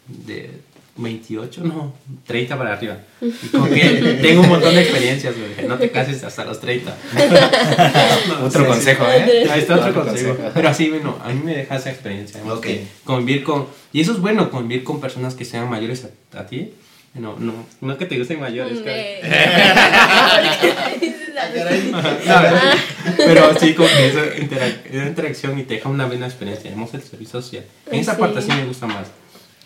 de 0.08 0.50
28, 0.98 1.62
no, 1.64 1.94
30 2.26 2.58
para 2.58 2.74
arriba. 2.74 2.98
Y 3.22 3.48
como 3.50 3.70
que 3.70 4.18
tengo 4.22 4.42
un 4.42 4.50
montón 4.50 4.74
de 4.74 4.82
experiencias, 4.82 5.36
güey, 5.38 5.68
no 5.68 5.78
te 5.78 5.92
cases 5.92 6.24
hasta 6.24 6.44
los 6.44 6.60
30. 6.60 6.96
Otro 8.44 8.66
consejo, 8.68 9.06
¿eh? 9.06 9.48
Ahí 9.50 9.60
está 9.60 9.76
otro 9.76 9.90
Otro 9.90 10.06
consejo. 10.06 10.30
consejo. 10.32 10.52
Pero 10.54 10.70
así, 10.70 10.90
bueno, 10.90 11.18
a 11.24 11.30
mí 11.30 11.42
me 11.44 11.56
deja 11.56 11.76
esa 11.76 11.92
experiencia. 11.92 12.40
además 12.40 12.58
Ok. 12.58 12.64
que 12.66 12.88
convivir 13.04 13.44
con... 13.44 13.68
Y 13.94 14.02
eso 14.02 14.12
es 14.14 14.20
bueno, 14.20 14.50
convivir 14.50 14.84
con 14.84 15.00
personas 15.00 15.36
que 15.36 15.46
sean 15.46 15.70
mayores 15.70 16.06
a, 16.34 16.40
a 16.40 16.46
ti. 16.48 16.74
No, 17.20 17.36
no, 17.40 17.54
no 17.82 17.98
que 17.98 18.06
te 18.06 18.18
gusten 18.18 18.40
mayores, 18.40 18.80
claro. 18.80 19.02
Pero 23.18 23.60
sí, 23.60 23.74
como 23.74 23.88
que 23.90 24.08
esa, 24.08 24.26
interac- 24.36 24.86
esa 24.92 25.06
interacción 25.08 25.60
y 25.60 25.64
te 25.64 25.76
deja 25.76 25.90
una 25.90 26.06
buena 26.06 26.26
experiencia. 26.28 26.72
Hemos 26.72 26.94
el 26.94 27.02
servicio 27.02 27.42
social. 27.42 27.66
En 27.92 28.00
esa 28.00 28.16
Sí. 28.16 28.22
parte 28.22 28.42
sí 28.42 28.50
me 28.52 28.66
gusta 28.66 28.88
más. 28.88 29.08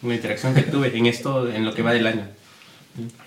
La 0.04 0.16
interacción 0.16 0.54
que 0.56 0.62
tuve 0.64 0.96
en 0.96 1.06
esto, 1.06 1.50
en 1.52 1.66
lo 1.66 1.74
que 1.74 1.82
va 1.82 1.94
del 1.94 2.08
año. 2.08 2.28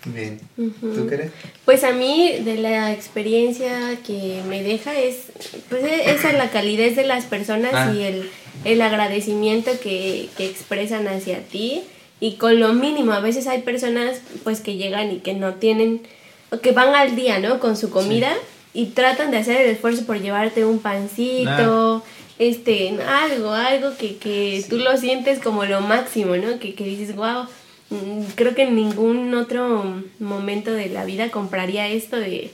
Bien. 0.06 0.40
¿Tú 0.56 1.06
querés? 1.08 1.30
Pues 1.64 1.84
a 1.84 1.92
mí 1.92 2.38
de 2.44 2.56
la 2.58 2.92
experiencia 2.92 3.96
que 4.06 4.42
me 4.46 4.62
deja 4.62 4.92
es 4.98 5.28
pues 5.70 5.82
e- 5.84 6.10
esa 6.10 6.32
la 6.34 6.50
calidez 6.50 6.96
de 6.96 7.04
las 7.06 7.24
personas 7.24 7.70
Ah. 7.72 7.90
y 7.94 8.02
el, 8.02 8.28
el 8.66 8.82
agradecimiento 8.82 9.70
que, 9.82 10.28
que 10.36 10.44
expresan 10.46 11.08
hacia 11.08 11.38
ti 11.40 11.82
y 12.24 12.36
con 12.36 12.60
lo 12.60 12.72
mínimo 12.72 13.12
a 13.12 13.20
veces 13.20 13.46
hay 13.46 13.62
personas 13.62 14.20
pues 14.44 14.60
que 14.60 14.76
llegan 14.76 15.10
y 15.12 15.18
que 15.18 15.34
no 15.34 15.54
tienen 15.54 16.02
o 16.50 16.58
que 16.58 16.72
van 16.72 16.94
al 16.94 17.16
día 17.16 17.38
no 17.38 17.60
con 17.60 17.76
su 17.76 17.90
comida 17.90 18.32
y 18.72 18.86
tratan 18.86 19.30
de 19.30 19.38
hacer 19.38 19.60
el 19.60 19.70
esfuerzo 19.70 20.06
por 20.06 20.20
llevarte 20.20 20.64
un 20.64 20.78
pancito 20.78 22.02
este 22.38 22.96
algo 23.06 23.50
algo 23.50 23.96
que, 23.98 24.16
que 24.16 24.64
tú 24.68 24.78
lo 24.78 24.96
sientes 24.96 25.38
como 25.38 25.64
lo 25.64 25.80
máximo 25.80 26.36
no 26.36 26.58
que, 26.58 26.74
que 26.74 26.84
dices 26.84 27.14
wow 27.14 27.46
Mm, 27.90 28.24
creo 28.34 28.54
que 28.54 28.62
en 28.62 28.74
ningún 28.74 29.34
otro 29.34 30.02
momento 30.18 30.72
de 30.72 30.88
la 30.88 31.04
vida 31.04 31.30
compraría 31.30 31.88
esto 31.88 32.16
de, 32.16 32.50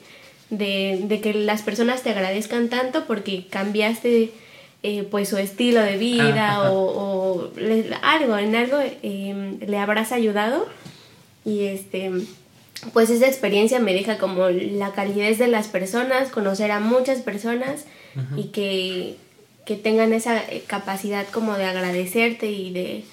de, 0.51 1.01
de 1.05 1.21
que 1.21 1.33
las 1.35 1.63
personas 1.63 2.03
te 2.03 2.11
agradezcan 2.11 2.69
tanto 2.69 3.07
porque 3.07 3.47
cambiaste 3.49 4.33
eh, 4.83 5.03
pues 5.11 5.29
su 5.29 5.37
estilo 5.37 5.81
de 5.83 5.97
vida 5.99 6.53
Ajá. 6.61 6.71
o, 6.73 6.79
o 7.45 7.51
le- 7.57 7.91
algo, 8.03 8.37
en 8.39 8.55
algo 8.57 8.79
eh, 8.81 9.59
le 9.67 9.79
habrás 9.79 10.13
ayudado 10.13 10.67
y 11.45 11.65
este 11.65 12.11
pues 12.95 13.11
esa 13.11 13.27
experiencia 13.27 13.79
me 13.79 13.93
deja 13.93 14.17
como 14.17 14.49
la 14.49 14.93
calidez 14.93 15.39
de 15.39 15.49
las 15.49 15.69
personas, 15.69 16.31
conocer 16.31 16.71
a 16.71 16.81
muchas 16.81 17.21
personas 17.21 17.85
y 18.39 18.45
que, 18.45 19.17
que 19.67 19.77
tengan 19.77 20.15
esa 20.15 20.39
eh, 20.39 20.63
capacidad 20.67 21.27
como 21.29 21.57
de 21.59 21.65
agradecerte 21.65 22.51
y 22.51 22.73
de, 22.73 23.05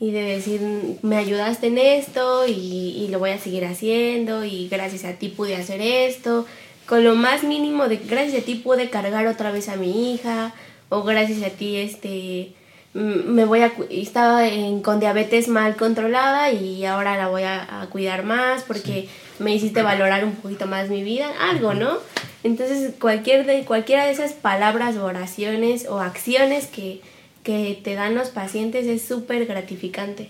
y 0.00 0.10
de 0.12 0.22
decir, 0.22 0.60
me 1.02 1.16
ayudaste 1.18 1.66
en 1.66 1.76
esto 1.76 2.46
y, 2.48 2.52
y 2.52 3.08
lo 3.10 3.18
voy 3.18 3.30
a 3.30 3.38
seguir 3.38 3.66
haciendo 3.66 4.42
y 4.46 4.68
gracias 4.68 5.04
a 5.04 5.12
ti 5.12 5.28
pude 5.28 5.54
hacer 5.54 5.82
esto. 5.82 6.46
Con 6.86 7.04
lo 7.04 7.14
más 7.14 7.44
mínimo 7.44 7.88
de 7.88 7.98
gracias 7.98 8.42
a 8.42 8.46
ti 8.46 8.54
pude 8.54 8.88
cargar 8.88 9.26
otra 9.26 9.52
vez 9.52 9.68
a 9.68 9.76
mi 9.76 10.14
hija 10.14 10.54
o 10.90 11.02
gracias 11.02 11.42
a 11.42 11.48
ti 11.50 11.76
este 11.76 12.52
me 12.92 13.44
voy 13.44 13.60
a 13.62 13.70
cu- 13.70 13.86
estaba 13.88 14.46
en- 14.48 14.82
con 14.82 14.98
diabetes 14.98 15.46
mal 15.48 15.76
controlada 15.76 16.50
y 16.52 16.84
ahora 16.84 17.16
la 17.16 17.28
voy 17.28 17.44
a, 17.44 17.80
a 17.82 17.86
cuidar 17.86 18.24
más 18.24 18.62
porque 18.64 19.08
me 19.38 19.54
hiciste 19.54 19.80
valorar 19.82 20.24
un 20.24 20.32
poquito 20.32 20.66
más 20.66 20.88
mi 20.90 21.02
vida, 21.04 21.28
algo, 21.40 21.72
¿no? 21.72 21.98
Entonces 22.42 22.92
cualquier 23.00 23.46
de, 23.46 23.64
cualquiera 23.64 24.06
de 24.06 24.10
esas 24.12 24.32
palabras 24.32 24.96
o 24.96 25.04
oraciones 25.04 25.86
o 25.88 26.00
acciones 26.00 26.66
que, 26.66 27.00
que 27.44 27.78
te 27.84 27.94
dan 27.94 28.16
los 28.16 28.28
pacientes 28.30 28.86
es 28.86 29.02
súper 29.02 29.46
gratificante 29.46 30.28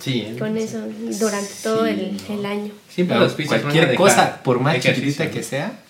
Sí. 0.00 0.20
¿eh? 0.28 0.36
con 0.38 0.56
eso 0.56 0.78
durante 1.18 1.52
todo 1.64 1.84
el, 1.86 2.16
el 2.30 2.46
año. 2.46 2.70
Siempre 2.88 3.18
los 3.18 3.32
cualquier 3.34 3.96
cosa, 3.96 4.40
por 4.44 4.60
más 4.60 4.78
chiquitita 4.78 5.28
que 5.32 5.42
sea, 5.42 5.80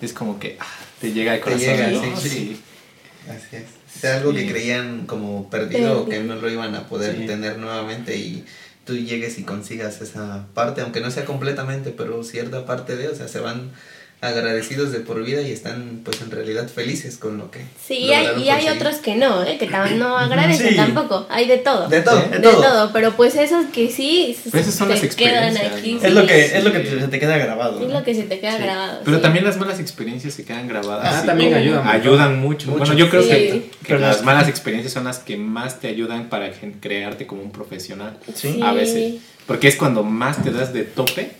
es 0.00 0.12
como 0.12 0.38
que 0.38 0.56
ah, 0.60 0.64
te 1.00 1.12
llega 1.12 1.32
al 1.32 1.38
Te 1.38 1.42
corazón. 1.44 1.66
llega, 1.66 1.88
¿no? 1.88 2.16
sí, 2.20 2.28
Sí. 2.28 2.60
Así 3.28 3.56
es. 3.56 4.04
Algo 4.04 4.32
que 4.32 4.48
creían 4.50 5.06
como 5.06 5.50
perdido 5.50 6.02
o 6.02 6.08
que 6.08 6.20
no 6.20 6.36
lo 6.36 6.50
iban 6.50 6.74
a 6.74 6.86
poder 6.88 7.16
Sí. 7.16 7.26
tener 7.26 7.58
nuevamente 7.58 8.16
y 8.16 8.44
tú 8.84 8.94
llegues 8.96 9.38
y 9.38 9.42
consigas 9.42 10.00
esa 10.00 10.46
parte, 10.54 10.80
aunque 10.80 11.00
no 11.00 11.10
sea 11.10 11.24
completamente, 11.24 11.90
pero 11.90 12.22
cierta 12.22 12.66
parte 12.66 12.96
de, 12.96 13.08
o 13.08 13.14
sea, 13.14 13.26
se 13.28 13.40
van 13.40 13.72
agradecidos 14.26 14.92
de 14.92 15.00
por 15.00 15.22
vida 15.24 15.40
y 15.42 15.52
están 15.52 16.00
pues 16.04 16.20
en 16.20 16.30
realidad 16.30 16.68
felices 16.68 17.16
con 17.16 17.38
lo 17.38 17.50
que 17.50 17.60
Sí, 17.86 17.94
y 17.98 18.12
hay, 18.12 18.42
y 18.42 18.48
hay 18.50 18.68
otros 18.68 18.96
que 18.96 19.14
no, 19.16 19.42
¿eh? 19.44 19.56
que 19.58 19.66
no 19.68 20.16
agradecen 20.18 20.70
Sí. 20.70 20.76
tampoco. 20.76 21.26
Hay 21.30 21.46
de 21.46 21.58
todo. 21.58 21.88
De 21.88 22.02
todo, 22.02 22.16
De, 22.20 22.28
de 22.28 22.40
todo. 22.40 22.60
todo. 22.62 22.92
Pero 22.92 23.12
pues 23.16 23.34
esos 23.36 23.66
que 23.66 23.90
sí, 23.90 24.36
esas 24.52 24.74
son 24.74 24.88
te 24.88 24.94
las 25.00 25.14
quedan 25.16 25.54
experiencias, 25.56 25.72
aquí. 25.78 25.92
¿no? 25.94 26.00
sí. 26.00 26.06
Es 26.06 26.12
lo 26.14 26.26
que, 26.26 26.44
es 26.44 26.64
lo 26.64 26.72
que 26.72 26.78
te, 26.80 27.00
se 27.00 27.08
te 27.08 27.18
queda 27.20 27.38
grabado. 27.38 27.80
Es 27.80 27.88
¿no? 27.88 27.98
lo 27.98 28.04
que 28.04 28.14
se 28.14 28.22
te 28.24 28.40
queda 28.40 28.56
Sí. 28.56 28.62
grabado. 28.62 29.00
Pero 29.04 29.16
sí. 29.16 29.22
también 29.22 29.44
las 29.44 29.56
malas 29.56 29.80
experiencias 29.80 30.34
se 30.34 30.44
quedan 30.44 30.68
grabadas. 30.68 31.14
Ah, 31.14 31.20
sí. 31.20 31.26
también 31.26 31.54
ayudan. 31.54 31.86
Ayudan 31.88 32.40
mucho. 32.40 32.66
Mucho. 32.70 32.78
Bueno, 32.78 32.94
yo 32.94 33.08
creo 33.10 33.22
Sí. 33.22 33.28
que, 33.28 33.36
que 33.50 33.70
Pero 33.86 33.98
las 34.00 34.16
las- 34.16 34.24
malas 34.24 34.48
experiencias 34.48 34.92
son 34.92 35.04
las 35.04 35.18
que 35.18 35.36
más 35.36 35.80
te 35.80 35.88
ayudan 35.88 36.28
para 36.28 36.50
crearte 36.80 37.26
como 37.26 37.42
un 37.42 37.52
profesional. 37.52 38.18
Sí. 38.34 38.60
A 38.62 38.72
veces. 38.72 39.14
Porque 39.46 39.68
es 39.68 39.76
cuando 39.76 40.02
más 40.02 40.42
te 40.42 40.50
das 40.50 40.72
de 40.72 40.82
tope 40.82 41.30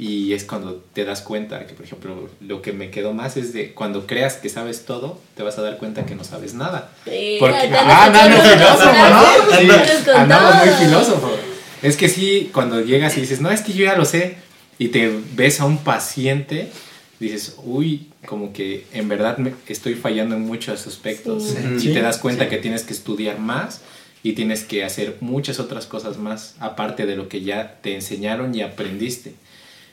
y 0.00 0.32
es 0.32 0.44
cuando 0.44 0.82
te 0.94 1.04
das 1.04 1.20
cuenta 1.20 1.66
que, 1.66 1.74
por 1.74 1.84
ejemplo, 1.84 2.30
lo 2.40 2.62
que 2.62 2.72
me 2.72 2.90
quedó 2.90 3.12
más 3.12 3.36
es 3.36 3.52
de 3.52 3.74
cuando 3.74 4.06
creas 4.06 4.36
que 4.36 4.48
sabes 4.48 4.86
todo, 4.86 5.20
te 5.36 5.42
vas 5.42 5.58
a 5.58 5.62
dar 5.62 5.76
cuenta 5.76 6.06
que 6.06 6.14
no 6.14 6.24
sabes 6.24 6.54
nada. 6.54 6.90
Sí, 7.04 7.36
Porque, 7.38 7.70
ah, 7.74 8.08
no, 8.10 8.28
no, 8.30 8.36
contando 8.36 8.50
filósofo, 8.50 10.08
¿no? 10.08 10.18
andamos 10.18 10.54
muy 10.54 10.74
filósofo. 10.86 11.30
Es 11.82 11.98
que 11.98 12.08
sí, 12.08 12.50
cuando 12.54 12.80
llegas 12.80 13.18
y 13.18 13.20
dices, 13.20 13.42
no, 13.42 13.50
es 13.50 13.60
que 13.60 13.74
yo 13.74 13.84
ya 13.84 13.94
lo 13.94 14.06
sé, 14.06 14.36
y 14.78 14.88
te 14.88 15.12
ves 15.34 15.60
a 15.60 15.66
un 15.66 15.76
paciente, 15.76 16.70
dices, 17.18 17.56
uy, 17.64 18.08
como 18.24 18.54
que 18.54 18.86
en 18.94 19.06
verdad 19.06 19.36
me 19.36 19.52
estoy 19.68 19.96
fallando 19.96 20.34
en 20.34 20.40
muchos 20.46 20.86
aspectos. 20.86 21.44
Sí. 21.44 21.56
Y 21.76 21.80
Sí, 21.80 21.92
te 21.92 22.00
das 22.00 22.16
cuenta 22.16 22.44
sí. 22.44 22.50
que 22.50 22.56
tienes 22.56 22.84
que 22.84 22.94
estudiar 22.94 23.38
más 23.38 23.82
y 24.22 24.32
tienes 24.32 24.64
que 24.64 24.82
hacer 24.82 25.18
muchas 25.20 25.60
otras 25.60 25.84
cosas 25.84 26.16
más, 26.16 26.54
aparte 26.58 27.04
de 27.04 27.16
lo 27.16 27.28
que 27.28 27.42
ya 27.42 27.76
te 27.82 27.94
enseñaron 27.94 28.54
y 28.54 28.62
aprendiste. 28.62 29.34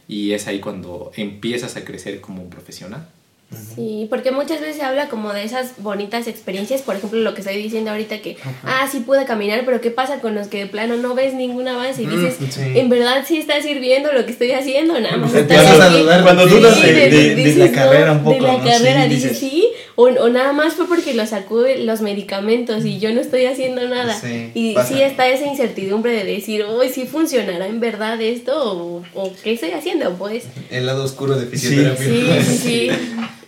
Y 0.07 0.31
es 0.33 0.47
ahí 0.47 0.59
cuando 0.59 1.11
empiezas 1.15 1.75
a 1.75 1.83
crecer 1.83 2.21
como 2.21 2.41
un 2.43 2.49
profesional. 2.49 3.07
Sí, 3.75 4.07
porque 4.09 4.31
muchas 4.31 4.59
veces 4.59 4.75
se 4.75 4.81
habla 4.83 5.07
como 5.07 5.31
de 5.31 5.43
esas 5.45 5.75
bonitas 5.77 6.27
experiencias, 6.27 6.81
por 6.81 6.97
ejemplo, 6.97 7.19
lo 7.21 7.33
que 7.33 7.39
estoy 7.39 7.55
diciendo 7.55 7.91
ahorita 7.91 8.19
que, 8.19 8.35
ah, 8.65 8.89
sí 8.91 8.99
pude 8.99 9.23
caminar, 9.23 9.63
pero 9.65 9.79
¿qué 9.79 9.89
pasa 9.89 10.19
con 10.19 10.35
los 10.35 10.47
que 10.49 10.57
de 10.59 10.65
plano 10.65 10.97
no 10.97 11.15
ves 11.15 11.33
ningún 11.33 11.65
avance 11.65 12.03
y 12.03 12.07
Mm, 12.07 12.09
dices, 12.09 12.35
sí. 12.53 12.61
en 12.75 12.89
verdad 12.89 13.23
sí 13.25 13.37
está 13.37 13.61
sirviendo 13.61 14.11
lo 14.11 14.25
que 14.25 14.33
estoy 14.33 14.51
haciendo, 14.51 14.99
nada 14.99 15.15
más 15.15 15.33
estás 15.33 15.59
empiezas 15.59 15.79
a 15.79 15.85
aquí". 15.93 16.01
dudar 16.01 16.23
Cuando 16.23 16.45
Sí, 16.45 16.55
dudas 16.55 16.81
de, 16.81 16.91
de- 16.93 17.09
de- 17.09 17.35
de 17.35 17.35
dices, 17.35 17.57
la 17.57 17.71
carrera 17.71 18.11
un 18.11 18.23
poco, 18.23 18.35
de 18.35 18.41
la 18.41 18.57
¿no? 18.57 18.63
carrera, 18.65 19.03
Sí, 19.03 19.09
dices, 19.09 19.37
sí, 19.39 19.67
o, 19.97 20.03
o 20.03 20.29
nada 20.29 20.53
más 20.53 20.75
fue 20.75 20.87
porque 20.87 21.13
lo 21.13 21.25
sacó 21.25 21.65
los 21.79 21.99
medicamentos 22.01 22.85
y 22.85 22.99
yo 22.99 23.11
no 23.13 23.19
estoy 23.19 23.45
haciendo 23.47 23.85
nada. 23.89 24.13
Sí, 24.17 24.51
y 24.53 24.73
pasa. 24.73 24.93
sí 24.95 25.01
está 25.01 25.27
esa 25.27 25.45
incertidumbre 25.45 26.11
de 26.13 26.23
decir, 26.23 26.63
hoy 26.63 26.87
sí 26.89 27.05
funcionará 27.05 27.67
en 27.67 27.79
verdad 27.81 28.21
esto 28.21 28.53
o, 28.73 29.03
o 29.13 29.33
qué 29.43 29.53
estoy 29.53 29.71
haciendo, 29.71 30.13
pues. 30.13 30.45
el 30.71 30.85
lado 30.85 31.03
oscuro 31.03 31.35
de 31.35 31.47
fisioterapia. 31.47 32.05
Sí, 32.43 32.57
sí, 32.57 32.89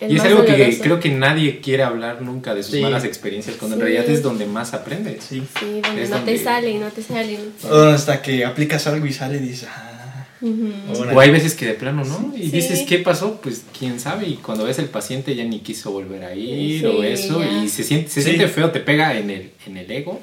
y 0.08 0.16
es 0.16 0.22
algo 0.24 0.44
que 0.44 0.78
creo 0.82 0.98
que 1.00 1.10
nadie 1.10 1.60
quiere 1.60 1.84
hablar 1.84 2.20
nunca 2.20 2.54
de 2.54 2.62
sus 2.64 2.74
Sí. 2.74 2.80
malas 2.82 3.04
experiencias, 3.04 3.56
cuando 3.56 3.76
Sí. 3.76 3.82
en 3.82 3.86
realidad 3.88 4.10
es 4.14 4.22
donde 4.22 4.44
más 4.46 4.74
aprendes. 4.74 5.22
Sí. 5.24 5.42
Sí, 5.58 5.80
donde 5.82 6.02
Es 6.02 6.10
no 6.10 6.16
donde- 6.16 6.32
te 6.36 6.42
sale 6.44 6.70
y 6.70 6.78
no 6.78 6.88
te 6.88 7.02
sale. 7.02 7.38
O 7.70 7.76
hasta 7.84 8.20
que 8.20 8.44
aplicas 8.44 8.86
algo 8.88 9.06
y 9.06 9.12
sale 9.12 9.36
y 9.36 9.40
dices, 9.40 9.68
ah. 9.70 9.99
O 10.42 11.20
hay 11.20 11.30
veces 11.30 11.54
que 11.54 11.66
de 11.66 11.74
plano 11.74 12.04
no, 12.04 12.32
y 12.36 12.44
Sí. 12.44 12.50
dices, 12.50 12.80
¿qué 12.88 12.98
pasó? 12.98 13.40
Pues 13.42 13.64
quién 13.78 14.00
sabe, 14.00 14.26
y 14.28 14.34
cuando 14.36 14.64
ves 14.64 14.78
el 14.78 14.88
paciente 14.88 15.34
ya 15.34 15.44
ni 15.44 15.60
quiso 15.60 15.90
volver 15.92 16.24
a 16.24 16.34
ir 16.34 16.80
Sí, 16.80 16.86
o 16.86 17.02
eso, 17.02 17.40
ya. 17.44 17.50
y 17.64 17.68
se 17.68 17.84
siente, 17.84 18.08
se 18.10 18.22
Sí. 18.22 18.28
siente 18.30 18.48
feo, 18.48 18.70
te 18.70 18.80
pega 18.80 19.16
en 19.18 19.28
el, 19.30 19.50
en 19.66 19.76
el 19.76 19.90
ego 19.90 20.20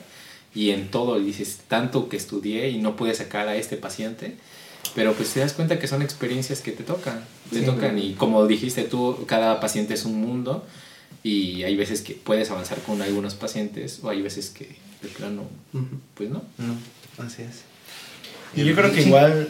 y 0.56 0.72
en 0.72 0.90
todo, 0.90 1.20
y 1.20 1.24
dices, 1.26 1.60
tanto 1.68 2.10
que 2.10 2.18
estudié 2.18 2.70
y 2.70 2.80
no 2.80 2.96
pude 2.96 3.14
sacar 3.14 3.48
a 3.48 3.56
este 3.56 3.78
paciente, 3.78 4.36
pero 4.96 5.14
pues 5.14 5.30
te 5.34 5.40
das 5.42 5.54
cuenta 5.54 5.78
que 5.78 5.88
son 5.88 6.02
experiencias 6.02 6.62
que 6.62 6.72
te 6.72 6.84
tocan, 6.84 7.24
te 7.52 7.60
Sí. 7.60 7.66
tocan, 7.66 8.00
y 8.00 8.14
como 8.14 8.48
dijiste 8.48 8.84
tú, 8.84 9.26
cada 9.28 9.60
paciente 9.60 9.94
es 9.94 10.06
un 10.06 10.20
mundo, 10.20 10.66
y 11.24 11.62
hay 11.64 11.76
veces 11.76 12.02
que 12.02 12.14
puedes 12.14 12.50
avanzar 12.50 12.80
con 12.80 13.02
algunos 13.04 13.36
pacientes, 13.36 14.00
o 14.02 14.10
hay 14.10 14.22
veces 14.24 14.50
que 14.50 14.76
de 15.04 15.10
plano, 15.10 15.44
pues 16.16 16.30
no. 16.32 16.42
No, 16.58 16.76
así 17.24 17.44
es. 17.44 17.62
Y 18.56 18.64
yo 18.66 18.74
creo 18.76 18.92
que 18.92 19.02
igual 19.02 19.50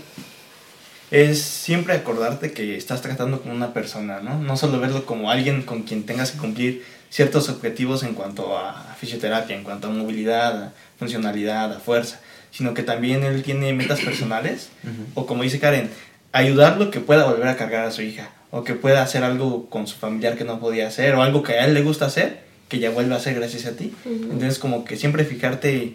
es 1.12 1.41
siempre 1.41 1.93
acordarte 1.93 2.51
que 2.51 2.76
estás 2.76 3.01
tratando 3.01 3.41
con 3.41 3.51
una 3.51 3.74
persona, 3.74 4.20
¿no? 4.20 4.39
No 4.39 4.58
solo 4.58 4.80
verlo 4.80 5.05
como 5.05 5.32
alguien 5.32 5.62
con 5.64 5.84
quien 5.84 6.03
tengas 6.05 6.32
que 6.32 6.38
cumplir 6.38 6.84
ciertos 7.10 7.47
objetivos 7.49 8.03
en 8.03 8.14
cuanto 8.14 8.58
a 8.58 8.95
fisioterapia, 8.99 9.55
en 9.55 9.64
cuanto 9.64 9.88
a 9.88 9.91
movilidad, 9.91 10.64
a 10.64 10.74
funcionalidad, 10.99 11.72
a 11.72 11.80
fuerza, 11.80 12.20
sino 12.51 12.74
que 12.74 12.84
también 12.84 13.24
él 13.24 13.43
tiene 13.43 13.72
metas 13.74 14.01
personales, 14.01 14.70
Ujú. 14.84 15.22
o 15.22 15.26
como 15.26 15.43
dice 15.43 15.60
Karen, 15.60 15.89
ayudarlo 16.34 16.91
que 16.91 16.99
pueda 16.99 17.26
volver 17.26 17.47
a 17.47 17.55
cargar 17.55 17.86
a 17.86 17.91
su 17.91 18.01
hija, 18.01 18.32
o 18.51 18.64
que 18.66 18.74
pueda 18.74 19.01
hacer 19.01 19.24
algo 19.24 19.70
con 19.70 19.88
su 19.88 19.95
familiar 19.97 20.38
que 20.38 20.43
no 20.43 20.60
podía 20.60 20.88
hacer, 20.88 21.16
o 21.16 21.22
algo 21.22 21.43
que 21.43 21.53
a 21.53 21.66
él 21.66 21.74
le 21.74 21.82
gusta 21.84 22.05
hacer, 22.08 22.41
que 22.68 22.80
ya 22.80 22.89
vuelva 22.89 23.16
a 23.16 23.20
hacer 23.20 23.34
gracias 23.36 23.66
a 23.66 23.72
ti. 23.78 23.93
Ujú. 24.03 24.32
Entonces 24.34 24.60
como 24.60 24.84
que 24.84 24.97
siempre 24.97 25.24
fijarte 25.24 25.93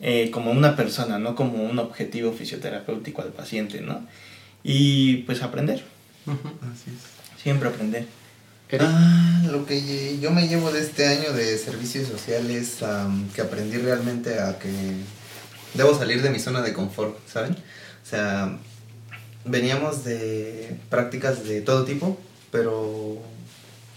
eh, 0.00 0.30
como 0.32 0.50
una 0.50 0.74
persona, 0.74 1.20
no 1.20 1.36
como 1.36 1.62
un 1.62 1.78
objetivo 1.78 2.32
fisioterapéutico 2.32 3.22
al 3.22 3.28
paciente, 3.28 3.80
¿no? 3.80 4.04
Y 4.70 5.22
pues 5.22 5.42
aprender, 5.42 5.82
Así 6.26 6.90
es. 6.90 7.42
siempre 7.42 7.70
aprender. 7.70 8.06
Ah, 8.78 9.44
lo 9.50 9.64
que 9.64 10.18
yo 10.20 10.30
me 10.30 10.46
llevo 10.46 10.70
de 10.70 10.80
este 10.82 11.06
año 11.06 11.32
de 11.32 11.56
servicios 11.56 12.06
sociales, 12.06 12.82
am, 12.82 13.30
que 13.30 13.40
aprendí 13.40 13.78
realmente 13.78 14.38
a 14.38 14.58
que 14.58 14.68
debo 15.72 15.96
salir 15.98 16.20
de 16.20 16.28
mi 16.28 16.38
zona 16.38 16.60
de 16.60 16.74
confort, 16.74 17.16
¿saben? 17.26 17.52
O 17.52 18.06
sea, 18.06 18.58
veníamos 19.46 20.04
de 20.04 20.76
prácticas 20.90 21.44
de 21.44 21.62
todo 21.62 21.86
tipo, 21.86 22.20
pero 22.52 23.22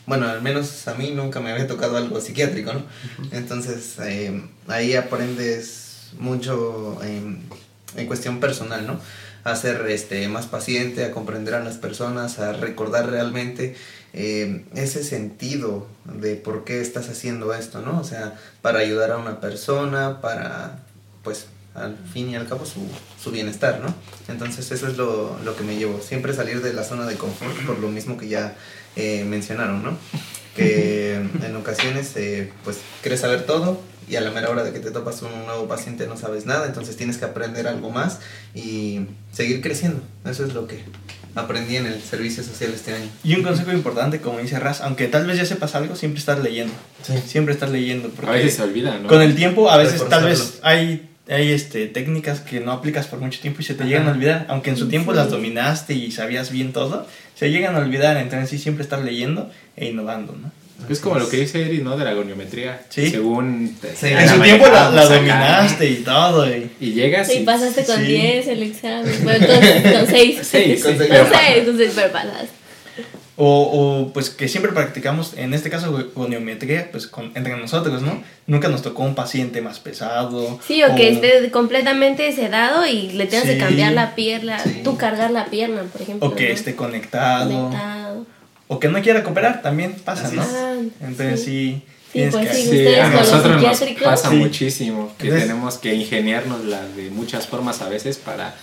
bueno, 0.05 0.29
al 0.29 0.41
menos 0.41 0.87
a 0.87 0.93
mí 0.93 1.11
nunca 1.11 1.41
me 1.41 1.51
había 1.51 1.67
tocado 1.67 1.97
algo 1.97 2.21
psiquiátrico, 2.21 2.71
¿no? 2.71 2.85
Entonces 3.33 3.95
eh, 3.99 4.41
ahí 4.69 4.95
aprendes 4.95 6.11
mucho 6.17 6.97
en, 7.03 7.43
en 7.97 8.07
cuestión 8.07 8.39
personal, 8.39 8.87
¿no? 8.87 9.01
A 9.43 9.55
ser 9.55 9.89
este, 9.89 10.27
más 10.27 10.45
paciente, 10.45 11.03
a 11.03 11.11
comprender 11.11 11.55
a 11.55 11.63
las 11.63 11.77
personas, 11.77 12.39
a 12.39 12.53
recordar 12.53 13.09
realmente 13.09 13.75
eh, 14.13 14.65
ese 14.75 15.03
sentido 15.03 15.87
de 16.05 16.35
por 16.35 16.63
qué 16.63 16.81
estás 16.81 17.09
haciendo 17.09 17.53
esto, 17.53 17.81
¿no? 17.81 17.99
O 17.99 18.03
sea, 18.03 18.37
para 18.61 18.79
ayudar 18.79 19.11
a 19.11 19.17
una 19.17 19.39
persona, 19.39 20.21
para, 20.21 20.83
pues, 21.23 21.47
al 21.73 21.97
fin 22.13 22.29
y 22.29 22.35
al 22.35 22.47
cabo 22.47 22.65
su, 22.65 22.81
su 23.21 23.31
bienestar, 23.31 23.79
¿no? 23.79 23.93
Entonces 24.27 24.69
eso 24.71 24.87
es 24.87 24.97
lo, 24.97 25.37
lo 25.43 25.55
que 25.55 25.63
me 25.63 25.77
llevo, 25.77 26.01
siempre 26.01 26.33
salir 26.33 26.61
de 26.61 26.73
la 26.73 26.83
zona 26.83 27.05
de 27.07 27.15
confort, 27.15 27.55
por 27.65 27.79
lo 27.79 27.87
mismo 27.87 28.17
que 28.17 28.27
ya 28.27 28.55
eh, 28.95 29.23
mencionaron, 29.23 29.81
¿no? 29.81 29.97
Que 30.55 31.13
en 31.43 31.55
ocasiones, 31.55 32.15
eh, 32.17 32.51
pues, 32.63 32.79
quieres 33.01 33.21
saber 33.21 33.45
todo 33.45 33.81
y 34.11 34.17
a 34.17 34.21
la 34.21 34.29
mera 34.29 34.49
hora 34.49 34.63
de 34.63 34.73
que 34.73 34.79
te 34.79 34.91
topas 34.91 35.21
un 35.21 35.45
nuevo 35.45 35.67
paciente 35.69 36.05
no 36.05 36.17
sabes 36.17 36.45
nada, 36.45 36.67
entonces 36.67 36.97
tienes 36.97 37.17
que 37.17 37.23
aprender 37.25 37.65
algo 37.67 37.89
más 37.89 38.19
y 38.53 39.01
seguir 39.31 39.61
creciendo. 39.61 40.01
Eso 40.29 40.45
es 40.45 40.53
lo 40.53 40.67
que 40.67 40.83
aprendí 41.33 41.77
en 41.77 41.85
el 41.85 42.01
servicio 42.01 42.43
social 42.43 42.71
este 42.75 42.93
año. 42.93 43.05
Y 43.23 43.35
un 43.35 43.43
consejo 43.43 43.71
importante, 43.71 44.19
como 44.19 44.39
dice 44.39 44.59
Raz, 44.59 44.81
aunque 44.81 45.07
tal 45.07 45.25
vez 45.25 45.37
ya 45.37 45.45
sepas 45.45 45.75
algo, 45.75 45.95
siempre 45.95 46.19
estar 46.19 46.37
leyendo. 46.39 46.73
Sí. 47.03 47.13
Siempre 47.25 47.53
estar 47.53 47.69
leyendo. 47.69 48.09
Porque 48.09 48.29
A 48.29 48.33
veces 48.33 48.55
se 48.55 48.63
olvida, 48.63 48.97
¿no? 48.99 49.07
con 49.07 49.21
el 49.21 49.33
tiempo, 49.35 49.69
a 49.71 49.77
veces 49.77 50.07
tal 50.09 50.25
vez 50.25 50.59
hay, 50.61 51.09
hay 51.29 51.53
este, 51.53 51.87
técnicas 51.87 52.41
que 52.41 52.59
no 52.59 52.73
aplicas 52.73 53.07
por 53.07 53.19
mucho 53.19 53.39
tiempo 53.39 53.61
y 53.61 53.63
se 53.63 53.75
te 53.75 53.85
llegan 53.85 54.09
a 54.09 54.11
olvidar. 54.11 54.45
Aunque 54.49 54.71
en 54.71 54.77
su 54.77 54.89
tiempo 54.89 55.11
Sí. 55.13 55.17
las 55.17 55.29
dominaste 55.29 55.93
y 55.93 56.11
sabías 56.11 56.51
bien 56.51 56.73
todo, 56.73 57.07
se 57.35 57.49
llegan 57.49 57.75
a 57.77 57.79
olvidar. 57.79 58.17
Entonces 58.17 58.49
sí, 58.49 58.57
siempre 58.59 58.83
estar 58.83 58.99
leyendo 58.99 59.49
e 59.77 59.85
innovando, 59.87 60.33
¿no? 60.33 60.51
Es 60.89 60.99
como 60.99 61.17
lo 61.19 61.29
que 61.29 61.37
dice 61.37 61.61
Eri, 61.65 61.79
¿no? 61.79 61.97
De 61.97 62.03
la 62.05 62.13
goniometría. 62.13 62.81
Sí. 62.89 63.09
Según... 63.09 63.75
te- 63.81 63.95
Sí. 63.95 64.07
En 64.07 64.27
su 64.29 64.39
tiempo 64.41 64.67
la, 64.67 64.89
la 64.91 65.05
dominaste 65.05 65.89
y 65.89 65.95
todo. 65.97 66.47
Y, 66.49 66.71
Y 66.79 66.93
llegas 66.93 67.27
Sí, 67.27 67.39
y... 67.39 67.43
pasaste 67.43 67.85
con 67.85 67.97
sí. 67.97 68.03
10 68.03 68.47
el 68.47 68.63
examen. 68.63 69.13
Bueno, 69.23 69.47
con, 69.47 69.91
con 69.91 70.07
6. 70.09 70.39
Seis, 70.43 70.83
Con 70.83 70.91
sí, 70.93 70.97
seis. 70.97 71.09
pero 71.09 71.23
Con 71.29 71.33
6, 71.33 71.43
entonces, 71.57 71.91
pero 71.95 72.11
pasaste. 72.11 72.47
o, 73.37 73.61
o, 74.03 74.13
pues 74.13 74.29
que 74.29 74.47
siempre 74.47 74.71
practicamos, 74.71 75.33
en 75.35 75.53
este 75.53 75.69
caso 75.69 76.09
goniometría, 76.13 76.89
pues 76.91 77.07
con, 77.07 77.31
entre 77.35 77.55
nosotros, 77.57 78.01
¿no? 78.01 78.21
Nunca 78.45 78.67
nos 78.67 78.81
tocó 78.83 79.03
un 79.03 79.15
paciente 79.15 79.61
más 79.61 79.79
pesado. 79.79 80.59
Sí, 80.67 80.83
o 80.83 80.93
que 80.95 81.09
esté 81.09 81.49
completamente 81.49 82.31
sedado 82.33 82.85
y 82.85 83.11
le 83.13 83.25
tengas 83.25 83.47
Sí. 83.47 83.53
que 83.53 83.57
cambiar 83.57 83.93
la 83.93 84.13
pierna, 84.15 84.59
Sí. 84.59 84.81
tú 84.83 84.95
cargar 84.97 85.31
la 85.31 85.45
pierna, 85.45 85.83
por 85.91 86.01
ejemplo. 86.01 86.27
O 86.27 86.35
que 86.35 86.49
¿no? 86.49 86.53
esté 86.53 86.75
conectado. 86.75 87.49
Conectado. 87.69 88.25
O 88.73 88.79
que 88.79 88.87
no 88.87 89.01
quiera 89.01 89.21
cooperar, 89.21 89.61
también 89.61 89.95
pasa, 90.05 90.27
Así 90.27 90.37
¿no? 90.37 90.43
es. 90.43 90.49
Ah, 90.53 90.75
Entonces 91.01 91.43
sí. 91.43 91.83
Sí, 92.13 92.27
pues 92.31 92.47
que- 92.49 92.53
sí, 92.55 92.95
a 92.95 93.09
nosotros 93.09 93.61
nos 93.61 93.81
pasa 94.01 94.29
Sí. 94.29 94.35
muchísimo 94.37 95.13
que 95.17 95.25
Entonces- 95.27 95.47
tenemos 95.49 95.77
que 95.77 95.93
ingeniárnosla 95.95 96.87
de 96.95 97.09
muchas 97.09 97.47
formas 97.47 97.81
a 97.81 97.89
veces 97.89 98.17
para 98.17 98.55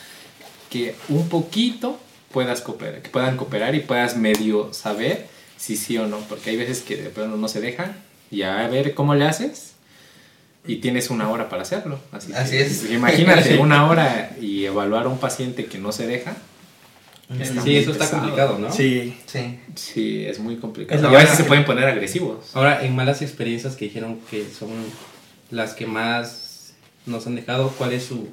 que 0.71 0.95
un 1.11 1.29
poquito 1.29 1.99
puedas 2.33 2.63
cooperar, 2.63 3.03
que 3.03 3.11
puedan 3.11 3.37
cooperar 3.37 3.75
y 3.75 3.81
puedas 3.81 4.17
medio 4.17 4.73
saber 4.73 5.27
si 5.59 5.77
sí 5.77 5.99
o 5.99 6.07
no, 6.07 6.19
porque 6.21 6.51
hay 6.51 6.57
veces 6.57 6.81
que 6.81 6.97
de 6.97 7.11
plano 7.11 7.37
no 7.37 7.49
se 7.49 7.61
dejan 7.61 7.95
y 8.31 8.43
a 8.43 8.67
ver 8.69 8.95
cómo 8.95 9.15
le 9.15 9.27
haces 9.27 9.73
y 10.67 10.77
tienes 10.77 11.11
una 11.11 11.29
hora 11.31 11.49
para 11.51 11.63
hacerlo. 11.63 11.99
Así, 12.13 12.33
Así 12.35 12.51
que, 12.53 12.63
es. 12.65 12.91
Imagínate 12.91 13.59
una 13.61 13.89
hora 13.91 14.31
y 14.41 14.65
evaluar 14.65 15.05
a 15.07 15.09
un 15.09 15.19
paciente 15.19 15.67
que 15.67 15.79
no 15.79 15.93
se 15.93 16.07
deja, 16.07 16.35
Sí, 17.29 17.77
eso 17.77 17.93
está 17.93 18.05
pesado. 18.05 18.23
complicado, 18.23 18.59
¿no? 18.59 18.73
Sí. 18.73 19.17
Sí. 19.27 19.61
Sí, 19.75 20.25
es 20.25 20.39
muy 20.39 20.57
complicado. 20.57 20.99
Es 20.99 21.13
y 21.13 21.15
a 21.15 21.19
veces 21.19 21.37
se 21.37 21.45
pueden 21.45 21.65
poner 21.65 21.85
agresivos. 21.85 22.51
Ahora, 22.55 22.85
en 22.85 22.97
malas 22.97 23.21
experiencias 23.21 23.77
que 23.77 23.85
dijeron 23.85 24.19
que 24.31 24.47
son 24.49 24.71
las 25.51 25.75
que 25.75 25.87
más 25.87 26.73
nos 27.05 27.27
han 27.27 27.35
dejado, 27.35 27.69
¿cuál 27.77 27.93
es 27.93 28.05
su 28.05 28.29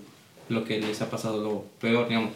lo 0.48 0.64
que 0.64 0.80
les 0.80 1.02
ha 1.02 1.10
pasado 1.10 1.44
lo 1.44 1.66
peor, 1.80 2.08
digamos? 2.08 2.34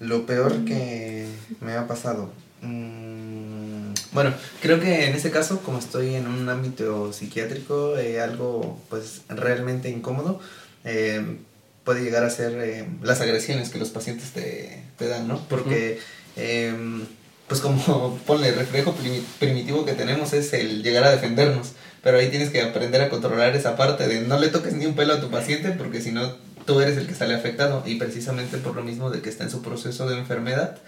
Lo 0.00 0.24
peor 0.26 0.64
que 0.64 1.26
me 1.60 1.72
ha 1.72 1.86
pasado. 1.86 2.30
mm, 2.62 3.92
bueno, 4.12 4.32
creo 4.62 4.80
que 4.80 5.06
en 5.06 5.14
este 5.14 5.30
caso, 5.30 5.60
como 5.60 5.78
estoy 5.78 6.14
en 6.14 6.26
un 6.26 6.48
ámbito 6.48 7.12
psiquiátrico, 7.12 7.98
eh, 7.98 8.20
algo 8.20 8.80
pues 8.88 9.22
realmente 9.28 9.90
incómodo, 9.90 10.40
eh, 10.84 11.36
puede 11.86 12.02
llegar 12.02 12.22
a 12.24 12.28
ser 12.30 12.52
eh, 12.60 12.84
las 13.02 13.22
agresiones 13.22 13.70
que 13.70 13.78
los 13.78 13.88
pacientes 13.88 14.32
te, 14.32 14.82
te 14.98 15.08
dan, 15.08 15.26
¿no? 15.26 15.38
Porque, 15.48 15.98
eh, 16.36 16.74
pues 17.48 17.60
como 17.62 18.18
ponle 18.26 18.48
el 18.50 18.56
reflejo 18.56 18.94
primi- 18.94 19.22
primitivo 19.38 19.86
que 19.86 19.92
tenemos 19.94 20.34
es 20.34 20.52
el 20.52 20.82
llegar 20.82 21.04
a 21.04 21.10
defendernos, 21.12 21.68
pero 22.02 22.18
ahí 22.18 22.28
tienes 22.28 22.50
que 22.50 22.60
aprender 22.60 23.00
a 23.00 23.08
controlar 23.08 23.56
esa 23.56 23.76
parte 23.76 24.06
de 24.06 24.20
no 24.20 24.38
le 24.38 24.48
toques 24.48 24.74
ni 24.74 24.84
un 24.84 24.94
pelo 24.94 25.14
a 25.14 25.20
tu 25.20 25.30
paciente 25.30 25.70
porque 25.70 26.02
si 26.02 26.12
no 26.12 26.34
tú 26.66 26.80
eres 26.80 26.98
el 26.98 27.06
que 27.06 27.14
sale 27.14 27.34
afectado 27.34 27.82
y 27.86 27.94
precisamente 27.94 28.58
por 28.58 28.74
lo 28.76 28.82
mismo 28.82 29.08
de 29.10 29.22
que 29.22 29.30
está 29.30 29.44
en 29.44 29.50
su 29.50 29.62
proceso 29.62 30.08
de 30.08 30.18
enfermedad 30.18 30.78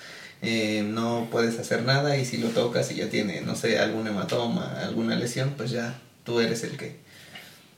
eh, 0.42 0.82
no 0.84 1.28
puedes 1.30 1.58
hacer 1.58 1.82
nada 1.82 2.16
y 2.16 2.24
si 2.24 2.36
lo 2.38 2.48
tocas 2.48 2.90
y 2.90 2.96
ya 2.96 3.08
tiene, 3.08 3.40
no 3.40 3.54
sé, 3.56 3.78
algún 3.78 4.06
hematoma, 4.08 4.80
alguna 4.82 5.14
lesión, 5.16 5.54
pues 5.56 5.70
ya 5.70 5.96
tú 6.24 6.40
eres 6.40 6.62
el 6.64 6.76
que 6.76 6.96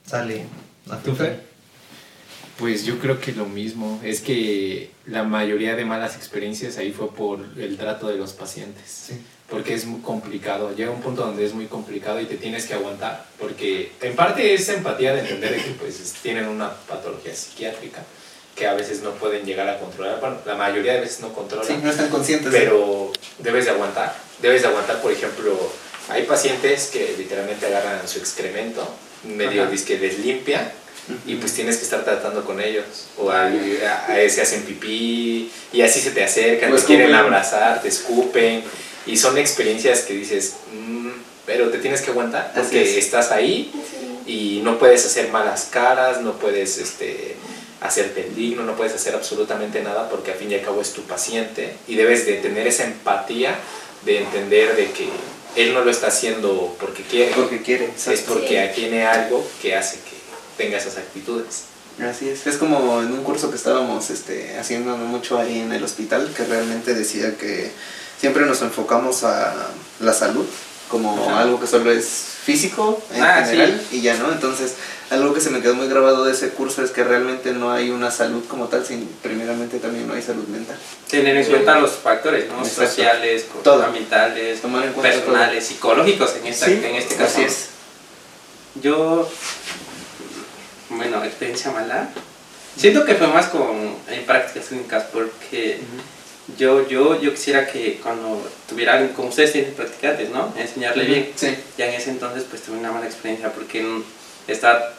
sale 0.05 0.45
¿Tú. 1.03 1.15
Fer? 1.15 1.50
Pues 2.61 2.85
yo 2.85 2.97
creo 2.99 3.19
que 3.19 3.33
lo 3.33 3.45
mismo. 3.45 3.99
Es 4.03 4.21
que 4.21 4.91
la 5.05 5.23
mayoría 5.23 5.75
de 5.75 5.83
malas 5.83 6.15
experiencias 6.15 6.77
ahí 6.77 6.91
fue 6.93 7.09
por 7.13 7.39
el 7.57 7.75
trato 7.77 8.07
de 8.07 8.15
los 8.15 8.31
pacientes. 8.33 8.83
Sí. 9.07 9.15
Porque 9.49 9.73
es 9.73 9.85
muy 9.85 9.99
complicado. 10.01 10.73
Llega 10.73 10.91
un 10.91 11.01
punto 11.01 11.23
donde 11.25 11.43
es 11.45 11.53
muy 11.53 11.65
complicado 11.65 12.21
y 12.21 12.25
te 12.25 12.35
tienes 12.37 12.65
que 12.67 12.75
aguantar. 12.75 13.25
Porque 13.39 13.91
en 14.01 14.15
parte 14.15 14.53
es 14.53 14.69
empatía 14.69 15.13
de 15.13 15.21
entender 15.21 15.55
que 15.55 15.71
pues 15.71 15.99
es- 15.99 16.13
tienen 16.21 16.47
una 16.47 16.71
patología 16.87 17.35
psiquiátrica 17.35 18.03
que 18.55 18.67
a 18.67 18.73
veces 18.75 19.01
no 19.01 19.11
pueden 19.15 19.43
llegar 19.45 19.67
a 19.67 19.79
controlar. 19.79 20.19
Bueno, 20.21 20.37
la 20.45 20.55
mayoría 20.55 20.93
de 20.93 21.01
veces 21.01 21.19
no 21.21 21.33
controlan. 21.33 21.67
Sí, 21.67 21.73
no 21.83 21.89
están 21.89 22.09
conscientes 22.09 22.49
pero 22.53 23.11
debes 23.39 23.65
de 23.65 23.71
aguantar. 23.71 24.15
Debes 24.41 24.61
de 24.61 24.67
aguantar, 24.67 25.01
por 25.01 25.11
ejemplo, 25.11 25.57
hay 26.09 26.23
pacientes 26.23 26.87
que 26.93 27.15
literalmente 27.17 27.65
agarran 27.65 28.07
su 28.07 28.19
excremento, 28.19 28.87
medio 29.23 29.65
disque 29.67 29.97
les 29.97 30.19
limpia 30.19 30.71
y 31.25 31.35
pues 31.35 31.53
tienes 31.53 31.77
que 31.77 31.83
estar 31.83 32.03
tratando 32.03 32.43
con 32.45 32.61
ellos. 32.61 32.85
O 33.17 33.29
a, 33.31 33.43
a- 33.47 33.47
a- 34.13 34.29
se 34.29 34.41
hacen 34.41 34.63
pipí 34.63 35.51
y 35.73 35.81
así 35.81 35.99
se 35.99 36.11
te 36.11 36.23
acercan, 36.23 36.71
O 36.71 36.75
te 36.75 36.83
quieren 36.83 37.13
abrazar, 37.13 37.81
te 37.81 37.87
escupen 37.89 38.63
y 39.05 39.17
son 39.17 39.37
experiencias 39.37 40.01
que 40.01 40.13
dices, 40.13 40.53
"Mm", 40.73 41.09
pero 41.45 41.69
te 41.69 41.79
tienes 41.79 42.01
que 42.01 42.11
aguantar 42.11 42.51
porque 42.55 42.81
es. 42.97 42.97
estás 43.05 43.31
ahí 43.31 43.71
y 44.27 44.61
no 44.63 44.77
puedes 44.77 45.05
hacer 45.05 45.29
malas 45.29 45.67
caras, 45.71 46.21
no 46.21 46.33
puedes 46.37 46.77
este, 46.77 47.35
hacerte 47.81 48.27
el 48.27 48.35
digno, 48.35 48.63
no 48.63 48.75
puedes 48.75 48.93
hacer 48.93 49.15
absolutamente 49.15 49.81
nada 49.81 50.07
porque 50.09 50.31
al 50.31 50.37
fin 50.37 50.51
y 50.51 50.55
al 50.55 50.61
cabo 50.61 50.81
es 50.81 50.93
tu 50.93 51.01
paciente 51.01 51.73
y 51.87 51.95
debes 51.95 52.25
de 52.27 52.33
tener 52.35 52.67
esa 52.67 52.83
empatía 52.85 53.55
de 54.05 54.19
entender 54.19 54.75
de 54.75 54.91
que 54.91 55.09
él 55.55 55.73
no 55.73 55.83
lo 55.83 55.89
está 55.91 56.07
haciendo 56.07 56.75
porque 56.79 57.01
quiere, 57.03 57.31
porque 57.35 57.61
quiere. 57.61 57.89
es 58.13 58.21
porque 58.21 58.71
tiene 58.75 59.05
algo 59.05 59.45
que 59.61 59.75
hace 59.75 59.97
que 59.97 60.20
tenga 60.57 60.77
esas 60.77 60.97
actitudes. 60.97 61.63
Así 62.01 62.29
es, 62.29 62.47
es 62.47 62.57
como 62.57 63.01
en 63.01 63.11
un 63.11 63.23
curso 63.23 63.49
que 63.49 63.57
estábamos 63.57 64.09
este, 64.09 64.57
haciendo 64.57 64.97
no 64.97 65.05
mucho 65.05 65.37
ahí 65.37 65.59
en 65.59 65.71
el 65.73 65.83
hospital, 65.83 66.31
que 66.35 66.45
realmente 66.45 66.93
decía 66.93 67.37
que 67.37 67.71
siempre 68.19 68.45
nos 68.45 68.61
enfocamos 68.61 69.23
a 69.23 69.67
la 69.99 70.13
salud 70.13 70.45
como 70.89 71.27
Ajá. 71.29 71.41
algo 71.41 71.59
que 71.59 71.67
solo 71.67 71.91
es 71.91 72.05
físico 72.43 73.01
en 73.13 73.23
Ah, 73.23 73.43
general 73.45 73.81
y 73.91 74.01
ya 74.01 74.15
no, 74.17 74.31
entonces 74.31 74.73
algo 75.09 75.33
que 75.33 75.41
se 75.41 75.49
me 75.49 75.61
quedó 75.61 75.75
muy 75.75 75.87
grabado 75.87 76.23
de 76.25 76.31
ese 76.31 76.49
curso 76.49 76.81
es 76.83 76.91
que 76.91 77.03
realmente 77.03 77.51
no 77.51 77.71
hay 77.71 77.89
una 77.91 78.09
salud 78.11 78.43
como 78.47 78.67
tal, 78.67 78.85
sin 78.85 79.05
primeramente 79.21 79.77
también 79.79 80.07
no 80.07 80.13
hay 80.13 80.21
salud 80.21 80.47
mental. 80.47 80.77
Tener 81.09 81.35
en 81.37 81.45
cuenta 81.45 81.79
los 81.79 81.91
factores, 81.91 82.47
¿no? 82.49 82.59
Exacto. 82.59 82.87
Sociales, 82.87 83.45
Todo. 83.63 83.83
ambientales, 83.83 84.59
personales, 85.01 85.65
psicológicos 85.67 86.35
en, 86.37 86.47
esta, 86.47 86.67
en 86.67 86.95
este 86.95 87.15
caso. 87.15 87.31
así 87.37 87.43
es. 87.43 87.65
Yo, 88.81 89.29
bueno, 90.97 91.23
experiencia 91.23 91.71
mala. 91.71 92.09
Siento 92.77 93.03
que 93.05 93.15
fue 93.15 93.27
más 93.27 93.47
con 93.47 93.95
en 94.09 94.25
prácticas 94.25 94.67
clínicas 94.69 95.03
porque 95.11 95.79
yo, 96.57 96.87
yo, 96.87 97.19
yo 97.19 97.31
quisiera 97.31 97.67
que 97.67 97.99
cuando 98.01 98.41
tuviera 98.67 98.93
alguien, 98.93 99.13
como 99.13 99.29
ustedes 99.29 99.51
tienen 99.51 99.73
practicantes, 99.73 100.29
¿no? 100.29 100.53
Enseñarle 100.57 101.03
bien. 101.05 101.31
Sí. 101.35 101.55
Ya 101.77 101.87
en 101.87 101.95
ese 101.95 102.11
entonces 102.11 102.45
pues 102.49 102.61
tuve 102.61 102.77
una 102.77 102.91
mala 102.91 103.05
experiencia 103.05 103.51
porque 103.51 103.85
estaba 104.47 104.93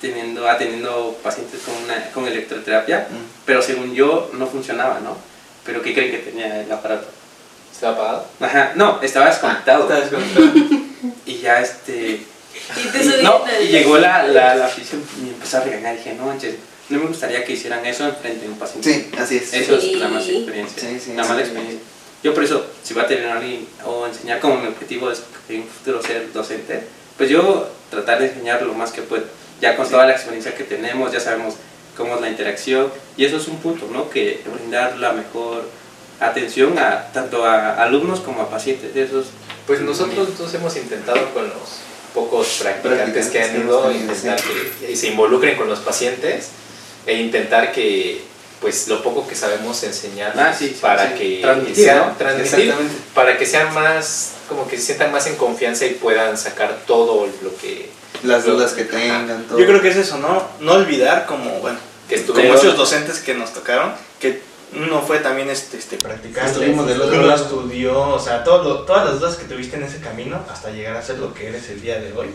teniendo, 0.00 0.48
atendiendo 0.48 1.18
pacientes 1.22 1.60
con, 1.62 1.74
una, 1.82 2.10
con 2.12 2.26
electroterapia, 2.26 3.08
Mm. 3.10 3.24
pero 3.44 3.62
según 3.62 3.94
yo 3.94 4.30
no 4.34 4.46
funcionaba, 4.46 5.00
¿no? 5.00 5.16
Pero 5.64 5.82
¿qué 5.82 5.92
creen 5.92 6.12
que 6.12 6.18
tenía 6.18 6.62
el 6.62 6.70
aparato? 6.70 7.08
¿Está 7.72 7.90
apagado? 7.90 8.26
Ajá, 8.40 8.72
no, 8.76 9.00
estaba 9.02 9.26
desconectado. 9.26 9.82
Está 9.82 10.00
desconectado. 10.00 10.46
Y 11.26 11.38
ya 11.38 11.60
este... 11.60 12.22
Y 12.76 12.88
tú 12.88 12.98
y- 12.98 13.22
no, 13.22 13.44
y 13.62 13.66
llegó 13.68 13.98
la, 13.98 14.22
la, 14.26 14.54
la 14.54 14.66
afición 14.66 15.02
y 15.18 15.22
me 15.22 15.28
empezó 15.30 15.58
a 15.58 15.60
regañar. 15.60 15.96
Dije, 15.96 16.14
no 16.14 16.26
manches, 16.26 16.54
no 16.88 16.98
me 16.98 17.06
gustaría 17.06 17.44
que 17.44 17.52
hicieran 17.52 17.84
eso 17.86 18.04
enfrente 18.06 18.42
de 18.46 18.48
un 18.52 18.58
paciente. 18.58 18.92
Sí, 18.92 19.10
así 19.18 19.36
es. 19.38 19.52
Eso 19.52 19.80
Sí. 19.80 19.92
es 19.94 19.98
la 20.00 20.08
mala 20.08 20.24
experiencia. 20.24 20.82
Sí, 20.82 21.00
sí, 21.00 21.12
la 21.14 21.22
sí. 21.24 21.28
mala 21.28 21.40
experiencia. 21.42 21.80
Yo 22.22 22.34
por 22.34 22.42
eso, 22.44 22.66
si 22.82 22.94
voy 22.94 23.04
a 23.04 23.06
tener 23.06 23.26
a 23.28 23.36
alguien 23.38 23.66
o 23.84 24.06
enseñar 24.06 24.40
como 24.40 24.56
mi 24.56 24.66
objetivo 24.66 25.10
es 25.10 25.22
en 25.48 25.62
un 25.62 25.68
futuro 25.68 26.02
ser 26.02 26.32
docente, 26.32 26.82
pues 27.16 27.30
yo 27.30 27.68
tratar 27.90 28.18
de 28.20 28.26
enseñar 28.28 28.62
lo 28.62 28.74
más 28.74 28.90
que 28.90 29.02
puedo. 29.02 29.24
Ya 29.60 29.76
con 29.76 29.88
toda 29.88 30.06
la 30.06 30.12
experiencia 30.12 30.54
que 30.54 30.64
tenemos, 30.64 31.12
ya 31.12 31.20
sabemos 31.20 31.54
cómo 31.96 32.14
es 32.16 32.20
la 32.20 32.28
interacción 32.28 32.92
y 33.16 33.24
eso 33.24 33.36
es 33.38 33.48
un 33.48 33.58
punto, 33.58 33.88
¿no? 33.92 34.08
Que 34.10 34.40
brindar 34.52 34.96
la 34.98 35.12
mejor 35.12 35.68
atención 36.20 36.78
a 36.78 37.10
tanto 37.12 37.44
a 37.44 37.74
alumnos 37.82 38.20
como 38.20 38.42
a 38.42 38.50
pacientes. 38.50 38.94
Eso 38.96 39.20
es 39.20 39.26
Pues 39.66 39.80
nosotros 39.80 40.36
dos 40.38 40.52
hemos 40.54 40.76
intentado 40.76 41.32
con 41.34 41.44
los 41.48 41.58
pocos 42.18 42.46
practicantes 42.62 43.26
que 43.28 43.42
han 43.42 43.50
Practicantes 43.50 43.50
que 43.50 43.58
ido, 43.66 43.90
hemos 43.90 43.92
tenido, 43.92 44.36
intentar 44.36 44.40
que 44.80 44.96
se 44.96 45.06
involucren 45.08 45.56
con 45.56 45.68
los 45.68 45.78
pacientes 45.80 46.48
e 47.06 47.14
intentar 47.14 47.72
que 47.72 48.22
pues 48.60 48.88
lo 48.88 49.02
poco 49.04 49.26
que 49.28 49.36
sabemos 49.36 49.82
enseñar 49.84 50.32
Ah, 50.36 50.52
sí, 50.52 50.68
sí, 50.68 50.78
para 50.80 51.08
sí. 51.12 51.14
que 51.18 51.38
Transmitir, 51.42 51.84
sean 51.84 51.98
¿no? 51.98 52.16
transmitir, 52.16 52.74
para 53.14 53.38
que 53.38 53.46
sean 53.46 53.72
más 53.72 54.32
como 54.48 54.66
que 54.66 54.76
se 54.76 54.82
sientan 54.82 55.12
más 55.12 55.26
en 55.28 55.36
confianza 55.36 55.84
y 55.86 55.90
puedan 55.90 56.36
sacar 56.36 56.78
todo 56.86 57.28
lo 57.42 57.56
que 57.58 57.88
Las 58.24 58.44
lo- 58.46 58.54
dudas 58.54 58.72
que 58.72 58.84
tengan, 58.84 59.44
todo. 59.48 59.58
Yo 59.60 59.66
creo 59.66 59.80
que 59.80 59.88
es 59.90 59.96
eso, 59.96 60.18
¿no? 60.18 60.42
No 60.60 60.72
olvidar 60.72 61.26
como, 61.26 61.50
bueno, 61.60 61.78
que 62.08 62.20
como 62.24 62.42
muchos 62.42 62.76
docentes 62.76 63.18
que 63.20 63.34
nos 63.34 63.52
tocaron, 63.54 63.92
que 64.18 64.40
uno 64.76 65.00
fue 65.02 65.18
también 65.20 65.48
este, 65.50 65.78
este 65.78 65.96
practicante, 65.96 66.50
Estuvimos 66.50 66.86
del 66.86 67.00
otro 67.00 67.18
uno 67.18 67.26
lado. 67.26 67.42
estudió, 67.42 67.98
o 68.00 68.18
sea, 68.18 68.44
todo 68.44 68.62
lo- 68.62 68.80
todas 68.82 69.06
las 69.06 69.20
dudas 69.20 69.36
que 69.36 69.44
tuviste 69.46 69.76
en 69.76 69.84
ese 69.84 70.00
camino 70.00 70.44
hasta 70.50 70.70
llegar 70.70 70.96
a 70.96 71.02
ser 71.02 71.18
lo 71.18 71.32
que 71.32 71.48
eres 71.48 71.68
el 71.70 71.80
día 71.80 71.98
de 72.00 72.12
hoy. 72.12 72.28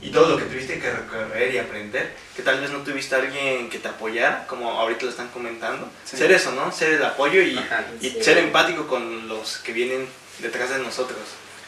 Y 0.00 0.08
todo 0.08 0.30
lo 0.30 0.36
que 0.38 0.44
tuviste 0.44 0.78
que 0.78 0.90
recorrer 0.90 1.52
y 1.54 1.58
aprender, 1.58 2.14
que 2.34 2.42
tal 2.42 2.60
vez 2.60 2.70
no 2.70 2.78
tuviste 2.78 3.14
a 3.14 3.18
alguien 3.18 3.68
que 3.68 3.78
te 3.78 3.88
apoyara, 3.88 4.46
como 4.46 4.70
ahorita 4.70 5.04
lo 5.04 5.10
están 5.10 5.28
comentando. 5.28 5.86
Sí. 6.06 6.16
Ser 6.16 6.32
eso, 6.32 6.52
¿no? 6.52 6.72
Ser 6.72 6.94
el 6.94 7.04
apoyo 7.04 7.42
y, 7.42 7.58
Ajá. 7.58 7.84
y 8.00 8.08
Sí. 8.08 8.22
ser 8.22 8.38
empático 8.38 8.86
con 8.86 9.28
los 9.28 9.58
que 9.58 9.72
vienen 9.74 10.08
detrás 10.38 10.70
de 10.70 10.78
nosotros, 10.78 11.18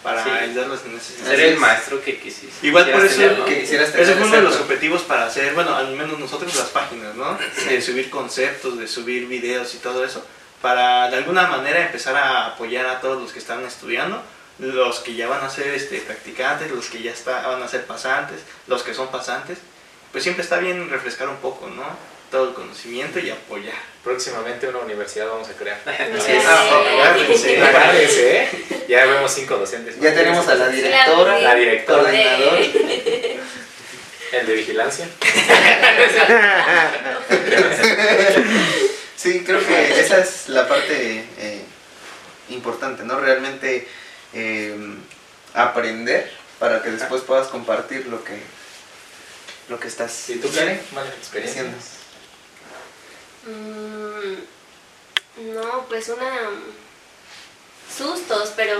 para 0.02 0.22
Sí. 0.24 0.30
ayudarlos 0.30 0.80
en 0.84 0.96
ese 0.96 1.24
ser 1.24 1.40
el 1.40 1.56
maestro 1.58 2.00
que 2.02 2.18
quisiste. 2.18 2.66
Igual 2.66 2.90
por 2.90 3.02
quisieras 3.02 3.12
eso 3.12 3.20
tener, 3.20 3.38
¿no? 3.38 3.44
que 3.46 3.60
quisieras 3.60 3.92
tener 3.92 4.06
Ese 4.06 4.14
fue 4.16 4.26
uno 4.26 4.36
de 4.36 4.42
los 4.42 4.56
objetivos 4.56 5.02
para 5.02 5.26
hacer, 5.26 5.54
bueno, 5.54 5.74
al 5.74 5.94
menos 5.96 6.18
nosotros 6.18 6.54
las 6.54 6.68
páginas, 6.68 7.14
¿no? 7.16 7.36
De 7.68 7.82
subir 7.82 8.08
conceptos, 8.10 8.78
de 8.78 8.86
subir 8.86 9.26
videos 9.26 9.74
y 9.74 9.78
todo 9.78 10.04
eso, 10.04 10.24
para 10.62 11.10
de 11.10 11.16
alguna 11.16 11.46
manera 11.48 11.80
empezar 11.84 12.16
a 12.16 12.46
apoyar 12.46 12.86
a 12.86 13.00
todos 13.00 13.20
los 13.20 13.32
que 13.32 13.38
están 13.40 13.64
estudiando, 13.64 14.22
los 14.58 15.00
que 15.00 15.14
ya 15.14 15.28
van 15.28 15.44
a 15.44 15.50
ser 15.50 15.68
este, 15.74 15.98
practicantes, 16.00 16.70
los 16.70 16.86
que 16.86 17.02
ya 17.02 17.12
está, 17.12 17.46
van 17.46 17.62
a 17.62 17.68
ser 17.68 17.84
pasantes, 17.86 18.40
los 18.66 18.82
que 18.82 18.94
son 18.94 19.08
pasantes, 19.08 19.58
pues 20.12 20.24
siempre 20.24 20.42
está 20.42 20.58
bien 20.58 20.88
refrescar 20.90 21.28
un 21.28 21.36
poco, 21.36 21.68
¿no? 21.68 21.84
Todo 22.30 22.48
el 22.48 22.54
conocimiento 22.54 23.18
y 23.18 23.30
apoyar. 23.30 23.74
próximamente 24.04 24.68
una 24.68 24.78
universidad 24.80 25.28
vamos 25.28 25.48
a 25.48 25.52
crear. 25.52 25.78
Sí. 25.84 26.32
agárrense. 26.32 27.62
Agárrense, 27.62 28.42
¿eh? 28.42 28.48
Ya 28.88 29.06
vemos 29.06 29.32
cinco 29.32 29.56
docentes. 29.56 29.98
Ya 30.00 30.14
tenemos 30.14 30.46
a 30.48 30.54
la 30.54 30.68
directora, 30.68 31.38
La 31.40 31.54
directora, 31.54 32.02
coordinador. 32.02 32.58
el 34.32 34.46
de 34.46 34.54
vigilancia. 34.54 35.08
Sí, 39.16 39.42
creo 39.44 39.58
que 39.66 40.00
esa 40.00 40.20
es 40.20 40.48
la 40.48 40.68
parte 40.68 41.24
eh, 41.38 41.60
importante, 42.50 43.02
¿no? 43.02 43.18
Realmente 43.18 43.88
eh, 44.32 44.76
aprender 45.54 46.30
para 46.60 46.82
que 46.82 46.92
después 46.92 47.22
puedas 47.22 47.48
compartir 47.48 48.06
lo 48.06 48.22
que 48.22 48.40
lo 49.68 49.80
que 49.80 49.88
estás 49.88 50.30
¿Y 50.30 50.36
tú, 50.36 50.48
Karen? 50.52 50.80
Experiencia. 51.18 51.64
Mm, 53.48 55.54
No, 55.54 55.84
pues 55.88 56.08
una 56.08 56.50
sustos, 57.96 58.52
pero 58.54 58.76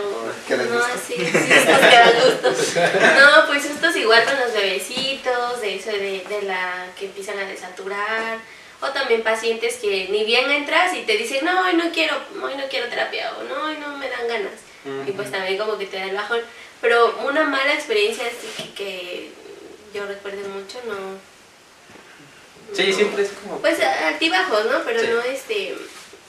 ¿Qué 0.47 0.57
les 0.57 0.71
no 0.71 0.79
así, 0.85 1.15
sustos 1.15 1.41
que 1.41 1.97
dan 1.97 2.13
gustos. 2.25 2.75
No, 2.77 3.47
pues 3.47 3.63
sustos 3.65 3.97
igual 3.97 4.25
con 4.25 4.39
los 4.39 4.53
bebecitos, 4.53 5.61
de 5.61 5.77
eso 5.77 5.91
de, 5.91 6.25
de 6.29 6.43
la 6.43 6.87
que 6.99 7.07
empiezan 7.07 7.39
a 7.39 7.45
desaturar, 7.45 8.39
o 8.81 8.89
también 8.91 9.23
pacientes 9.23 9.77
que 9.77 10.09
ni 10.11 10.25
bien 10.25 10.51
entras 10.51 10.95
y 10.95 11.03
te 11.03 11.17
dicen, 11.17 11.45
no, 11.45 11.63
hoy 11.65 11.75
no 11.75 11.91
quiero, 11.93 12.17
hoy 12.43 12.55
no 12.57 12.65
quiero 12.69 12.89
terapia, 12.89 13.33
o 13.39 13.43
no, 13.45 13.65
hoy 13.65 13.77
no 13.79 13.97
me 13.97 14.09
dan 14.09 14.29
ganas. 14.29 14.53
Y 15.07 15.13
pues 15.13 15.31
también 15.31 15.59
como 15.59 15.77
que 15.77 15.87
te 15.87 15.99
da 15.99 16.05
el 16.05 16.15
bajón. 16.15 16.41
Pero 16.81 17.15
una 17.27 17.45
mala 17.45 17.75
experiencia 17.75 18.25
así 18.27 18.47
que, 18.57 18.73
que 18.75 19.31
yo 19.93 20.07
recuerdo 20.07 20.49
mucho, 20.49 20.79
no. 20.87 21.19
Sí, 22.75 22.87
no. 22.89 22.97
siempre 22.97 23.23
es 23.25 23.31
como... 23.43 23.59
Pues 23.61 23.79
altibajos, 23.81 24.65
¿no? 24.67 24.83
Pero 24.85 25.01
Sí. 25.01 25.07
no 25.11 25.21
este, 25.23 25.75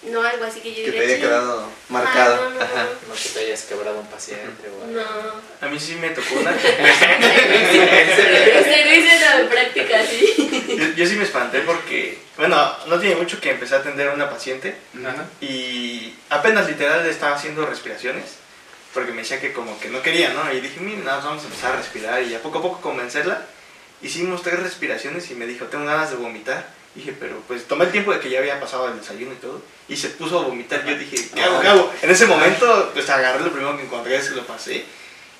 no 0.03 0.23
algo 0.23 0.45
así 0.45 0.61
que 0.61 0.69
yo 0.69 0.75
Que 0.85 0.91
diría, 0.91 0.99
te 1.01 1.05
haya 1.07 1.15
"Sí". 1.15 1.21
quedado 1.21 1.61
Ah, 1.61 1.65
marcado. 1.89 2.35
no, 2.43 2.49
no, 2.51 2.61
Ajá. 2.61 2.87
No 3.07 3.13
que 3.13 3.29
te 3.29 3.39
hayas 3.39 3.61
quebrado 3.63 3.99
un 3.99 4.07
paciente 4.07 4.69
o 4.69 4.83
algo. 4.85 5.01
no. 5.01 5.67
A 5.67 5.69
mí 5.69 5.79
sí 5.79 5.95
me 5.95 6.09
tocó 6.11 6.35
una. 6.39 6.51
El 6.51 6.57
servicio 8.65 9.37
de 9.37 9.43
práctica, 9.49 10.05
sí. 10.05 10.75
yo, 10.77 10.85
yo 10.95 11.05
sí 11.05 11.15
me 11.15 11.23
espanté 11.23 11.59
porque, 11.61 12.19
bueno, 12.37 12.75
no 12.87 12.99
tiene 12.99 13.15
mucho 13.15 13.39
que 13.39 13.51
empecé 13.51 13.75
a 13.75 13.79
atender 13.79 14.09
a 14.09 14.13
una 14.13 14.29
paciente 14.29 14.75
Ajá. 15.05 15.25
y 15.41 16.13
apenas 16.29 16.67
literal 16.67 17.03
le 17.03 17.09
estaba 17.09 17.35
haciendo 17.35 17.65
respiraciones 17.65 18.23
porque 18.93 19.11
me 19.11 19.21
decía 19.21 19.39
que 19.39 19.53
como 19.53 19.79
que 19.79 19.89
no 19.89 20.01
quería, 20.01 20.29
¿no? 20.33 20.51
Y 20.51 20.61
dije, 20.61 20.79
mira, 20.79 20.99
nada, 21.03 21.21
vamos 21.23 21.43
a 21.43 21.47
empezar 21.47 21.73
a 21.73 21.77
respirar 21.77 22.23
y 22.23 22.33
a 22.33 22.41
poco 22.41 22.59
a 22.59 22.61
poco 22.61 22.81
convencerla. 22.81 23.45
Hicimos 24.01 24.41
tres 24.41 24.59
respiraciones 24.59 25.29
y 25.31 25.35
me 25.35 25.45
dijo, 25.45 25.65
tengo 25.65 25.85
ganas 25.85 26.11
de 26.11 26.15
vomitar. 26.15 26.67
Dije, 26.95 27.13
pero 27.19 27.41
pues 27.47 27.67
tomé 27.67 27.85
el 27.85 27.91
tiempo 27.91 28.11
de 28.11 28.19
que 28.19 28.29
ya 28.29 28.39
había 28.39 28.59
pasado 28.59 28.87
el 28.87 28.99
desayuno 28.99 29.33
y 29.33 29.35
todo 29.35 29.61
y 29.87 29.95
se 29.95 30.09
puso 30.09 30.39
a 30.39 30.43
vomitar. 30.43 30.85
Yo 30.85 30.97
dije, 30.97 31.29
¿qué 31.33 31.41
hago? 31.41 31.59
¿Qué 31.61 31.67
hago? 31.67 31.93
En 32.01 32.09
ese 32.09 32.25
momento, 32.25 32.91
pues 32.93 33.09
agarré 33.09 33.43
lo 33.43 33.51
primero 33.51 33.77
que 33.77 33.83
encontré, 33.83 34.21
se 34.21 34.31
lo 34.31 34.45
pasé 34.45 34.85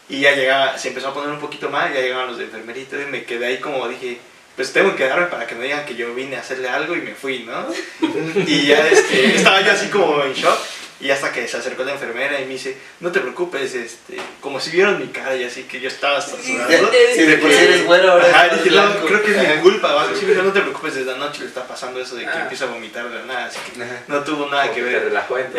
y 0.09 0.21
ya 0.21 0.35
llegaba, 0.35 0.77
se 0.77 0.89
empezó 0.89 1.09
a 1.09 1.13
poner 1.13 1.29
un 1.29 1.39
poquito 1.39 1.69
mal, 1.69 1.93
ya 1.93 2.01
llegaban 2.01 2.27
los 2.27 2.37
de 2.37 2.45
enfermerito 2.45 2.99
y 2.99 3.05
me 3.05 3.23
quedé 3.23 3.45
ahí 3.45 3.59
como 3.59 3.87
dije, 3.87 4.17
pues 4.55 4.73
tengo 4.73 4.91
que 4.91 5.03
quedarme 5.03 5.27
para 5.27 5.47
que 5.47 5.55
no 5.55 5.61
digan 5.61 5.85
que 5.85 5.95
yo 5.95 6.13
vine 6.13 6.35
a 6.35 6.41
hacerle 6.41 6.67
algo 6.67 6.95
y 6.95 7.01
me 7.01 7.13
fui, 7.13 7.43
¿no? 7.43 7.67
y 8.47 8.67
ya 8.67 8.87
este, 8.87 9.35
estaba 9.35 9.61
yo 9.61 9.71
así 9.71 9.87
como 9.87 10.23
en 10.23 10.33
shock 10.33 10.59
y 11.01 11.11
hasta 11.11 11.31
que 11.31 11.47
se 11.47 11.55
acercó 11.57 11.83
la 11.83 11.93
enfermera 11.93 12.39
y 12.41 12.45
me 12.45 12.53
dice, 12.53 12.77
no 12.99 13.11
te 13.11 13.19
preocupes, 13.21 13.73
este, 13.73 14.17
como 14.41 14.59
si 14.59 14.71
vieron 14.71 14.99
mi 14.99 15.07
cara 15.07 15.35
y 15.35 15.43
así 15.45 15.63
que 15.63 15.79
yo 15.79 15.87
estaba 15.87 16.17
hasta 16.17 16.35
sudando. 16.41 16.91
Si 17.15 17.21
de 17.23 17.37
por 17.37 17.49
sí 17.51 17.57
eres 17.57 17.85
güero, 17.85 18.11
ahora 18.11 18.29
Ajá, 18.29 18.45
estás 18.47 18.63
dije, 18.63 18.75
no, 18.75 19.05
creo 19.05 19.23
que 19.23 19.31
es 19.31 19.55
mi 19.55 19.61
culpa, 19.61 20.07
me 20.11 20.29
dijo, 20.29 20.41
no 20.43 20.51
te 20.51 20.59
preocupes, 20.61 20.95
desde 20.95 21.13
anoche 21.13 21.41
le 21.41 21.47
está 21.47 21.65
pasando 21.65 22.01
eso 22.01 22.15
de 22.15 22.23
que 22.23 22.29
Ah. 22.29 22.41
empieza 22.41 22.65
a 22.65 22.67
vomitar 22.67 23.09
de 23.09 23.15
la 23.19 23.25
nada, 23.25 23.45
así 23.45 23.59
que 23.71 23.83
no 24.07 24.19
tuvo 24.23 24.47
nada 24.49 24.63
Como 24.63 24.75
que 24.75 24.81
Te 24.81 24.87
ver. 24.89 25.03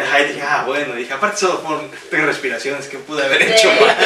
Ajá, 0.02 0.20
y 0.20 0.26
dije, 0.28 0.42
ah, 0.42 0.64
bueno, 0.66 0.94
dije, 0.94 1.12
aparte 1.12 1.38
solo 1.38 1.58
fueron 1.60 1.90
tres 2.10 2.24
respiraciones 2.26 2.86
que 2.86 2.98
pude 2.98 3.24
haber 3.24 3.42
hecho 3.42 3.68
mal. 3.80 3.96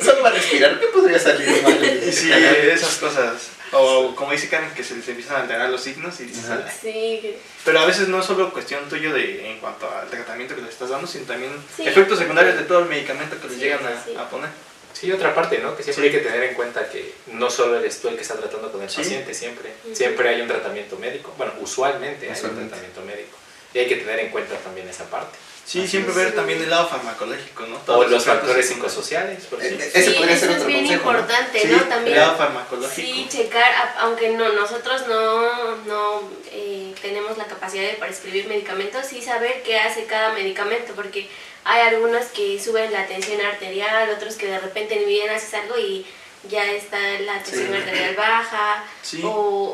Solo 0.02 0.22
para 0.22 0.34
respirar, 0.34 0.80
¿qué 0.80 0.86
podría 0.86 1.18
salir 1.18 1.62
mal? 1.62 2.02
Y 2.08 2.12
sí, 2.12 2.30
esas 2.72 2.96
cosas. 2.96 3.50
O 3.72 4.14
como 4.16 4.32
dice 4.32 4.48
Karen, 4.48 4.70
que 4.74 4.82
se 4.82 4.96
les 4.96 5.06
empiezan 5.08 5.36
a 5.36 5.40
alterar 5.42 5.70
los 5.70 5.80
signos 5.82 6.18
y 6.20 6.24
dices. 6.24 6.44
Sí, 6.82 7.36
Pero 7.64 7.78
a 7.80 7.86
veces 7.86 8.08
no 8.08 8.18
es 8.20 8.26
solo 8.26 8.52
cuestión 8.52 8.88
tuyo 8.88 9.12
de, 9.12 9.50
en 9.50 9.58
cuanto 9.60 9.88
al 9.90 10.08
tratamiento 10.08 10.56
que 10.56 10.62
le 10.62 10.68
estás 10.68 10.88
dando, 10.88 11.06
sino 11.06 11.24
también 11.24 11.52
Sí. 11.76 11.86
efectos 11.86 12.18
secundarios 12.18 12.56
de 12.56 12.64
todo 12.64 12.80
el 12.80 12.86
medicamento 12.86 13.36
que 13.40 13.46
les 13.46 13.56
Sí, 13.56 13.62
llegan 13.62 13.78
sí, 13.80 13.86
a, 13.86 14.04
sí. 14.04 14.16
a 14.18 14.28
poner. 14.28 14.50
Sí, 14.92 15.12
otra 15.12 15.34
parte, 15.34 15.58
¿no? 15.58 15.76
Que 15.76 15.84
siempre 15.84 16.06
hay 16.06 16.10
que 16.10 16.18
tener 16.20 16.42
en 16.42 16.54
cuenta 16.54 16.88
que 16.90 17.14
no 17.28 17.48
solo 17.48 17.78
eres 17.78 18.00
tú 18.02 18.08
el 18.08 18.16
que 18.16 18.22
está 18.22 18.34
tratando 18.34 18.72
con 18.72 18.82
el 18.82 18.90
Sí. 18.90 18.96
paciente, 18.98 19.32
siempre. 19.34 19.70
Siempre 19.94 20.28
hay 20.28 20.40
un 20.40 20.48
tratamiento 20.48 20.96
médico. 20.98 21.32
Bueno, 21.38 21.52
usualmente 21.60 22.26
hay 22.30 22.44
un 22.44 22.56
tratamiento 22.68 23.00
médico. 23.02 23.38
Y 23.72 23.78
hay 23.78 23.86
que 23.88 23.96
tener 23.96 24.18
en 24.18 24.30
cuenta 24.30 24.56
también 24.56 24.88
esa 24.88 25.04
parte. 25.04 25.38
Sí, 25.70 25.78
Así 25.82 25.88
siempre 25.88 26.12
ver 26.14 26.34
también 26.34 26.60
el 26.60 26.68
lado 26.68 26.88
farmacológico, 26.88 27.64
¿no? 27.66 27.76
O 27.76 27.80
Todos 27.80 28.10
los 28.10 28.24
factores 28.24 28.66
psicosociales, 28.66 29.44
por 29.44 29.62
Eh, 29.62 29.68
eh, 29.80 29.90
Ese 29.94 30.10
sí, 30.10 30.16
podría 30.18 30.36
ser 30.36 30.50
eso 30.50 30.58
otro 30.58 30.62
es 30.62 30.66
bien 30.66 30.80
consejo, 30.80 31.12
¿no? 31.12 31.18
importante, 31.20 31.60
Sí, 31.60 31.68
¿no? 31.68 31.76
el 31.76 31.88
También 31.88 32.16
lado 32.16 32.36
farmacológico. 32.36 32.96
Sí, 32.96 33.26
checar, 33.30 33.72
aunque 33.98 34.30
no 34.30 34.48
nosotros 34.52 35.06
no, 35.06 35.76
no 35.86 36.28
eh, 36.50 36.92
tenemos 37.00 37.38
la 37.38 37.44
capacidad 37.44 37.84
de 37.84 37.94
prescribir 37.94 38.48
medicamentos, 38.48 39.06
sí 39.06 39.22
saber 39.22 39.62
qué 39.62 39.78
hace 39.78 40.06
cada 40.06 40.32
medicamento, 40.32 40.92
porque 40.96 41.28
hay 41.62 41.82
algunos 41.82 42.24
que 42.26 42.58
suben 42.60 42.92
la 42.92 43.06
tensión 43.06 43.40
arterial, 43.40 44.10
otros 44.10 44.34
que 44.34 44.46
de 44.46 44.58
repente 44.58 44.96
ni 44.96 45.04
bien 45.04 45.30
haces 45.30 45.54
algo 45.54 45.78
y 45.78 46.04
ya 46.50 46.64
está 46.72 46.98
la 47.20 47.40
tensión 47.44 47.68
Sí. 47.68 47.74
arterial 47.76 48.16
baja, 48.16 48.84
Sí. 49.02 49.20
o, 49.24 49.28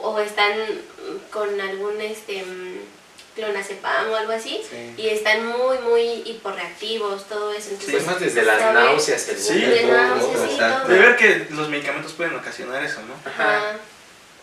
o 0.04 0.20
están 0.20 0.52
con 1.30 1.58
algún 1.58 1.98
este 2.02 2.42
mm, 2.42 2.95
clonazepam 3.36 4.10
o 4.10 4.16
algo 4.16 4.32
así, 4.32 4.60
Sí. 4.68 4.94
y 4.96 5.08
están 5.10 5.46
muy, 5.46 5.78
muy 5.78 6.02
hiperreactivos, 6.24 7.28
todo 7.28 7.52
eso. 7.52 7.70
Entonces, 7.70 7.94
Pues 7.94 8.06
más 8.06 8.18
desde 8.20 8.42
las 8.42 8.58
saber- 8.60 8.74
náuseas, 8.74 9.28
el 9.28 9.38
Sí. 9.38 9.52
sí, 9.52 9.86
todo. 9.86 10.88
De 10.88 10.98
ver 10.98 11.16
que 11.16 11.46
los 11.50 11.68
medicamentos 11.68 12.12
pueden 12.14 12.34
ocasionar 12.34 12.82
eso, 12.82 13.00
¿no? 13.02 13.14
Ajá. 13.30 13.76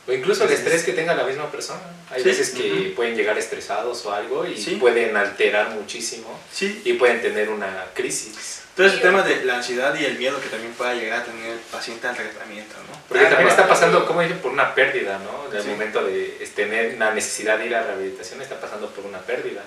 O 0.05 0.11
incluso 0.11 0.43
el 0.43 0.51
estrés 0.51 0.83
que 0.83 0.91
tenga 0.93 1.15
la 1.15 1.23
misma 1.23 1.49
persona. 1.49 1.79
Hay 2.11 2.21
Sí. 2.21 2.27
veces 2.29 2.49
que 2.49 2.71
Ujú. 2.73 2.95
pueden 2.95 3.15
llegar 3.15 3.37
estresados 3.37 4.05
o 4.05 4.11
algo 4.13 4.45
y 4.45 4.57
Sí. 4.57 4.75
pueden 4.75 5.15
alterar 5.15 5.69
muchísimo 5.69 6.39
Sí. 6.51 6.81
y 6.83 6.93
pueden 6.93 7.21
tener 7.21 7.49
una 7.49 7.85
crisis. 7.93 8.59
Todo 8.75 8.87
ese 8.87 8.97
tema 8.97 9.21
de 9.21 9.45
la 9.45 9.57
ansiedad 9.57 9.93
y 9.97 10.03
el 10.03 10.17
miedo 10.17 10.41
que 10.41 10.49
también 10.49 10.73
pueda 10.73 10.93
llegar 10.95 11.21
a 11.21 11.23
tener 11.23 11.51
el 11.53 11.59
paciente 11.59 12.07
al 12.07 12.15
tratamiento, 12.15 12.75
¿no? 12.89 12.99
Porque 13.07 13.25
Ah, 13.25 13.29
también 13.29 13.49
está 13.49 13.67
pasando, 13.67 14.05
como 14.05 14.21
dije, 14.21 14.33
por 14.33 14.51
una 14.51 14.73
pérdida, 14.75 15.19
¿no? 15.19 15.49
En 15.51 15.55
el 15.57 15.63
Sí. 15.63 15.69
momento 15.69 16.03
de 16.03 16.37
es, 16.41 16.53
tener 16.55 16.97
la 16.97 17.13
necesidad 17.13 17.57
de 17.59 17.67
ir 17.67 17.75
a 17.75 17.83
rehabilitación, 17.83 18.41
está 18.41 18.59
pasando 18.59 18.89
por 18.89 19.05
una 19.05 19.19
pérdida, 19.19 19.61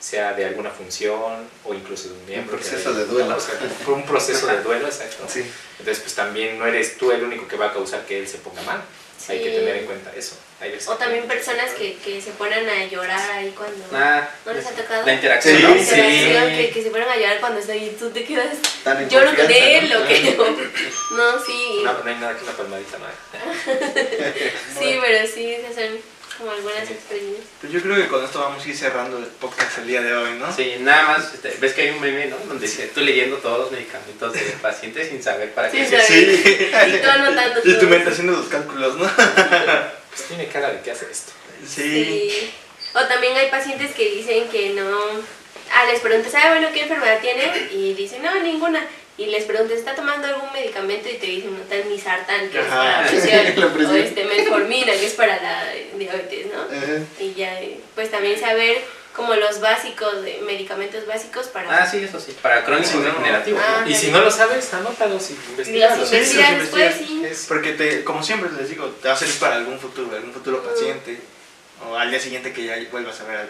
sea 0.00 0.32
de 0.34 0.44
alguna 0.44 0.70
función 0.70 1.48
o 1.64 1.72
incluso 1.74 2.08
de 2.08 2.14
un 2.14 2.26
miembro. 2.26 2.58
que- 2.58 2.64
proceso 2.64 2.92
de 2.92 3.04
duelo. 3.06 3.30
¿no? 3.30 3.36
O 3.36 3.40
sea, 3.40 3.54
por 3.84 3.94
un 3.94 4.04
proceso 4.04 4.46
de 4.48 4.60
duelo, 4.62 4.86
exacto. 4.86 5.24
Sí. 5.28 5.44
Entonces, 5.78 6.02
pues 6.02 6.14
también 6.14 6.58
no 6.58 6.66
eres 6.66 6.98
tú 6.98 7.10
el 7.12 7.22
único 7.24 7.46
que 7.48 7.56
va 7.56 7.66
a 7.66 7.72
causar 7.72 8.04
que 8.06 8.18
él 8.18 8.28
se 8.28 8.38
ponga 8.38 8.60
mal. 8.62 8.82
Hay 9.28 9.38
que 9.40 9.50
Sí. 9.50 9.56
tener 9.56 9.76
en 9.76 9.86
cuenta 9.86 10.12
eso. 10.14 10.36
Hay 10.60 10.70
veces 10.72 10.88
O 10.88 10.94
también 10.96 11.22
que- 11.22 11.28
personas 11.34 11.70
que, 11.72 11.96
que 11.98 12.20
se 12.20 12.30
ponen 12.32 12.68
a 12.68 12.84
llorar 12.86 13.30
ahí 13.32 13.52
cuando... 13.56 13.84
Ah, 13.92 14.28
¿No 14.44 14.52
les 14.52 14.66
ha 14.66 14.70
tocado? 14.70 15.06
La 15.06 15.12
interacción, 15.14 15.56
Sí, 15.78 15.84
sí. 15.84 15.94
Que, 15.96 16.70
que 16.74 16.82
se 16.82 16.90
ponen 16.90 17.08
a 17.08 17.16
llorar 17.16 17.38
cuando 17.40 17.60
estoy 17.60 17.78
y 17.84 17.90
tú 17.90 18.10
te 18.10 18.24
quedas... 18.24 18.56
Lloro 19.08 19.34
con 19.36 19.50
él 19.50 19.88
¿no? 19.90 20.00
o 20.00 20.06
que... 20.06 20.20
No, 21.16 21.44
sí. 21.44 21.80
No, 21.84 21.92
no 21.92 22.10
hay 22.10 22.16
nada 22.16 22.36
que 22.36 22.44
una 22.44 22.52
palmadita, 22.52 22.98
no 22.98 23.06
hay. 23.06 23.78
Sí, 24.78 24.98
pero 25.00 25.26
sí, 25.26 25.54
esas 25.54 25.74
son 25.74 25.98
como 26.38 26.52
algunas 26.52 26.88
experiencias. 26.90 27.44
Pues 27.60 27.72
yo 27.72 27.82
creo 27.82 27.96
que 27.96 28.06
con 28.08 28.24
esto 28.24 28.38
vamos 28.40 28.64
a 28.64 28.68
ir 28.68 28.76
cerrando 28.76 29.18
el 29.18 29.24
podcast 29.26 29.78
el 29.78 29.86
día 29.88 30.00
de 30.00 30.14
hoy, 30.14 30.38
¿no? 30.38 30.54
Sí, 30.54 30.76
nada 30.80 31.08
más, 31.08 31.34
este, 31.34 31.56
ves 31.60 31.74
que 31.74 31.82
hay 31.82 31.90
un 31.90 32.00
meme, 32.00 32.26
¿no? 32.26 32.36
Donde 32.46 32.66
dice, 32.66 32.86
tú 32.94 33.00
leyendo 33.00 33.36
todos 33.38 33.58
los 33.58 33.72
medicamentos 33.72 34.32
del 34.32 34.52
paciente 34.62 35.08
sin 35.08 35.22
saber 35.22 35.52
para 35.52 35.70
qué 35.70 35.84
Sí, 35.84 35.90
se 35.90 36.00
sabe. 36.00 36.36
Sí. 36.36 36.70
Y 36.94 36.98
tú 37.02 37.08
anotando 37.10 37.60
Y 37.64 37.72
tu 37.74 37.78
todo. 37.80 37.90
mente 37.90 38.10
haciendo 38.10 38.32
los 38.34 38.46
cálculos, 38.46 38.96
¿no? 38.96 39.10
Pues 40.10 40.28
tiene 40.28 40.48
cara 40.48 40.70
de 40.70 40.80
que 40.80 40.90
hace 40.90 41.06
esto. 41.10 41.32
Sí. 41.66 42.50
O 42.94 43.00
también 43.06 43.36
hay 43.36 43.50
pacientes 43.50 43.92
que 43.94 44.10
dicen 44.10 44.48
que 44.48 44.70
no. 44.70 44.88
Ah, 45.72 45.84
les 45.86 46.00
preguntas, 46.00 46.32
ah, 46.34 46.48
bueno, 46.50 46.68
¿qué 46.72 46.82
enfermedad 46.82 47.20
tiene? 47.20 47.68
Y 47.72 47.94
dicen, 47.94 48.22
no, 48.22 48.34
ninguna. 48.42 48.84
Y 49.18 49.26
les 49.26 49.44
preguntas, 49.44 49.78
¿está 49.78 49.94
tomando 49.96 50.28
algún 50.28 50.52
medicamento? 50.52 51.08
Y 51.08 51.14
te 51.14 51.26
dicen, 51.26 51.52
no, 51.52 51.64
tal 51.64 51.84
misartán, 51.86 52.48
que 52.50 52.60
es 52.60 52.66
para 52.66 53.02
la 53.02 53.08
presión. 53.08 53.90
O 53.90 53.94
este, 53.96 54.24
metformina, 54.24 54.92
que 54.92 55.06
es 55.06 55.14
para 55.14 55.42
la 55.42 55.64
diabetes, 55.96 56.46
¿no? 56.46 56.62
Ajá. 56.62 57.02
Y 57.18 57.34
ya, 57.34 57.60
eh, 57.60 57.80
pues 57.96 58.10
también 58.12 58.38
saber 58.38 58.80
como 59.16 59.34
los 59.34 59.58
básicos, 59.60 60.22
de 60.22 60.38
medicamentos 60.46 61.04
básicos 61.04 61.48
para... 61.48 61.82
Ah, 61.82 61.84
sí, 61.90 61.96
eso 62.04 62.20
sí, 62.20 62.36
para 62.40 62.64
crónicos 62.64 62.92
Sí, 62.92 62.98
no. 62.98 63.04
degenerativos. 63.06 63.60
Ah, 63.66 63.84
Y 63.84 63.92
si 63.92 64.12
no 64.12 64.20
lo 64.20 64.30
sabes, 64.30 64.72
anótalos 64.72 65.30
y 65.30 65.32
Y 65.32 65.36
los 65.36 65.48
investigalos. 65.50 66.08
Sí, 66.08 66.14
investigas 66.16 66.50
sí, 66.50 66.56
después, 66.60 66.94
sí. 66.94 67.44
Porque 67.48 67.72
te, 67.72 68.04
como 68.04 68.22
siempre 68.22 68.50
les 68.56 68.68
digo, 68.70 68.86
te 69.02 69.08
va 69.08 69.14
a 69.14 69.16
servir 69.16 69.36
para 69.40 69.56
algún 69.56 69.80
futuro, 69.80 70.14
algún 70.14 70.32
futuro 70.32 70.62
paciente. 70.62 71.18
O 71.86 71.96
al 71.96 72.10
día 72.10 72.18
siguiente 72.20 72.52
que 72.52 72.64
ya 72.64 72.76
vuelvas 72.90 73.20
a 73.20 73.24
ver 73.24 73.36
al, 73.36 73.48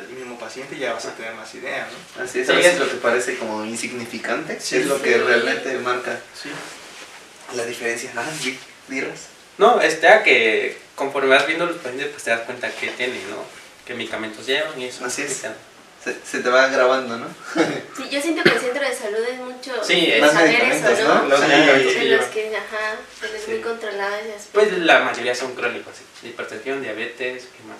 al 0.00 0.08
mismo 0.08 0.36
paciente 0.38 0.76
ya 0.76 0.92
vas 0.94 1.04
a 1.06 1.14
tener 1.14 1.32
más 1.34 1.54
idea, 1.54 1.86
¿no? 2.16 2.24
Así 2.24 2.40
es, 2.40 2.50
a 2.50 2.54
veces 2.54 2.78
lo 2.78 2.88
que 2.90 2.96
parece 2.96 3.36
como 3.38 3.64
insignificante 3.64 4.58
Sí. 4.60 4.78
es 4.78 4.86
lo 4.86 5.00
que 5.00 5.12
Sí. 5.14 5.18
realmente 5.20 5.78
marca 5.78 6.18
Sí. 6.40 6.50
la 7.54 7.64
diferencia. 7.64 8.10
Ah, 8.16 8.24
dirás. 8.88 9.28
No, 9.58 9.80
este, 9.80 10.08
a 10.08 10.22
que 10.24 10.76
conforme 10.96 11.28
vas 11.30 11.46
viendo 11.46 11.66
los 11.66 11.76
pacientes, 11.76 12.08
pues 12.08 12.24
te 12.24 12.30
das 12.30 12.40
cuenta 12.40 12.68
qué 12.70 12.88
tienen, 12.88 13.30
¿no? 13.30 13.44
Qué 13.86 13.94
medicamentos 13.94 14.44
llevan 14.46 14.80
y 14.80 14.86
eso. 14.86 15.04
Así 15.04 15.22
es. 15.22 15.42
Se, 16.02 16.16
se 16.24 16.38
te 16.40 16.48
va 16.48 16.68
grabando, 16.68 17.16
¿no? 17.18 17.26
Sí, 17.96 18.08
yo 18.10 18.20
siento 18.22 18.42
que 18.44 18.50
el 18.50 18.60
centro 18.60 18.88
de 18.88 18.94
salud 18.94 19.18
es 19.28 19.38
mucho 19.40 19.84
Sí, 19.84 20.06
es- 20.12 20.20
Más 20.20 20.32
saber 20.32 20.62
eso, 20.62 21.08
¿no? 21.08 21.22
¿no? 21.22 21.28
Los 21.28 21.40
Sí. 21.40 21.46
De 21.48 22.16
los 22.16 22.24
que, 22.26 22.56
ajá, 22.56 22.96
tener 23.20 23.40
Sí. 23.40 23.50
muy 23.50 23.60
controlado 23.60 24.14
ese 24.16 24.34
aspecto. 24.34 24.50
Pues 24.60 24.72
la 24.78 25.00
mayoría 25.00 25.34
son 25.34 25.54
crónicos, 25.54 25.94
sí. 26.20 26.28
hipertensión, 26.28 26.82
diabetes, 26.82 27.44
¿qué 27.44 27.62
más? 27.68 27.78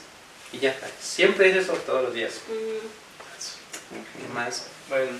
Y 0.52 0.58
ya, 0.58 0.74
siempre 1.00 1.50
es 1.50 1.56
eso 1.56 1.74
todos 1.86 2.02
los 2.02 2.14
días. 2.14 2.32
Mm, 2.48 4.22
¿Qué 4.22 4.34
más? 4.34 4.64
Bueno, 4.88 5.12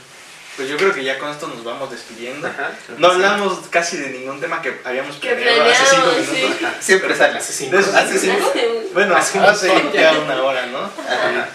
pues 0.56 0.68
yo 0.68 0.76
creo 0.76 0.92
que 0.92 1.04
ya 1.04 1.18
con 1.18 1.30
esto 1.30 1.46
nos 1.46 1.62
vamos 1.62 1.90
despidiendo. 1.90 2.48
Ajá. 2.48 2.72
No 2.96 3.08
hablamos 3.08 3.60
casi 3.70 3.96
de 3.98 4.08
ningún 4.10 4.40
tema 4.40 4.60
que 4.60 4.80
habíamos 4.84 5.16
Que 5.16 5.34
planeado 5.34 5.70
hace 5.70 5.84
cinco 5.94 6.06
minutos. 6.08 6.56
sí. 6.58 6.66
Siempre 6.80 7.14
sale. 7.16 7.38
Hace 7.38 7.52
cinco. 7.52 7.78
¿Hace 7.78 8.18
cinco? 8.18 8.52
Bueno, 8.92 9.16
Hace 9.16 9.38
hace 9.38 9.68
un 9.70 9.74
montón. 9.74 9.92
ya 9.92 10.12
una 10.18 10.42
hora, 10.42 10.66
¿no? 10.66 10.78
Ajá. 10.80 11.48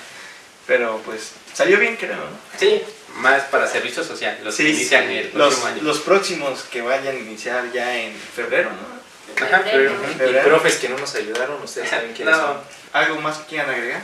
Pero 0.68 1.01
pues 1.05 1.32
salió 1.53 1.78
bien, 1.80 1.95
creo, 1.97 2.16
¿no? 2.16 2.24
Sí, 2.57 2.82
más 3.18 3.43
para 3.43 3.68
servicio 3.68 4.03
social, 4.03 4.39
los 4.43 4.55
que 4.55 4.70
inician 4.70 5.09
el 5.09 5.26
los, 5.34 5.53
próximo 5.55 5.66
año. 5.68 5.84
los 5.84 5.99
próximos 5.99 6.64
que 6.72 6.82
vayan 6.82 7.16
a 7.16 7.20
iniciar 7.20 7.72
ya 7.72 7.97
en 7.97 8.14
febrero, 8.14 8.70
¿no? 8.70 9.03
Ajá, 9.45 9.64
Y 9.68 10.14
Febrero. 10.16 10.43
profes 10.47 10.76
que 10.76 10.89
no 10.89 10.97
nos 10.97 11.14
ayudaron, 11.16 11.61
ustedes 11.61 11.89
saben 11.89 12.14
quiénes 12.14 12.36
No, 12.36 12.41
son. 12.41 12.57
¿Algo 12.93 13.20
más 13.22 13.38
que 13.39 13.45
quieran 13.47 13.70
agregar? 13.72 14.03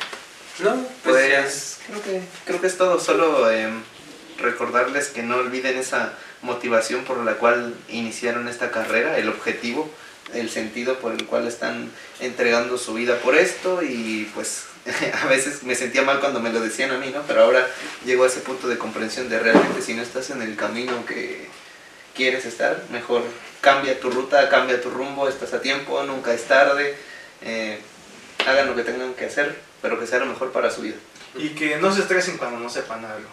no, 0.60 0.76
pues, 1.04 1.28
Pues 1.28 1.80
creo 1.88 2.02
que, 2.04 2.22
creo 2.46 2.62
que 2.62 2.68
es 2.68 2.78
todo, 2.78 3.00
solo 3.00 3.50
em, 3.52 3.82
recordarles 4.40 5.08
que 5.08 5.22
no 5.24 5.38
olviden 5.38 5.78
esa 5.78 6.14
motivación 6.42 7.04
por 7.04 7.18
la 7.24 7.34
cual 7.36 7.76
iniciaron 7.90 8.48
esta 8.48 8.72
carrera, 8.72 9.18
el 9.18 9.30
objetivo, 9.30 9.90
el 10.34 10.50
sentido 10.50 11.00
por 11.00 11.14
el 11.14 11.26
cual 11.26 11.48
están 11.48 11.92
entregando 12.20 12.78
su 12.78 12.94
vida 12.94 13.18
por 13.20 13.36
esto 13.36 13.82
y 13.84 14.30
pues 14.34 14.64
a 15.24 15.26
veces 15.28 15.64
me 15.64 15.76
sentía 15.76 16.02
mal 16.02 16.20
cuando 16.20 16.40
me 16.40 16.52
lo 16.52 16.60
decían 16.60 16.92
a 16.92 16.98
mí, 16.98 17.12
¿no? 17.14 17.22
Pero 17.24 17.44
ahora 17.44 17.68
llego 18.06 18.24
a 18.24 18.28
ese 18.28 18.40
punto 18.42 18.68
de 18.68 18.78
comprensión 18.78 19.30
de 19.30 19.40
realmente 19.40 19.82
si 19.82 19.94
no 19.94 20.02
estás 20.02 20.30
en 20.30 20.42
el 20.42 20.56
camino 20.56 21.06
que 21.06 21.48
quieres 22.16 22.46
estar, 22.46 22.84
mejor 22.92 23.24
cambia 23.62 24.00
tu 24.00 24.10
ruta, 24.10 24.50
cambia 24.50 24.82
tu 24.82 24.90
rumbo, 24.90 25.28
estás 25.28 25.54
a 25.54 25.62
tiempo, 25.62 26.04
nunca 26.04 26.34
es 26.34 26.46
tarde, 26.46 26.96
eh, 27.42 27.80
hagan 28.46 28.68
lo 28.68 28.76
que 28.76 28.84
tengan 28.84 29.14
que 29.14 29.26
hacer, 29.26 29.58
pero 29.82 30.00
que 30.00 30.08
sea 30.08 30.20
lo 30.20 30.26
mejor 30.26 30.52
para 30.52 30.72
su 30.72 30.82
vida. 30.82 30.98
Y 31.36 31.50
que 31.50 31.78
no 31.78 31.94
se 31.94 32.02
estresen 32.02 32.38
cuando 32.38 32.60
no 32.60 32.70
sepan 32.70 33.06
algo. 33.06 33.30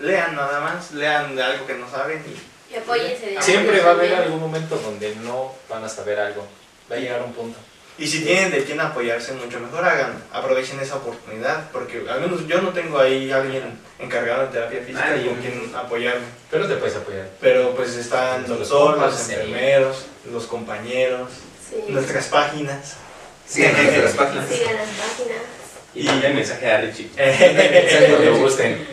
Lean 0.00 0.34
nada 0.34 0.60
más, 0.60 0.92
lean 0.92 1.36
de 1.36 1.42
algo 1.42 1.66
que 1.66 1.74
no 1.74 1.88
saben 1.88 2.24
y 2.26 2.74
Y 2.74 2.76
apóyense 2.76 3.26
de 3.26 3.42
Siempre 3.42 3.80
va 3.80 3.90
a 3.90 3.92
haber 3.92 4.14
algún 4.14 4.40
momento 4.40 4.76
donde 4.76 5.14
no 5.16 5.54
van 5.68 5.84
a 5.84 5.88
saber 5.88 6.18
algo. 6.18 6.46
Va 6.90 6.96
a 6.96 6.98
llegar 6.98 7.22
un 7.22 7.32
punto. 7.32 7.58
Y 7.96 8.08
si 8.08 8.24
tienen 8.24 8.50
de 8.50 8.64
quién 8.64 8.80
apoyarse, 8.80 9.32
mucho 9.34 9.60
mejor 9.60 9.84
hagan, 9.84 10.20
aprovechen 10.32 10.80
esa 10.80 10.96
oportunidad, 10.96 11.70
porque 11.70 12.04
al 12.10 12.20
menos 12.22 12.46
yo 12.48 12.60
no 12.60 12.70
tengo 12.70 12.98
ahí 12.98 13.30
alguien 13.30 13.62
encargado 14.00 14.42
de 14.42 14.48
terapia 14.48 14.80
física 14.84 15.14
con 15.24 15.36
quien 15.36 15.72
apoyarme. 15.76 16.24
Pero 16.50 16.66
te 16.66 16.74
puedes 16.74 16.96
apoyar. 16.96 17.28
Pero 17.40 17.70
pues 17.76 17.94
están 17.94 18.42
Los 18.48 18.68
doctores, 18.68 19.00
los 19.00 19.14
sí. 19.14 19.32
enfermeros, 19.34 20.06
los 20.30 20.46
compañeros, 20.46 21.30
Sí. 21.70 21.76
nuestras 21.88 22.26
páginas. 22.26 22.94
Sigan 23.46 23.72
nuestras 23.84 24.12
páginas. 24.14 24.48
Sigan 24.48 24.74
las 24.76 24.88
páginas. 24.88 25.38
Y 25.94 26.08
el 26.08 26.34
mensaje 26.34 26.70
a 26.72 26.80
Richie. 26.80 27.10
Lo 28.24 28.38
gusten. 28.38 28.84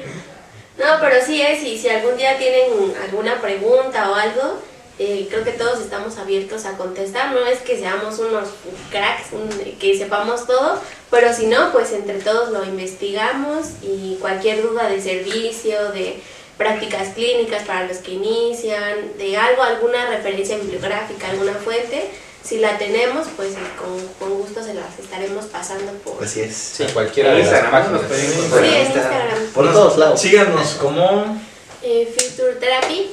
No, 0.77 0.85
pero 0.99 1.15
sí 1.25 1.41
es, 1.41 1.63
y 1.63 1.77
si 1.77 1.89
algún 1.89 2.17
día 2.17 2.37
tienen 2.37 2.93
alguna 3.03 3.41
pregunta 3.41 4.11
o 4.11 4.15
algo, 4.15 4.61
eh, 4.99 5.27
creo 5.29 5.43
que 5.43 5.51
todos 5.51 5.79
estamos 5.81 6.17
abiertos 6.17 6.65
a 6.65 6.77
contestar. 6.77 7.31
No 7.31 7.45
es 7.45 7.59
que 7.59 7.77
seamos 7.77 8.19
unos 8.19 8.49
cracks, 8.91 9.31
un- 9.31 9.49
que 9.79 9.97
sepamos 9.97 10.45
todo, 10.45 10.79
pero 11.09 11.33
si 11.33 11.47
no, 11.47 11.71
pues 11.71 11.91
entre 11.91 12.19
todos 12.19 12.49
lo 12.51 12.63
investigamos 12.65 13.67
y 13.81 14.17
cualquier 14.21 14.61
duda 14.61 14.87
de 14.89 15.01
servicio, 15.01 15.91
de 15.91 16.19
prácticas 16.57 17.09
clínicas 17.15 17.63
para 17.63 17.87
los 17.87 17.97
que 17.97 18.11
inician, 18.11 19.17
de 19.17 19.37
algo, 19.37 19.63
alguna 19.63 20.05
referencia 20.07 20.57
bibliográfica, 20.57 21.29
alguna 21.29 21.53
fuente, 21.53 22.11
si 22.43 22.57
la 22.59 22.77
tenemos, 22.77 23.27
pues 23.35 23.49
con, 23.79 23.99
con 24.19 24.37
gusto 24.39 24.63
se 24.63 24.73
las 24.73 24.97
estaremos 24.99 25.45
pasando 25.45 25.91
por... 26.03 26.23
Así 26.23 26.41
es. 26.41 26.55
Sí, 26.55 26.85
cualquiera 26.93 27.29
En 27.29 27.35
de 27.37 27.43
las 27.43 27.51
Instagram, 27.51 27.71
páginas. 27.71 28.01
nos 28.01 28.09
pueden 28.09 28.31
Sí, 28.31 28.75
en 28.75 28.85
Instagram. 28.85 29.45
Por 29.53 29.71
todos 29.73 29.97
lados. 29.97 30.21
Síganos 30.21 30.69
como 30.75 31.39
Eh, 31.83 32.13
Future 32.15 32.53
Therapy. 32.59 33.09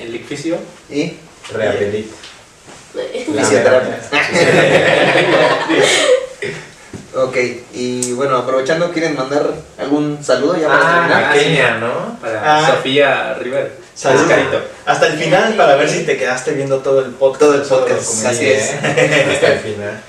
El 0.00 0.14
Icfisio. 0.14 0.58
Y. 0.90 1.14
La 1.54 1.72
Fisioterapia. 3.42 4.00
Ok, 7.14 7.36
y 7.74 8.12
bueno, 8.12 8.36
aprovechando, 8.36 8.92
¿quieren 8.92 9.16
mandar 9.16 9.50
algún 9.78 10.22
saludo 10.22 10.56
ya 10.56 10.68
para 10.68 10.78
Ah, 10.80 10.92
terminar? 11.08 11.24
a 11.24 11.32
Kenia, 11.32 11.74
¿no? 11.78 12.18
Para 12.20 12.58
Ah. 12.58 12.70
Sofía 12.76 13.34
River. 13.34 13.72
Salud. 13.94 14.28
Carito. 14.28 14.60
hasta 14.86 15.06
el 15.08 15.18
final 15.18 15.54
para 15.54 15.74
ver 15.74 15.88
si 15.88 16.04
te 16.04 16.16
quedaste 16.16 16.52
viendo 16.52 16.78
todo 16.78 17.00
el 17.04 17.10
podcast. 17.12 17.40
Todo 17.40 17.54
el 17.56 17.62
podcast, 17.62 18.26
así 18.26 18.48
es. 18.50 18.72
Hasta 18.82 19.52
el 19.54 19.58
final. 19.58 20.00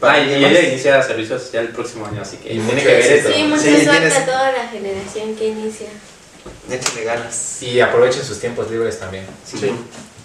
Ah, 0.00 0.18
y 0.18 0.32
ella 0.32 0.48
más. 0.48 0.62
inicia 0.62 1.02
servicios 1.02 1.52
ya 1.52 1.60
el 1.60 1.68
próximo 1.68 2.06
año, 2.06 2.22
así 2.22 2.38
que 2.38 2.54
Y 2.54 2.58
tiene 2.60 2.80
que 2.82 2.88
ver 2.88 3.00
esto. 3.12 3.30
Sí, 3.34 3.42
mucha 3.42 3.62
Sí, 3.62 3.84
suerte 3.84 3.90
tienes- 4.08 4.16
a 4.16 4.24
toda 4.24 4.52
la 4.52 4.68
generación 4.68 5.34
que 5.36 5.48
inicia. 5.48 5.88
Échale 6.70 7.04
ganas. 7.04 7.62
Y 7.62 7.80
aprovechen 7.80 8.24
sus 8.24 8.40
tiempos 8.40 8.70
libres 8.70 8.98
también. 8.98 9.24
Sí. 9.44 9.70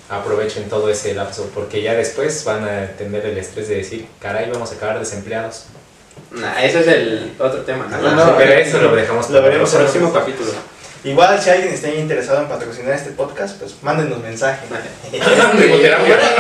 Aprovechen 0.10 0.70
todo 0.70 0.90
ese 0.90 1.14
lapso, 1.16 1.50
porque 1.54 1.82
ya 1.82 1.94
después 1.96 2.44
van 2.44 2.64
a 2.64 2.88
tener 2.98 3.26
el 3.26 3.38
estrés 3.38 3.68
de 3.68 3.78
decir, 3.78 4.08
caray, 4.20 4.50
vamos 4.52 4.72
a 4.72 4.76
acabar 4.76 5.00
desempleados. 5.00 5.66
Nah, 6.32 6.64
ese 6.64 6.82
es 6.82 6.88
el 6.88 7.34
otro 7.40 7.62
tema. 7.62 7.88
¿no? 7.90 7.98
No, 7.98 8.16
no, 8.16 8.38
Pero 8.38 8.54
eso 8.54 8.82
lo 8.82 8.96
dejamos 8.96 9.30
Lo 9.30 9.42
veremos 9.42 9.70
otro. 9.70 9.82
el 9.82 9.86
próximo 9.86 10.14
capítulo. 10.14 10.52
Igual 11.04 11.40
si 11.40 11.50
alguien 11.52 11.74
está 11.74 11.90
interesado 11.90 12.42
en 12.42 12.48
patrocinar 12.48 12.96
este 12.96 13.12
podcast, 13.12 13.60
pues 13.60 13.76
mándenos 13.84 14.20
mensaje. 14.24 14.66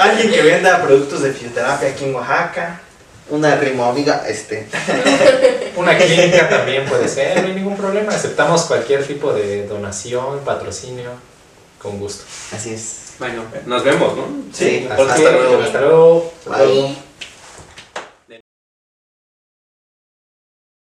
Alguien 0.00 0.32
que 0.32 0.42
venda 0.42 0.82
productos 0.82 1.22
de 1.22 1.32
fisioterapia 1.32 1.90
aquí 1.90 2.04
en 2.04 2.14
Oaxaca. 2.14 2.80
Una 3.30 3.56
rimo 3.56 3.84
amiga, 3.86 4.24
este. 4.28 4.66
Una 5.76 5.96
clínica 5.96 6.48
también 6.48 6.84
puede 6.84 7.08
ser, 7.08 7.40
no 7.40 7.48
hay 7.48 7.54
ningún 7.54 7.76
problema. 7.76 8.14
Aceptamos 8.14 8.62
cualquier 8.62 9.06
tipo 9.06 9.32
de 9.32 9.66
donación, 9.66 10.40
patrocinio, 10.44 11.10
con 11.78 11.98
gusto. 11.98 12.24
Así 12.54 12.74
es. 12.74 13.14
Bueno, 13.18 13.44
nos 13.66 13.84
vemos, 13.84 14.16
¿no? 14.16 14.26
Sí, 14.52 14.86
Hasta 14.90 15.18
luego. 15.18 15.62
Hasta 15.62 15.80
luego. 15.80 16.32
Bye. 16.46 17.03